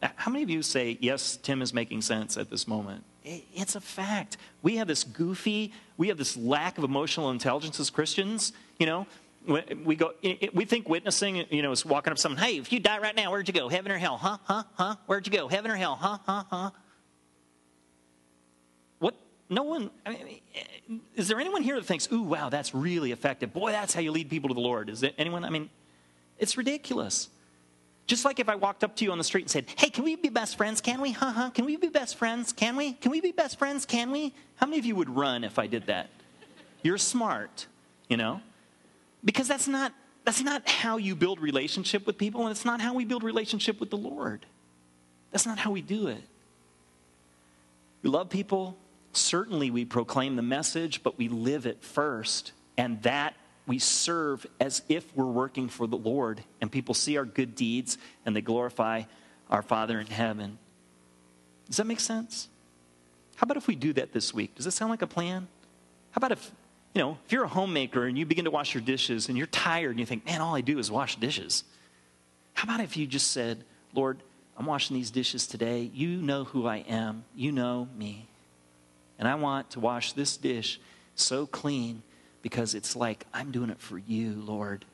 How 0.00 0.30
many 0.30 0.44
of 0.44 0.50
you 0.50 0.62
say, 0.62 0.98
Yes, 1.00 1.36
Tim 1.36 1.62
is 1.62 1.74
making 1.74 2.02
sense 2.02 2.36
at 2.36 2.48
this 2.48 2.68
moment? 2.68 3.02
It's 3.24 3.76
a 3.76 3.80
fact. 3.80 4.36
We 4.62 4.76
have 4.76 4.88
this 4.88 5.04
goofy, 5.04 5.72
we 5.96 6.08
have 6.08 6.18
this 6.18 6.36
lack 6.36 6.78
of 6.78 6.84
emotional 6.84 7.30
intelligence 7.30 7.78
as 7.78 7.90
Christians. 7.90 8.52
You 8.78 8.86
know, 8.86 9.06
we 9.84 9.94
go, 9.94 10.12
we 10.52 10.64
think 10.64 10.88
witnessing, 10.88 11.44
you 11.50 11.62
know, 11.62 11.72
is 11.72 11.84
walking 11.84 12.10
up 12.10 12.16
to 12.16 12.20
someone, 12.20 12.40
hey, 12.40 12.58
if 12.58 12.72
you 12.72 12.80
die 12.80 12.98
right 12.98 13.14
now, 13.14 13.30
where'd 13.30 13.46
you 13.48 13.54
go? 13.54 13.68
Heaven 13.68 13.92
or 13.92 13.98
hell? 13.98 14.16
Huh? 14.16 14.38
Huh? 14.44 14.62
Huh? 14.74 14.96
Where'd 15.06 15.26
you 15.26 15.32
go? 15.32 15.48
Heaven 15.48 15.70
or 15.70 15.76
hell? 15.76 15.96
Huh? 15.96 16.18
Huh? 16.26 16.44
Huh? 16.50 16.70
What? 18.98 19.14
No 19.48 19.62
one, 19.64 19.90
I 20.06 20.10
mean, 20.10 21.00
is 21.14 21.28
there 21.28 21.38
anyone 21.38 21.62
here 21.62 21.76
that 21.76 21.84
thinks, 21.84 22.10
ooh, 22.10 22.22
wow, 22.22 22.48
that's 22.48 22.74
really 22.74 23.12
effective? 23.12 23.52
Boy, 23.52 23.72
that's 23.72 23.94
how 23.94 24.00
you 24.00 24.10
lead 24.10 24.30
people 24.30 24.48
to 24.48 24.54
the 24.54 24.60
Lord. 24.60 24.88
Is 24.88 25.00
there 25.00 25.12
anyone? 25.18 25.44
I 25.44 25.50
mean, 25.50 25.70
it's 26.38 26.56
ridiculous. 26.56 27.28
Just 28.12 28.26
like 28.26 28.38
if 28.40 28.50
I 28.50 28.56
walked 28.56 28.84
up 28.84 28.94
to 28.96 29.06
you 29.06 29.12
on 29.12 29.16
the 29.16 29.24
street 29.24 29.40
and 29.40 29.50
said, 29.50 29.64
Hey, 29.74 29.88
can 29.88 30.04
we 30.04 30.16
be 30.16 30.28
best 30.28 30.58
friends? 30.58 30.82
Can 30.82 31.00
we? 31.00 31.12
Huh, 31.12 31.32
huh. 31.32 31.48
Can 31.48 31.64
we 31.64 31.78
be 31.78 31.88
best 31.88 32.16
friends? 32.16 32.52
Can 32.52 32.76
we? 32.76 32.92
Can 32.92 33.10
we 33.10 33.22
be 33.22 33.32
best 33.32 33.58
friends? 33.58 33.86
Can 33.86 34.10
we? 34.10 34.34
How 34.56 34.66
many 34.66 34.78
of 34.78 34.84
you 34.84 34.94
would 34.96 35.08
run 35.08 35.44
if 35.44 35.58
I 35.58 35.66
did 35.66 35.86
that? 35.86 36.10
You're 36.82 36.98
smart, 36.98 37.66
you 38.10 38.18
know? 38.18 38.42
Because 39.24 39.48
that's 39.48 39.66
not 39.66 39.94
that's 40.26 40.42
not 40.42 40.68
how 40.68 40.98
you 40.98 41.16
build 41.16 41.40
relationship 41.40 42.06
with 42.06 42.18
people, 42.18 42.42
and 42.42 42.50
it's 42.50 42.66
not 42.66 42.82
how 42.82 42.92
we 42.92 43.06
build 43.06 43.24
relationship 43.24 43.80
with 43.80 43.88
the 43.88 43.96
Lord. 43.96 44.44
That's 45.30 45.46
not 45.46 45.56
how 45.56 45.70
we 45.70 45.80
do 45.80 46.08
it. 46.08 46.22
We 48.02 48.10
love 48.10 48.28
people. 48.28 48.76
Certainly, 49.14 49.70
we 49.70 49.86
proclaim 49.86 50.36
the 50.36 50.42
message, 50.42 51.02
but 51.02 51.16
we 51.16 51.28
live 51.28 51.64
it 51.64 51.82
first. 51.82 52.52
And 52.76 53.02
that 53.04 53.36
we 53.66 53.78
serve 53.78 54.46
as 54.60 54.82
if 54.88 55.16
we're 55.16 55.24
working 55.24 55.68
for 55.68 55.86
the 55.86 55.96
Lord, 55.96 56.42
and 56.60 56.70
people 56.70 56.94
see 56.94 57.16
our 57.16 57.24
good 57.24 57.54
deeds 57.54 57.96
and 58.26 58.34
they 58.34 58.40
glorify 58.40 59.02
our 59.50 59.62
Father 59.62 60.00
in 60.00 60.06
heaven. 60.06 60.58
Does 61.66 61.76
that 61.76 61.86
make 61.86 62.00
sense? 62.00 62.48
How 63.36 63.44
about 63.44 63.56
if 63.56 63.66
we 63.66 63.76
do 63.76 63.92
that 63.94 64.12
this 64.12 64.34
week? 64.34 64.54
Does 64.54 64.64
that 64.64 64.72
sound 64.72 64.90
like 64.90 65.02
a 65.02 65.06
plan? 65.06 65.48
How 66.10 66.18
about 66.18 66.32
if, 66.32 66.50
you 66.94 67.00
know, 67.00 67.18
if 67.24 67.32
you're 67.32 67.44
a 67.44 67.48
homemaker 67.48 68.04
and 68.04 68.18
you 68.18 68.26
begin 68.26 68.44
to 68.44 68.50
wash 68.50 68.74
your 68.74 68.82
dishes 68.82 69.28
and 69.28 69.38
you're 69.38 69.46
tired 69.46 69.90
and 69.90 70.00
you 70.00 70.06
think, 70.06 70.26
man, 70.26 70.40
all 70.40 70.54
I 70.54 70.60
do 70.60 70.78
is 70.78 70.90
wash 70.90 71.16
dishes. 71.16 71.64
How 72.54 72.64
about 72.64 72.80
if 72.80 72.96
you 72.96 73.06
just 73.06 73.30
said, 73.30 73.64
Lord, 73.94 74.18
I'm 74.58 74.66
washing 74.66 74.96
these 74.96 75.10
dishes 75.10 75.46
today. 75.46 75.90
You 75.94 76.08
know 76.08 76.44
who 76.44 76.66
I 76.66 76.78
am. 76.88 77.24
You 77.34 77.52
know 77.52 77.88
me. 77.96 78.28
And 79.18 79.26
I 79.26 79.36
want 79.36 79.70
to 79.70 79.80
wash 79.80 80.12
this 80.12 80.36
dish 80.36 80.80
so 81.14 81.46
clean 81.46 82.02
because 82.42 82.74
it's 82.74 82.94
like, 82.94 83.24
I'm 83.32 83.50
doing 83.50 83.70
it 83.70 83.80
for 83.80 83.96
you, 83.96 84.32
Lord. 84.32 84.84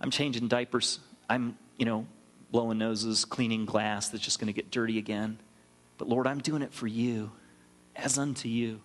I'm 0.00 0.10
changing 0.10 0.48
diapers. 0.48 1.00
I'm, 1.30 1.56
you 1.78 1.86
know, 1.86 2.06
blowing 2.50 2.78
noses, 2.78 3.24
cleaning 3.24 3.64
glass 3.64 4.08
that's 4.08 4.24
just 4.24 4.38
going 4.38 4.46
to 4.48 4.52
get 4.52 4.70
dirty 4.70 4.98
again. 4.98 5.38
But 5.96 6.08
Lord, 6.08 6.26
I'm 6.26 6.38
doing 6.38 6.62
it 6.62 6.72
for 6.72 6.86
you, 6.86 7.30
as 7.96 8.18
unto 8.18 8.48
you. 8.48 8.80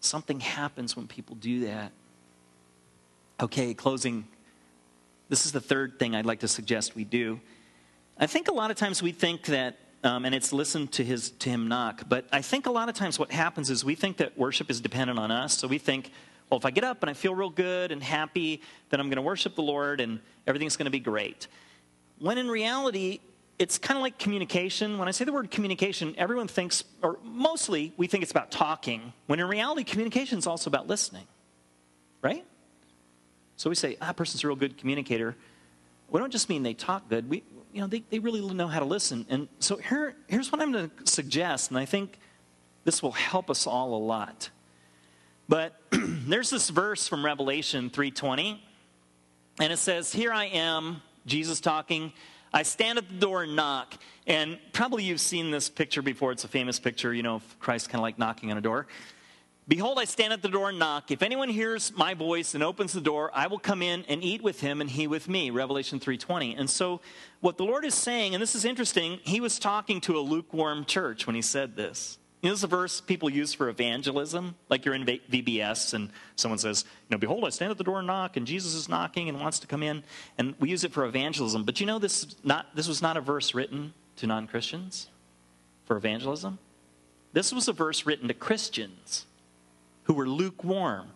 Something 0.00 0.40
happens 0.40 0.96
when 0.96 1.06
people 1.06 1.36
do 1.36 1.66
that. 1.66 1.92
Okay, 3.40 3.74
closing. 3.74 4.26
This 5.28 5.46
is 5.46 5.52
the 5.52 5.60
third 5.60 5.98
thing 5.98 6.14
I'd 6.14 6.26
like 6.26 6.40
to 6.40 6.48
suggest 6.48 6.94
we 6.94 7.04
do. 7.04 7.40
I 8.18 8.26
think 8.26 8.48
a 8.48 8.52
lot 8.52 8.70
of 8.70 8.76
times 8.76 9.02
we 9.02 9.12
think 9.12 9.46
that 9.46 9.76
um, 10.02 10.24
and 10.24 10.34
it's 10.34 10.52
listen 10.52 10.88
to 10.88 11.04
his 11.04 11.30
to 11.30 11.50
him 11.50 11.68
knock. 11.68 12.04
But 12.08 12.26
I 12.32 12.42
think 12.42 12.66
a 12.66 12.70
lot 12.70 12.88
of 12.88 12.94
times 12.94 13.18
what 13.18 13.30
happens 13.30 13.70
is 13.70 13.84
we 13.84 13.94
think 13.94 14.18
that 14.18 14.36
worship 14.38 14.70
is 14.70 14.80
dependent 14.80 15.18
on 15.18 15.30
us. 15.30 15.58
So 15.58 15.68
we 15.68 15.78
think, 15.78 16.10
well, 16.48 16.58
if 16.58 16.64
I 16.64 16.70
get 16.70 16.84
up 16.84 17.02
and 17.02 17.10
I 17.10 17.14
feel 17.14 17.34
real 17.34 17.50
good 17.50 17.92
and 17.92 18.02
happy, 18.02 18.62
then 18.88 19.00
I'm 19.00 19.08
going 19.08 19.16
to 19.16 19.22
worship 19.22 19.54
the 19.54 19.62
Lord 19.62 20.00
and 20.00 20.20
everything's 20.46 20.76
going 20.76 20.86
to 20.86 20.90
be 20.90 21.00
great. 21.00 21.48
When 22.18 22.38
in 22.38 22.48
reality, 22.48 23.20
it's 23.58 23.76
kind 23.76 23.98
of 23.98 24.02
like 24.02 24.18
communication. 24.18 24.96
When 24.98 25.06
I 25.06 25.10
say 25.10 25.24
the 25.24 25.32
word 25.32 25.50
communication, 25.50 26.14
everyone 26.16 26.48
thinks, 26.48 26.82
or 27.02 27.18
mostly 27.22 27.92
we 27.98 28.06
think 28.06 28.22
it's 28.22 28.32
about 28.32 28.50
talking. 28.50 29.12
When 29.26 29.38
in 29.38 29.46
reality, 29.46 29.84
communication 29.84 30.38
is 30.38 30.46
also 30.46 30.70
about 30.70 30.88
listening, 30.88 31.26
right? 32.22 32.44
So 33.56 33.68
we 33.68 33.76
say, 33.76 33.98
ah, 34.00 34.14
person's 34.14 34.42
a 34.42 34.46
real 34.46 34.56
good 34.56 34.78
communicator. 34.78 35.36
We 36.08 36.18
don't 36.18 36.32
just 36.32 36.48
mean 36.48 36.62
they 36.62 36.72
talk 36.72 37.10
good. 37.10 37.28
We, 37.28 37.42
you 37.72 37.80
know, 37.80 37.86
they, 37.86 38.02
they 38.10 38.18
really 38.18 38.40
know 38.54 38.66
how 38.66 38.80
to 38.80 38.84
listen. 38.84 39.26
And 39.28 39.48
so 39.58 39.76
here, 39.76 40.14
here's 40.26 40.50
what 40.50 40.60
I'm 40.60 40.72
going 40.72 40.90
to 40.90 41.06
suggest, 41.10 41.70
and 41.70 41.78
I 41.78 41.84
think 41.84 42.18
this 42.84 43.02
will 43.02 43.12
help 43.12 43.50
us 43.50 43.66
all 43.66 43.94
a 43.94 44.02
lot. 44.02 44.50
But 45.48 45.80
there's 45.90 46.50
this 46.50 46.70
verse 46.70 47.08
from 47.08 47.24
Revelation 47.24 47.90
3:20, 47.90 48.58
and 49.58 49.72
it 49.72 49.78
says, 49.78 50.12
"Here 50.12 50.32
I 50.32 50.46
am, 50.46 51.02
Jesus 51.26 51.60
talking. 51.60 52.12
I 52.52 52.62
stand 52.62 52.98
at 52.98 53.08
the 53.08 53.16
door 53.16 53.42
and 53.44 53.56
knock." 53.56 53.94
And 54.26 54.58
probably 54.72 55.04
you've 55.04 55.20
seen 55.20 55.50
this 55.50 55.68
picture 55.68 56.02
before. 56.02 56.32
It's 56.32 56.44
a 56.44 56.48
famous 56.48 56.78
picture, 56.78 57.12
you 57.12 57.22
know, 57.22 57.42
Christ 57.58 57.88
kind 57.88 58.00
of 58.00 58.02
like 58.02 58.18
knocking 58.18 58.50
on 58.50 58.58
a 58.58 58.60
door. 58.60 58.86
Behold, 59.70 60.00
I 60.00 60.04
stand 60.04 60.32
at 60.32 60.42
the 60.42 60.48
door 60.48 60.70
and 60.70 60.80
knock. 60.80 61.12
If 61.12 61.22
anyone 61.22 61.48
hears 61.48 61.92
my 61.96 62.12
voice 62.12 62.56
and 62.56 62.64
opens 62.64 62.92
the 62.92 63.00
door, 63.00 63.30
I 63.32 63.46
will 63.46 63.60
come 63.60 63.82
in 63.82 64.04
and 64.08 64.20
eat 64.20 64.42
with 64.42 64.60
him 64.60 64.80
and 64.80 64.90
he 64.90 65.06
with 65.06 65.28
me. 65.28 65.50
Revelation 65.50 66.00
3:20. 66.00 66.56
And 66.58 66.68
so 66.68 67.00
what 67.38 67.56
the 67.56 67.62
Lord 67.62 67.84
is 67.84 67.94
saying, 67.94 68.34
and 68.34 68.42
this 68.42 68.56
is 68.56 68.64
interesting, 68.64 69.20
he 69.22 69.40
was 69.40 69.60
talking 69.60 70.00
to 70.00 70.18
a 70.18 70.22
lukewarm 70.22 70.86
church 70.86 71.24
when 71.24 71.36
he 71.36 71.40
said 71.40 71.76
this. 71.76 72.18
You 72.42 72.48
know, 72.48 72.54
this 72.54 72.60
is 72.60 72.64
a 72.64 72.66
verse 72.66 73.00
people 73.00 73.30
use 73.30 73.54
for 73.54 73.68
evangelism, 73.68 74.56
like 74.68 74.84
you're 74.84 74.96
in 74.96 75.06
VBS 75.06 75.94
and 75.94 76.10
someone 76.34 76.58
says, 76.58 76.84
you 77.08 77.14
know, 77.14 77.18
behold, 77.18 77.44
I 77.44 77.50
stand 77.50 77.70
at 77.70 77.78
the 77.78 77.84
door 77.84 77.98
and 77.98 78.08
knock, 78.08 78.36
and 78.36 78.48
Jesus 78.48 78.74
is 78.74 78.88
knocking 78.88 79.28
and 79.28 79.38
wants 79.38 79.60
to 79.60 79.68
come 79.68 79.84
in, 79.84 80.02
and 80.36 80.56
we 80.58 80.68
use 80.68 80.82
it 80.82 80.92
for 80.92 81.04
evangelism. 81.04 81.62
But 81.62 81.78
you 81.78 81.86
know, 81.86 82.00
this 82.00 82.34
not 82.42 82.74
this 82.74 82.88
was 82.88 83.02
not 83.02 83.16
a 83.16 83.20
verse 83.20 83.54
written 83.54 83.94
to 84.16 84.26
non-Christians 84.26 85.10
for 85.84 85.96
evangelism. 85.96 86.58
This 87.32 87.52
was 87.52 87.68
a 87.68 87.72
verse 87.72 88.04
written 88.04 88.26
to 88.26 88.34
Christians 88.34 89.26
who 90.10 90.14
were 90.14 90.28
lukewarm, 90.28 91.06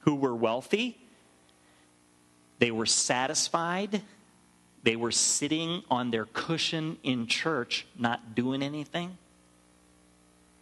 who 0.00 0.14
were 0.14 0.36
wealthy, 0.36 0.98
they 2.58 2.70
were 2.70 2.84
satisfied, 2.84 4.02
they 4.82 4.96
were 4.96 5.10
sitting 5.10 5.82
on 5.90 6.10
their 6.10 6.26
cushion 6.26 6.98
in 7.02 7.26
church, 7.26 7.86
not 7.98 8.34
doing 8.34 8.62
anything. 8.62 9.16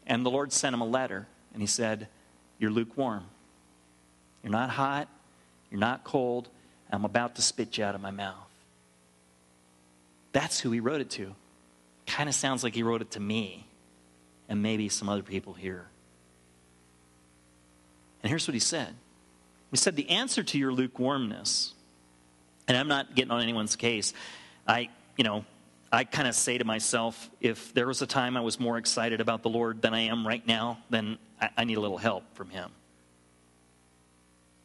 And 0.07 0.25
the 0.25 0.31
Lord 0.31 0.53
sent 0.53 0.75
him 0.75 0.81
a 0.81 0.87
letter, 0.87 1.27
and 1.53 1.61
he 1.61 1.67
said, 1.67 2.07
You're 2.61 2.71
lukewarm. 2.71 3.25
You're 4.45 4.53
not 4.53 4.71
hot, 4.71 5.09
you're 5.69 5.81
not 5.81 6.05
cold. 6.05 6.49
I'm 6.93 7.05
about 7.05 7.35
to 7.35 7.43
spit 7.43 7.79
you 7.79 7.83
out 7.85 7.97
of 7.97 8.01
my 8.01 8.12
mouth. 8.12 8.47
That's 10.31 10.61
who 10.61 10.71
he 10.71 10.79
wrote 10.79 11.01
it 11.01 11.11
to. 11.11 11.35
Kind 12.07 12.29
of 12.29 12.37
sounds 12.37 12.62
like 12.62 12.77
he 12.77 12.85
wrote 12.85 13.03
it 13.03 13.11
to 13.11 13.21
me 13.21 13.67
and 14.49 14.62
maybe 14.62 14.89
some 14.89 15.09
other 15.09 15.25
people 15.25 15.53
here. 15.53 15.89
And 18.27 18.31
here's 18.33 18.49
what 18.49 18.55
he 18.55 18.61
said 18.61 18.93
He 19.70 19.77
said, 19.77 19.95
The 19.95 20.11
answer 20.11 20.43
to 20.43 20.59
your 20.59 20.72
lukewarmness, 20.72 21.74
and 22.66 22.77
I'm 22.77 22.89
not 22.89 23.14
getting 23.14 23.31
on 23.31 23.41
anyone's 23.41 23.77
case, 23.77 24.14
I, 24.66 24.89
you 25.16 25.22
know, 25.22 25.45
I 25.93 26.03
kind 26.03 26.27
of 26.27 26.35
say 26.35 26.59
to 26.59 26.64
myself, 26.64 27.31
if 27.41 27.72
there 27.72 27.87
was 27.87 28.03
a 28.03 28.07
time 28.07 28.37
I 28.37 28.41
was 28.41 28.59
more 28.59 28.79
excited 28.79 29.20
about 29.20 29.45
the 29.45 29.49
Lord 29.49 29.81
than 29.81 29.95
I 29.95 30.01
am 30.01 30.27
right 30.27 30.45
now, 30.45 30.79
then 30.91 31.18
I, 31.41 31.51
I 31.59 31.62
need 31.62 31.77
a 31.77 31.81
little 31.81 31.99
help 31.99 32.24
from 32.35 32.51
Him. 32.51 32.72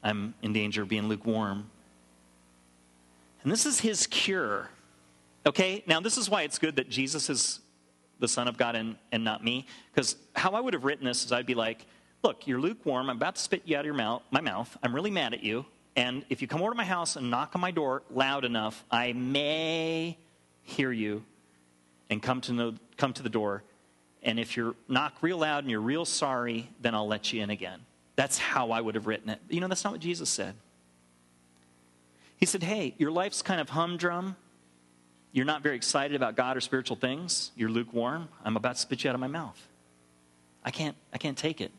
I'm 0.01 0.33
in 0.41 0.53
danger 0.53 0.81
of 0.81 0.87
being 0.87 1.07
lukewarm. 1.07 1.69
And 3.43 3.51
this 3.51 3.67
is 3.67 3.79
His 3.79 4.07
cure. 4.07 4.71
Okay, 5.45 5.83
now 5.85 5.99
this 5.99 6.17
is 6.17 6.31
why 6.31 6.41
it's 6.41 6.57
good 6.57 6.77
that 6.77 6.89
Jesus 6.89 7.29
is 7.29 7.59
the 8.17 8.27
Son 8.27 8.47
of 8.47 8.57
God 8.57 8.75
and, 8.75 8.95
and 9.11 9.23
not 9.23 9.43
me. 9.43 9.67
Because 9.93 10.15
how 10.35 10.53
I 10.53 10.59
would 10.59 10.73
have 10.73 10.83
written 10.83 11.05
this 11.05 11.23
is 11.23 11.31
I'd 11.31 11.45
be 11.45 11.53
like, 11.53 11.85
Look, 12.23 12.45
you're 12.45 12.59
lukewarm. 12.59 13.09
I'm 13.09 13.17
about 13.17 13.35
to 13.35 13.41
spit 13.41 13.63
you 13.65 13.75
out 13.75 13.81
of 13.81 13.85
your 13.85 13.95
mouth, 13.95 14.21
my 14.29 14.41
mouth. 14.41 14.77
I'm 14.83 14.93
really 14.93 15.11
mad 15.11 15.33
at 15.33 15.43
you. 15.43 15.65
And 15.95 16.23
if 16.29 16.41
you 16.41 16.47
come 16.47 16.61
over 16.61 16.71
to 16.71 16.77
my 16.77 16.85
house 16.85 17.15
and 17.15 17.29
knock 17.31 17.51
on 17.55 17.61
my 17.61 17.71
door 17.71 18.03
loud 18.11 18.45
enough, 18.45 18.83
I 18.91 19.13
may 19.13 20.17
hear 20.63 20.91
you 20.91 21.23
and 22.09 22.21
come 22.21 22.41
to, 22.41 22.53
know, 22.53 22.73
come 22.97 23.13
to 23.13 23.23
the 23.23 23.29
door. 23.29 23.63
And 24.23 24.39
if 24.39 24.55
you 24.55 24.75
knock 24.87 25.15
real 25.21 25.39
loud 25.39 25.63
and 25.63 25.71
you're 25.71 25.81
real 25.81 26.05
sorry, 26.05 26.69
then 26.79 26.93
I'll 26.93 27.07
let 27.07 27.33
you 27.33 27.41
in 27.41 27.49
again. 27.49 27.79
That's 28.15 28.37
how 28.37 28.71
I 28.71 28.81
would 28.81 28.95
have 28.95 29.07
written 29.07 29.29
it. 29.29 29.39
You 29.49 29.59
know, 29.59 29.67
that's 29.67 29.83
not 29.83 29.93
what 29.93 30.01
Jesus 30.01 30.29
said. 30.29 30.53
He 32.37 32.45
said, 32.45 32.63
Hey, 32.63 32.93
your 32.97 33.11
life's 33.11 33.41
kind 33.41 33.59
of 33.59 33.69
humdrum. 33.69 34.35
You're 35.31 35.45
not 35.45 35.63
very 35.63 35.75
excited 35.75 36.15
about 36.15 36.35
God 36.35 36.57
or 36.57 36.61
spiritual 36.61 36.97
things. 36.97 37.51
You're 37.55 37.69
lukewarm. 37.69 38.27
I'm 38.43 38.57
about 38.57 38.75
to 38.75 38.81
spit 38.81 39.03
you 39.03 39.09
out 39.09 39.15
of 39.15 39.21
my 39.21 39.27
mouth. 39.27 39.59
I 40.63 40.71
can't, 40.71 40.95
I 41.13 41.17
can't 41.17 41.37
take 41.37 41.61
it. 41.61 41.71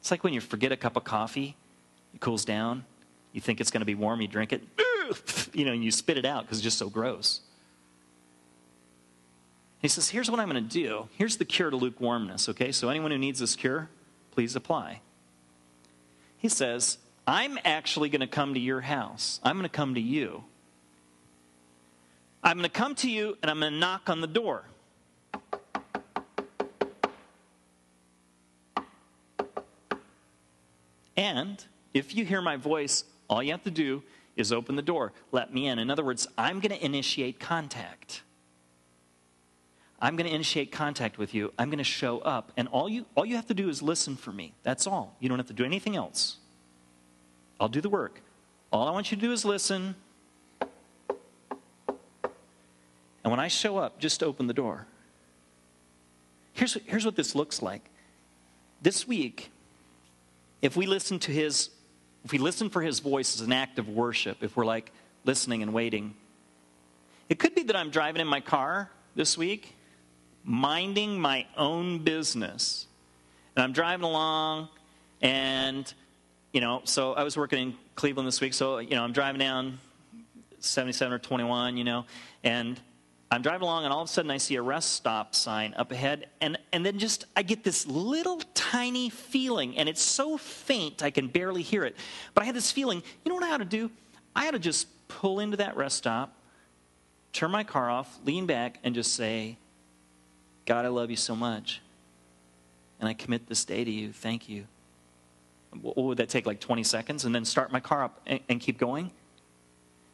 It's 0.00 0.10
like 0.10 0.24
when 0.24 0.32
you 0.32 0.40
forget 0.40 0.72
a 0.72 0.76
cup 0.76 0.96
of 0.96 1.04
coffee, 1.04 1.56
it 2.14 2.20
cools 2.20 2.44
down, 2.44 2.84
you 3.32 3.40
think 3.40 3.60
it's 3.60 3.70
going 3.70 3.82
to 3.82 3.86
be 3.86 3.94
warm, 3.94 4.20
you 4.20 4.28
drink 4.28 4.52
it, 4.52 4.62
you 5.52 5.64
know, 5.64 5.72
and 5.72 5.84
you 5.84 5.90
spit 5.90 6.18
it 6.18 6.24
out 6.24 6.44
because 6.44 6.58
it's 6.58 6.64
just 6.64 6.78
so 6.78 6.88
gross. 6.88 7.40
He 9.80 9.88
says, 9.88 10.10
Here's 10.10 10.30
what 10.30 10.40
I'm 10.40 10.50
going 10.50 10.62
to 10.62 10.68
do. 10.68 11.08
Here's 11.16 11.36
the 11.36 11.44
cure 11.44 11.70
to 11.70 11.76
lukewarmness, 11.76 12.48
okay? 12.50 12.72
So 12.72 12.88
anyone 12.88 13.10
who 13.10 13.18
needs 13.18 13.40
this 13.40 13.56
cure, 13.56 13.88
please 14.30 14.56
apply. 14.56 15.00
He 16.36 16.48
says, 16.48 16.98
I'm 17.26 17.58
actually 17.64 18.08
going 18.08 18.20
to 18.20 18.26
come 18.26 18.54
to 18.54 18.60
your 18.60 18.80
house. 18.80 19.40
I'm 19.42 19.56
going 19.56 19.68
to 19.68 19.68
come 19.68 19.94
to 19.94 20.00
you. 20.00 20.44
I'm 22.42 22.56
going 22.56 22.68
to 22.68 22.70
come 22.70 22.94
to 22.96 23.10
you 23.10 23.36
and 23.42 23.50
I'm 23.50 23.60
going 23.60 23.72
to 23.72 23.78
knock 23.78 24.08
on 24.08 24.20
the 24.20 24.26
door. 24.26 24.64
And 31.30 31.64
if 31.94 32.14
you 32.14 32.24
hear 32.24 32.42
my 32.42 32.56
voice, 32.56 33.04
all 33.28 33.40
you 33.42 33.52
have 33.52 33.62
to 33.62 33.70
do 33.70 34.02
is 34.36 34.52
open 34.52 34.74
the 34.74 34.82
door. 34.82 35.12
Let 35.30 35.54
me 35.54 35.68
in. 35.68 35.78
In 35.78 35.88
other 35.90 36.04
words, 36.04 36.26
I'm 36.36 36.58
going 36.58 36.76
to 36.76 36.84
initiate 36.84 37.38
contact. 37.38 38.22
I'm 40.00 40.16
going 40.16 40.28
to 40.28 40.34
initiate 40.34 40.72
contact 40.72 41.18
with 41.18 41.32
you. 41.32 41.52
I'm 41.56 41.68
going 41.68 41.78
to 41.78 41.84
show 41.84 42.18
up. 42.20 42.52
And 42.56 42.66
all 42.68 42.88
you, 42.88 43.06
all 43.14 43.24
you 43.24 43.36
have 43.36 43.46
to 43.46 43.54
do 43.54 43.68
is 43.68 43.80
listen 43.80 44.16
for 44.16 44.32
me. 44.32 44.54
That's 44.64 44.86
all. 44.86 45.14
You 45.20 45.28
don't 45.28 45.38
have 45.38 45.46
to 45.48 45.52
do 45.52 45.64
anything 45.64 45.94
else. 45.94 46.38
I'll 47.60 47.68
do 47.68 47.80
the 47.80 47.90
work. 47.90 48.22
All 48.72 48.88
I 48.88 48.90
want 48.90 49.12
you 49.12 49.16
to 49.16 49.22
do 49.22 49.32
is 49.32 49.44
listen. 49.44 49.94
And 53.22 53.30
when 53.30 53.38
I 53.38 53.48
show 53.48 53.76
up, 53.76 54.00
just 54.00 54.22
open 54.22 54.46
the 54.48 54.54
door. 54.54 54.86
Here's, 56.54 56.74
here's 56.86 57.04
what 57.04 57.14
this 57.14 57.34
looks 57.34 57.62
like. 57.62 57.90
This 58.82 59.06
week, 59.06 59.50
if 60.62 60.76
we 60.76 60.86
listen 60.86 61.18
to 61.20 61.30
his, 61.30 61.70
if 62.24 62.32
we 62.32 62.38
listen 62.38 62.70
for 62.70 62.82
his 62.82 63.00
voice 63.00 63.34
as 63.34 63.46
an 63.46 63.52
act 63.52 63.78
of 63.78 63.88
worship, 63.88 64.42
if 64.42 64.56
we're 64.56 64.66
like 64.66 64.92
listening 65.24 65.62
and 65.62 65.72
waiting, 65.72 66.14
it 67.28 67.38
could 67.38 67.54
be 67.54 67.62
that 67.64 67.76
I'm 67.76 67.90
driving 67.90 68.20
in 68.20 68.26
my 68.26 68.40
car 68.40 68.90
this 69.14 69.38
week 69.38 69.76
minding 70.44 71.20
my 71.20 71.46
own 71.56 71.98
business. 71.98 72.86
And 73.56 73.62
I'm 73.62 73.72
driving 73.72 74.04
along, 74.04 74.68
and, 75.20 75.92
you 76.52 76.60
know, 76.60 76.82
so 76.84 77.12
I 77.12 77.24
was 77.24 77.36
working 77.36 77.58
in 77.58 77.74
Cleveland 77.94 78.26
this 78.26 78.40
week, 78.40 78.54
so, 78.54 78.78
you 78.78 78.90
know, 78.90 79.02
I'm 79.02 79.12
driving 79.12 79.38
down 79.38 79.78
77 80.60 81.12
or 81.12 81.18
21, 81.18 81.76
you 81.76 81.84
know, 81.84 82.06
and 82.42 82.80
I'm 83.32 83.42
driving 83.42 83.62
along, 83.62 83.84
and 83.84 83.92
all 83.92 84.02
of 84.02 84.08
a 84.08 84.12
sudden 84.12 84.30
I 84.30 84.38
see 84.38 84.56
a 84.56 84.62
rest 84.62 84.92
stop 84.92 85.36
sign 85.36 85.72
up 85.76 85.92
ahead, 85.92 86.28
and, 86.40 86.58
and 86.72 86.84
then 86.84 86.98
just 86.98 87.26
I 87.36 87.42
get 87.42 87.62
this 87.62 87.86
little 87.86 88.40
tiny 88.54 89.08
feeling, 89.08 89.78
and 89.78 89.88
it's 89.88 90.02
so 90.02 90.36
faint 90.36 91.02
I 91.04 91.10
can 91.10 91.28
barely 91.28 91.62
hear 91.62 91.84
it. 91.84 91.96
But 92.34 92.42
I 92.42 92.46
had 92.46 92.56
this 92.56 92.72
feeling, 92.72 93.02
you 93.24 93.28
know 93.28 93.36
what 93.36 93.44
I 93.44 93.52
ought 93.52 93.58
to 93.58 93.64
do? 93.64 93.90
I 94.34 94.48
ought 94.48 94.52
to 94.52 94.58
just 94.58 94.88
pull 95.06 95.38
into 95.38 95.58
that 95.58 95.76
rest 95.76 95.98
stop, 95.98 96.34
turn 97.32 97.52
my 97.52 97.62
car 97.62 97.88
off, 97.88 98.18
lean 98.24 98.46
back, 98.46 98.78
and 98.82 98.96
just 98.96 99.14
say, 99.14 99.56
God, 100.66 100.84
I 100.84 100.88
love 100.88 101.10
you 101.10 101.16
so 101.16 101.36
much. 101.36 101.80
And 102.98 103.08
I 103.08 103.14
commit 103.14 103.46
this 103.46 103.64
day 103.64 103.84
to 103.84 103.90
you. 103.90 104.12
Thank 104.12 104.48
you. 104.48 104.66
What 105.80 105.96
would 105.96 106.18
that 106.18 106.28
take, 106.28 106.46
like 106.46 106.58
20 106.58 106.82
seconds? 106.82 107.24
And 107.24 107.34
then 107.34 107.44
start 107.44 107.70
my 107.70 107.80
car 107.80 108.04
up 108.04 108.20
and, 108.26 108.40
and 108.48 108.60
keep 108.60 108.76
going? 108.76 109.12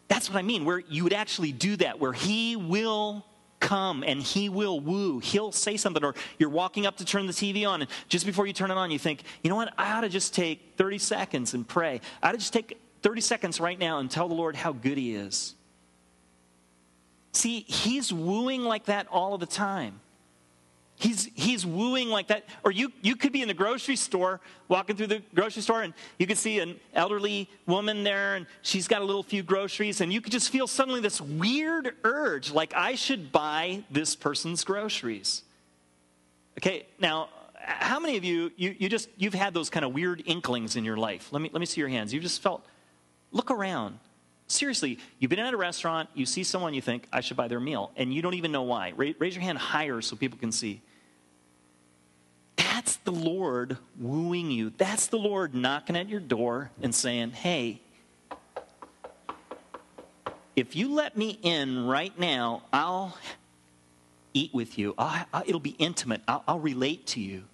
That's 0.09 0.31
what 0.31 0.39
I 0.39 0.43
mean, 0.43 0.65
where 0.65 0.79
you 0.79 1.05
would 1.05 1.13
actually 1.13 1.53
do 1.53 1.77
that, 1.77 1.99
where 1.99 2.13
He 2.13 2.57
will 2.57 3.25
come 3.59 4.05
and 4.05 4.23
He 4.23 4.49
will 4.49 4.79
woo. 4.81 5.19
He'll 5.19 5.53
say 5.53 5.77
something, 5.77 6.05
or 6.05 6.15
you're 6.39 6.51
walking 6.51 6.87
up 6.87 6.97
to 6.99 7.05
turn 7.05 7.27
the 7.27 7.33
TV 7.33 7.67
on, 7.69 7.83
and 7.83 7.91
just 8.09 8.27
before 8.27 8.47
you 8.47 8.53
turn 8.53 8.71
it 8.71 8.77
on, 8.77 8.91
you 8.91 8.99
think, 8.99 9.23
you 9.43 9.51
know 9.51 9.57
what? 9.57 9.73
I 9.77 9.93
ought 9.93 10.03
to 10.03 10.09
just 10.09 10.35
take 10.35 10.75
30 10.77 10.99
seconds 10.99 11.55
and 11.55 11.67
pray. 11.67 12.01
I 12.23 12.29
ought 12.29 12.33
to 12.33 12.39
just 12.39 12.53
take 12.53 12.81
30 13.03 13.21
seconds 13.21 13.61
right 13.61 13.79
now 13.79 13.99
and 13.99 14.11
tell 14.11 14.29
the 14.29 14.35
Lord 14.35 14.57
how 14.57 14.73
good 14.73 14.99
He 14.99 15.15
is. 15.15 15.55
See, 17.33 17.61
He's 17.61 18.13
wooing 18.13 18.63
like 18.63 18.87
that 18.87 19.09
all 19.09 19.35
of 19.35 19.41
the 19.41 19.47
time. 19.47 20.01
He's, 20.99 21.29
he's 21.35 21.67
wooing 21.67 22.09
like 22.09 22.29
that. 22.29 22.45
Or 22.65 22.71
you, 22.71 22.91
you 23.03 23.17
could 23.17 23.33
be 23.33 23.43
in 23.43 23.49
the 23.49 23.55
grocery 23.55 23.97
store, 23.97 24.41
walking 24.69 24.97
through 24.97 25.09
the 25.09 25.23
grocery 25.35 25.63
store, 25.63 25.83
and 25.83 25.93
you 26.19 26.27
could 26.27 26.39
see 26.39 26.59
an 26.59 26.81
elderly 26.95 27.51
woman 27.67 28.03
there, 28.03 28.37
and 28.37 28.47
she's 28.63 28.89
got 28.89 29.03
a 29.03 29.05
little 29.05 29.23
few 29.23 29.43
groceries, 29.43 30.01
and 30.01 30.11
you 30.13 30.23
could 30.23 30.33
just 30.33 30.49
feel 30.51 30.67
suddenly 30.67 31.01
this 31.01 31.21
weird 31.21 31.95
urge, 32.03 32.51
like 32.51 32.73
I 32.75 32.95
should 32.95 33.31
buy 33.31 33.85
this 33.91 34.17
person's 34.17 34.65
groceries. 34.65 35.43
Okay, 36.59 36.87
now, 36.99 37.29
how 37.55 38.01
many 38.01 38.17
of 38.17 38.25
you, 38.25 38.51
you, 38.57 38.75
you 38.79 38.89
just, 38.89 39.11
you've 39.19 39.35
had 39.35 39.53
those 39.53 39.69
kind 39.69 39.85
of 39.85 39.93
weird 39.93 40.23
inklings 40.25 40.77
in 40.77 40.85
your 40.85 40.97
life? 40.97 41.31
Let 41.31 41.43
me, 41.43 41.51
let 41.53 41.61
me 41.61 41.67
see 41.67 41.81
your 41.81 41.91
hands. 41.91 42.15
You've 42.15 42.23
just 42.23 42.41
felt, 42.41 42.65
look 43.33 43.51
around. 43.51 43.99
Seriously, 44.49 44.99
you've 45.19 45.29
been 45.29 45.41
at 45.41 45.53
a 45.53 45.57
restaurant, 45.59 46.09
you 46.15 46.25
see 46.25 46.45
someone, 46.45 46.73
you 46.73 46.81
think, 46.81 47.07
I 47.13 47.21
should 47.21 47.37
buy 47.37 47.49
their 47.49 47.61
meal, 47.61 47.91
and 47.97 48.15
you 48.15 48.23
don't 48.23 48.35
even 48.35 48.53
know 48.53 48.63
why. 48.63 48.95
Raise 48.97 49.35
your 49.35 49.43
hand 49.43 49.59
higher 49.59 50.01
so 50.01 50.17
people 50.17 50.39
can 50.39 50.53
see. 50.53 50.81
That's 52.87 52.99
the 52.99 53.11
Lord 53.11 53.79
wooing 53.99 54.49
you. 54.53 54.71
That's 54.79 55.09
the 55.09 55.19
Lord 55.19 55.57
knocking 55.57 55.97
at 55.97 56.09
your 56.09 56.21
door 56.21 56.71
and 56.81 56.95
saying, 56.95 57.33
Hey, 57.33 57.81
if 60.55 60.77
you 60.77 60.95
let 60.95 61.17
me 61.17 61.37
in 61.43 61.85
right 61.89 62.17
now, 62.17 62.63
I'll 62.73 63.19
eat 64.35 64.55
with 64.55 64.79
you. 64.79 64.95
I'll, 64.97 65.27
I'll, 65.35 65.43
it'll 65.45 65.59
be 65.59 65.75
intimate. 65.81 66.21
I'll, 66.29 66.45
I'll 66.47 66.61
relate 66.61 67.09
to 67.09 67.21
you. 67.21 67.39
In 67.39 67.45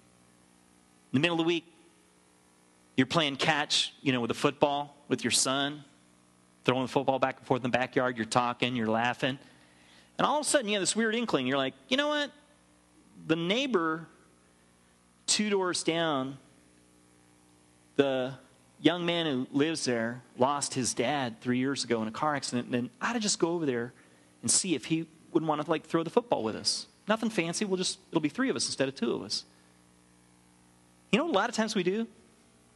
the 1.13 1.19
middle 1.19 1.39
of 1.39 1.39
the 1.39 1.47
week, 1.47 1.65
you're 2.95 3.07
playing 3.07 3.37
catch, 3.37 3.91
you 4.03 4.11
know, 4.11 4.21
with 4.21 4.29
a 4.29 4.35
football 4.35 4.95
with 5.07 5.23
your 5.23 5.31
son 5.31 5.83
throwing 6.63 6.83
the 6.83 6.91
football 6.91 7.17
back 7.17 7.39
and 7.39 7.47
forth 7.47 7.65
in 7.65 7.71
the 7.71 7.75
backyard. 7.75 8.17
You're 8.17 8.27
talking, 8.27 8.75
you're 8.75 8.85
laughing. 8.85 9.39
And 10.19 10.27
all 10.27 10.41
of 10.41 10.45
a 10.45 10.47
sudden, 10.47 10.67
you 10.67 10.73
have 10.73 10.83
this 10.83 10.95
weird 10.95 11.15
inkling. 11.15 11.47
You're 11.47 11.57
like, 11.57 11.73
you 11.87 11.97
know 11.97 12.09
what? 12.09 12.29
The 13.25 13.35
neighbor 13.35 14.05
two 15.33 15.49
doors 15.49 15.81
down, 15.83 16.37
the 17.95 18.33
young 18.81 19.03
man 19.03 19.25
who 19.25 19.47
lives 19.51 19.83
there 19.85 20.21
lost 20.37 20.75
his 20.75 20.93
dad 20.93 21.41
three 21.41 21.57
years 21.57 21.83
ago 21.83 22.03
in 22.03 22.07
a 22.07 22.11
car 22.11 22.35
accident. 22.35 22.73
And 22.73 22.91
I 23.01 23.09
ought 23.09 23.13
to 23.13 23.19
just 23.19 23.39
go 23.39 23.49
over 23.49 23.65
there 23.65 23.93
and 24.43 24.51
see 24.51 24.75
if 24.75 24.85
he 24.85 25.07
would 25.31 25.43
want 25.43 25.63
to 25.63 25.69
like 25.69 25.85
throw 25.85 26.03
the 26.03 26.11
football 26.11 26.43
with 26.43 26.55
us. 26.55 26.85
Nothing 27.07 27.31
fancy. 27.31 27.65
We'll 27.65 27.77
just, 27.77 27.97
it'll 28.11 28.21
be 28.21 28.29
three 28.29 28.49
of 28.49 28.55
us 28.55 28.67
instead 28.67 28.87
of 28.87 28.95
two 28.95 29.11
of 29.11 29.23
us. 29.23 29.43
You 31.11 31.17
know 31.17 31.27
a 31.27 31.31
lot 31.31 31.49
of 31.49 31.55
times 31.55 31.73
we 31.73 31.81
do? 31.81 32.05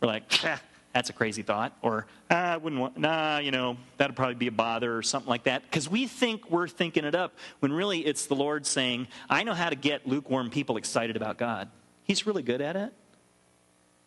We're 0.01 0.07
like, 0.07 0.23
ah, 0.43 0.59
that's 0.93 1.11
a 1.11 1.13
crazy 1.13 1.43
thought. 1.43 1.77
Or, 1.83 2.07
ah, 2.31 2.53
I 2.53 2.57
wouldn't 2.57 2.81
want, 2.81 2.97
nah, 2.97 3.37
you 3.37 3.51
know, 3.51 3.77
that'd 3.97 4.15
probably 4.15 4.35
be 4.35 4.47
a 4.47 4.51
bother 4.51 4.97
or 4.97 5.03
something 5.03 5.29
like 5.29 5.43
that. 5.43 5.61
Because 5.61 5.87
we 5.87 6.07
think 6.07 6.49
we're 6.49 6.67
thinking 6.67 7.05
it 7.05 7.13
up 7.13 7.35
when 7.59 7.71
really 7.71 7.99
it's 7.99 8.25
the 8.25 8.35
Lord 8.35 8.65
saying, 8.65 9.07
I 9.29 9.43
know 9.43 9.53
how 9.53 9.69
to 9.69 9.75
get 9.75 10.07
lukewarm 10.07 10.49
people 10.49 10.77
excited 10.77 11.15
about 11.15 11.37
God. 11.37 11.69
He's 12.07 12.25
really 12.25 12.43
good 12.43 12.61
at 12.61 12.75
it. 12.75 12.93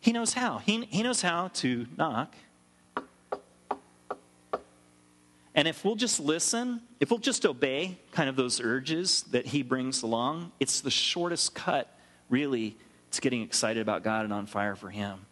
He 0.01 0.13
knows 0.13 0.33
how. 0.33 0.59
He, 0.59 0.85
he 0.87 1.03
knows 1.03 1.21
how 1.21 1.49
to 1.49 1.87
knock. 1.99 2.35
And 5.55 5.69
if 5.69 5.85
we'll 5.85 5.97
just 5.97 6.21
listen, 6.21 6.81
if 7.01 7.11
we'll 7.11 7.19
just 7.19 7.45
obey 7.45 7.99
kind 8.13 8.31
of 8.31 8.37
those 8.37 8.61
urges 8.61 9.25
that 9.25 9.47
he 9.47 9.63
brings 9.63 10.03
along, 10.03 10.53
it's 10.59 10.81
the 10.81 10.91
shortest 10.91 11.55
cut, 11.55 11.95
really, 12.31 12.77
to 13.11 13.21
getting 13.21 13.43
excited 13.43 13.81
about 13.81 14.03
God 14.03 14.25
and 14.25 14.33
on 14.33 14.47
fire 14.47 14.77
for 14.77 14.89
him. 14.89 15.27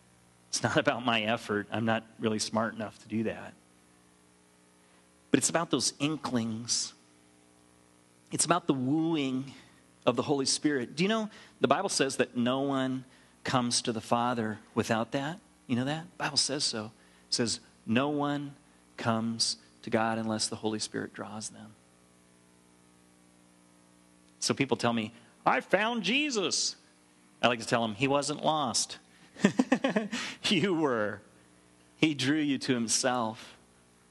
It's 0.50 0.62
not 0.62 0.76
about 0.76 1.04
my 1.04 1.22
effort. 1.22 1.66
I'm 1.72 1.86
not 1.86 2.04
really 2.18 2.38
smart 2.38 2.74
enough 2.74 2.98
to 3.02 3.08
do 3.08 3.22
that. 3.24 3.54
But 5.30 5.38
it's 5.38 5.50
about 5.50 5.70
those 5.70 5.94
inklings. 5.98 6.92
It's 8.32 8.44
about 8.44 8.66
the 8.66 8.74
wooing 8.74 9.52
of 10.04 10.16
the 10.16 10.22
Holy 10.22 10.46
Spirit. 10.46 10.96
Do 10.96 11.04
you 11.04 11.08
know 11.08 11.30
the 11.60 11.68
Bible 11.68 11.88
says 11.88 12.16
that 12.16 12.36
no 12.36 12.60
one 12.60 13.04
comes 13.44 13.82
to 13.82 13.92
the 13.92 14.00
Father 14.00 14.58
without 14.74 15.12
that? 15.12 15.38
You 15.66 15.76
know 15.76 15.84
that? 15.84 16.04
The 16.16 16.24
Bible 16.24 16.36
says 16.36 16.64
so. 16.64 16.92
It 17.28 17.34
says 17.34 17.60
no 17.86 18.08
one 18.08 18.54
comes 18.96 19.56
to 19.82 19.90
God 19.90 20.18
unless 20.18 20.48
the 20.48 20.56
Holy 20.56 20.78
Spirit 20.78 21.12
draws 21.12 21.48
them. 21.48 21.74
So 24.40 24.54
people 24.54 24.76
tell 24.76 24.92
me, 24.92 25.12
I 25.44 25.60
found 25.60 26.02
Jesus. 26.02 26.76
I 27.42 27.48
like 27.48 27.60
to 27.60 27.66
tell 27.66 27.82
them, 27.82 27.94
he 27.94 28.08
wasn't 28.08 28.44
lost. 28.44 28.98
you 30.44 30.74
were. 30.74 31.20
He 31.96 32.14
drew 32.14 32.38
you 32.38 32.58
to 32.58 32.74
himself 32.74 33.56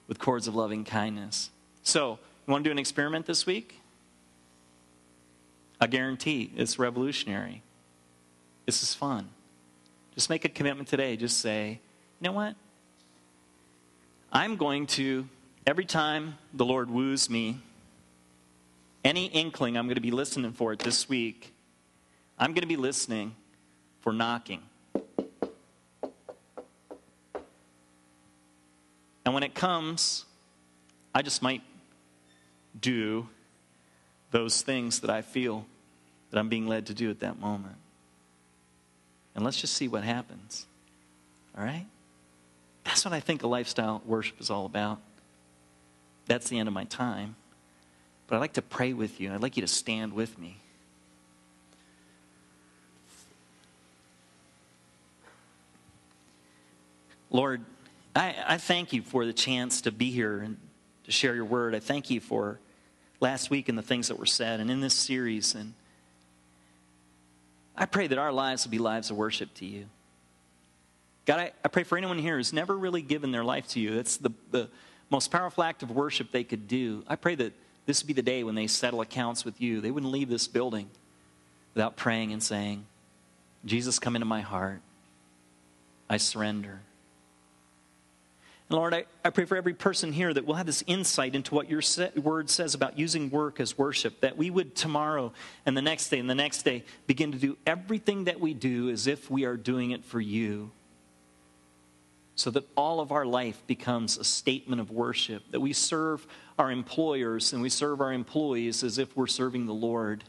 with 0.08 0.20
cords 0.20 0.48
of 0.48 0.56
loving 0.56 0.84
kindness. 0.84 1.50
So, 1.84 2.20
you 2.45 2.52
want 2.52 2.64
to 2.64 2.70
do 2.70 2.72
an 2.72 2.80
experiment 2.80 3.26
this 3.26 3.45
week? 3.45 3.80
I 5.80 5.88
guarantee 5.88 6.51
it's 6.55 6.80
revolutionary. 6.80 7.61
This 8.65 8.84
is 8.84 8.93
fun. 8.93 9.30
Just 10.15 10.30
make 10.30 10.43
a 10.45 10.49
commitment 10.49 10.88
today. 10.88 11.15
Just 11.15 11.39
say, 11.39 11.80
you 12.19 12.25
know 12.25 12.32
what? 12.32 12.55
I'm 14.32 14.57
going 14.57 14.88
to, 14.88 15.28
every 15.65 15.86
time 15.86 16.38
the 16.53 16.65
Lord 16.65 16.89
woos 16.89 17.30
me, 17.30 17.61
any 19.05 19.28
inkling 19.28 19.78
I'm 19.78 19.86
going 19.86 19.95
to 19.95 20.01
be 20.01 20.11
listening 20.11 20.51
for 20.51 20.73
it 20.73 20.80
this 20.80 21.07
week, 21.07 21.53
I'm 22.38 22.51
going 22.51 22.61
to 22.61 22.67
be 22.67 22.75
listening 22.75 23.36
for 24.01 24.11
knocking. 24.11 24.61
And 29.23 29.34
when 29.34 29.43
it 29.43 29.53
comes, 29.53 30.25
I 31.13 31.21
just 31.21 31.41
might 31.41 31.61
do 32.80 33.28
those 34.32 34.61
things 34.61 34.99
that 35.01 35.09
I 35.09 35.21
feel 35.21 35.65
that 36.32 36.39
I'm 36.39 36.49
being 36.49 36.67
led 36.67 36.88
to 36.88 36.93
do 36.93 37.09
at 37.09 37.21
that 37.21 37.39
moment. 37.39 37.75
And 39.36 39.45
let's 39.45 39.59
just 39.59 39.73
see 39.75 39.88
what 39.88 40.03
happens. 40.03 40.65
All 41.57 41.63
right? 41.63 41.86
That's 42.84 43.05
what 43.05 43.13
I 43.13 43.19
think 43.19 43.43
a 43.43 43.47
lifestyle 43.47 44.01
worship 44.05 44.39
is 44.39 44.49
all 44.49 44.65
about. 44.65 44.99
That's 46.25 46.49
the 46.49 46.59
end 46.59 46.67
of 46.67 46.73
my 46.73 46.86
time. 46.86 47.36
But 48.28 48.36
I'd 48.36 48.39
like 48.39 48.53
to 48.53 48.61
pray 48.61 48.93
with 48.93 49.19
you. 49.19 49.34
I'd 49.34 49.41
like 49.41 49.55
you 49.55 49.61
to 49.61 49.67
stand 49.67 50.13
with 50.13 50.38
me. 50.38 50.57
Lord, 57.30 57.61
I, 58.15 58.36
I 58.47 58.57
thank 58.57 58.93
you 58.93 59.01
for 59.01 59.25
the 59.25 59.34
chance 59.34 59.82
to 59.82 59.91
be 59.91 60.11
here 60.11 60.39
and 60.39 60.57
to 61.03 61.11
share 61.11 61.36
your 61.36 61.45
word. 61.45 61.75
I 61.75 61.80
thank 61.80 62.09
you 62.09 62.19
for 62.19 62.59
last 63.20 63.49
week 63.49 63.70
and 63.70 63.78
the 63.78 63.84
things 63.84 64.07
that 64.07 64.20
were 64.20 64.26
said 64.26 64.59
and 64.59 64.70
in 64.70 64.80
this 64.80 64.93
series. 64.93 65.55
And 65.55 65.74
I 67.76 67.86
pray 67.86 68.07
that 68.07 68.18
our 68.18 68.32
lives 68.32 68.65
will 68.65 68.72
be 68.72 68.78
lives 68.78 69.09
of 69.09 69.18
worship 69.18 69.53
to 69.55 69.65
you. 69.65 69.86
God, 71.26 71.39
I, 71.39 71.51
I 71.63 71.68
pray 71.68 71.84
for 71.84 71.97
anyone 71.97 72.18
here 72.18 72.38
who's 72.38 72.53
never 72.53 72.78
really 72.78 73.01
given 73.01 73.32
their 73.32 73.43
life 73.43 73.68
to 73.70 73.80
you. 73.80 73.95
That's 73.95 74.18
the, 74.18 74.32
the 74.51 74.70
most 75.09 75.32
powerful 75.32 75.63
act 75.63 75.84
of 75.84 75.91
worship 75.91 76.32
they 76.32 76.43
could 76.43 76.68
do. 76.68 77.03
I 77.07 77.15
pray 77.15 77.36
that 77.36 77.53
this 77.86 78.01
would 78.01 78.07
be 78.07 78.13
the 78.13 78.22
day 78.22 78.43
when 78.43 78.55
they 78.55 78.68
settle 78.68 79.01
accounts 79.01 79.43
with 79.43 79.59
you. 79.61 79.82
They 79.82 79.91
wouldn't 79.91 80.11
leave 80.11 80.30
this 80.30 80.47
building 80.47 80.89
without 81.74 81.95
praying 81.95 82.34
and 82.34 82.41
saying, 82.41 82.86
Jesus, 83.65 83.99
come 83.99 84.15
into 84.15 84.26
my 84.26 84.41
heart. 84.41 84.82
I 86.09 86.18
surrender. 86.18 86.82
And 88.70 88.78
Lord, 88.78 88.93
I, 88.93 89.05
I 89.24 89.30
pray 89.30 89.45
for 89.45 89.55
every 89.55 89.74
person 89.74 90.11
here 90.11 90.34
that 90.34 90.45
we'll 90.45 90.57
have 90.57 90.65
this 90.65 90.84
insight 90.88 91.36
into 91.36 91.55
what 91.55 91.70
your 91.70 91.82
word 92.22 92.49
says 92.49 92.74
about 92.74 92.99
using 92.99 93.30
work 93.30 93.61
as 93.61 93.78
worship, 93.78 94.20
that 94.20 94.36
we 94.36 94.49
would 94.49 94.76
tomorrow 94.76 95.32
and 95.65 95.78
the 95.78 95.82
next 95.82 96.09
day 96.09 96.20
and 96.20 96.30
the 96.30 96.36
next 96.36 96.63
day 96.63 96.84
begin 97.05 97.32
to 97.32 97.38
do 97.38 97.57
everything 97.65 98.26
that 98.26 98.41
we 98.41 98.53
do 98.53 98.89
as 98.89 99.07
if 99.07 99.32
we 99.32 99.45
are 99.45 99.55
doing 99.55 99.91
it 99.91 100.03
for 100.03 100.20
you. 100.20 100.72
So 102.36 102.51
that 102.51 102.68
all 102.76 102.99
of 102.99 103.11
our 103.11 103.26
life 103.26 103.65
becomes 103.68 104.18
a 104.18 104.24
statement 104.24 104.82
of 104.82 104.91
worship, 104.91 105.43
that 105.51 105.61
we 105.61 105.74
serve 105.74 106.28
our 106.59 106.70
employers 106.70 107.53
and 107.53 107.61
we 107.61 107.70
serve 107.70 108.01
our 108.01 108.11
employees 108.11 108.84
as 108.84 108.97
if 108.97 109.15
we're 109.15 109.28
serving 109.28 109.65
the 109.65 109.74
Lord, 109.74 110.24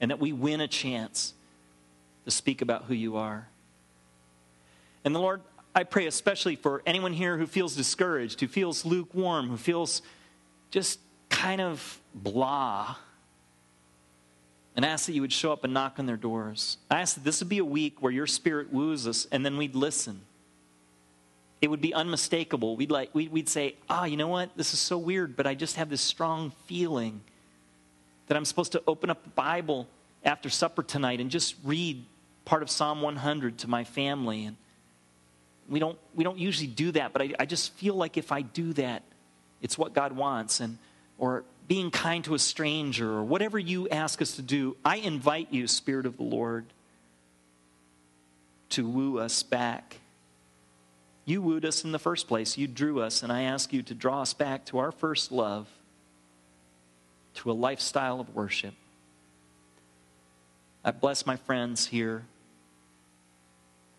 and 0.00 0.10
that 0.10 0.20
we 0.20 0.32
win 0.32 0.60
a 0.60 0.68
chance 0.68 1.34
to 2.26 2.30
speak 2.30 2.60
about 2.60 2.84
who 2.84 2.94
you 2.94 3.16
are. 3.16 3.48
And 5.04 5.14
the 5.14 5.18
Lord, 5.18 5.40
I 5.74 5.84
pray 5.84 6.06
especially 6.06 6.56
for 6.56 6.82
anyone 6.84 7.12
here 7.12 7.38
who 7.38 7.46
feels 7.46 7.76
discouraged, 7.76 8.40
who 8.40 8.48
feels 8.48 8.84
lukewarm, 8.84 9.48
who 9.48 9.56
feels 9.56 10.02
just 10.70 10.98
kind 11.28 11.60
of 11.60 12.00
blah. 12.14 12.96
And 14.76 14.84
ask 14.84 15.06
that 15.06 15.12
you 15.12 15.20
would 15.20 15.32
show 15.32 15.52
up 15.52 15.64
and 15.64 15.74
knock 15.74 15.98
on 15.98 16.06
their 16.06 16.16
doors. 16.16 16.78
I 16.90 17.00
ask 17.00 17.14
that 17.14 17.24
this 17.24 17.40
would 17.40 17.48
be 17.48 17.58
a 17.58 17.64
week 17.64 18.00
where 18.00 18.12
your 18.12 18.26
spirit 18.26 18.72
woos 18.72 19.06
us 19.06 19.26
and 19.30 19.44
then 19.44 19.56
we'd 19.56 19.74
listen. 19.74 20.22
It 21.60 21.68
would 21.68 21.80
be 21.80 21.92
unmistakable. 21.92 22.76
We'd, 22.76 22.90
like, 22.90 23.14
we'd 23.14 23.30
we'd 23.30 23.48
say, 23.48 23.76
ah, 23.88 24.02
oh, 24.02 24.04
you 24.04 24.16
know 24.16 24.28
what? 24.28 24.56
This 24.56 24.72
is 24.72 24.80
so 24.80 24.96
weird, 24.96 25.36
but 25.36 25.46
I 25.46 25.54
just 25.54 25.76
have 25.76 25.90
this 25.90 26.00
strong 26.00 26.52
feeling 26.66 27.20
that 28.26 28.36
I'm 28.36 28.44
supposed 28.44 28.72
to 28.72 28.82
open 28.86 29.10
up 29.10 29.22
the 29.22 29.30
Bible 29.30 29.86
after 30.24 30.48
supper 30.48 30.82
tonight 30.82 31.20
and 31.20 31.30
just 31.30 31.56
read 31.64 32.04
part 32.44 32.62
of 32.62 32.70
Psalm 32.70 33.02
100 33.02 33.58
to 33.58 33.68
my 33.68 33.84
family. 33.84 34.44
And 34.44 34.56
we 35.70 35.78
don't, 35.78 35.96
we 36.14 36.24
don't 36.24 36.38
usually 36.38 36.66
do 36.66 36.92
that, 36.92 37.12
but 37.12 37.22
I, 37.22 37.32
I 37.38 37.46
just 37.46 37.72
feel 37.74 37.94
like 37.94 38.16
if 38.16 38.32
I 38.32 38.42
do 38.42 38.72
that, 38.74 39.04
it's 39.62 39.78
what 39.78 39.94
God 39.94 40.12
wants. 40.12 40.60
And, 40.60 40.78
or 41.16 41.44
being 41.68 41.92
kind 41.92 42.24
to 42.24 42.34
a 42.34 42.38
stranger, 42.38 43.12
or 43.12 43.22
whatever 43.22 43.56
you 43.58 43.88
ask 43.88 44.20
us 44.20 44.32
to 44.36 44.42
do, 44.42 44.76
I 44.84 44.96
invite 44.96 45.52
you, 45.52 45.68
Spirit 45.68 46.04
of 46.04 46.16
the 46.16 46.24
Lord, 46.24 46.66
to 48.70 48.88
woo 48.88 49.18
us 49.18 49.44
back. 49.44 49.98
You 51.24 51.40
wooed 51.42 51.64
us 51.64 51.84
in 51.84 51.92
the 51.92 51.98
first 52.00 52.26
place. 52.26 52.58
You 52.58 52.66
drew 52.66 53.00
us, 53.00 53.22
and 53.22 53.32
I 53.32 53.42
ask 53.42 53.72
you 53.72 53.82
to 53.82 53.94
draw 53.94 54.22
us 54.22 54.34
back 54.34 54.64
to 54.66 54.78
our 54.78 54.90
first 54.90 55.30
love, 55.30 55.68
to 57.34 57.50
a 57.50 57.54
lifestyle 57.54 58.18
of 58.18 58.34
worship. 58.34 58.74
I 60.84 60.90
bless 60.90 61.26
my 61.26 61.36
friends 61.36 61.86
here. 61.86 62.24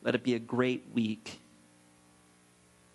Let 0.02 0.16
it 0.16 0.24
be 0.24 0.34
a 0.34 0.40
great 0.40 0.84
week. 0.94 1.41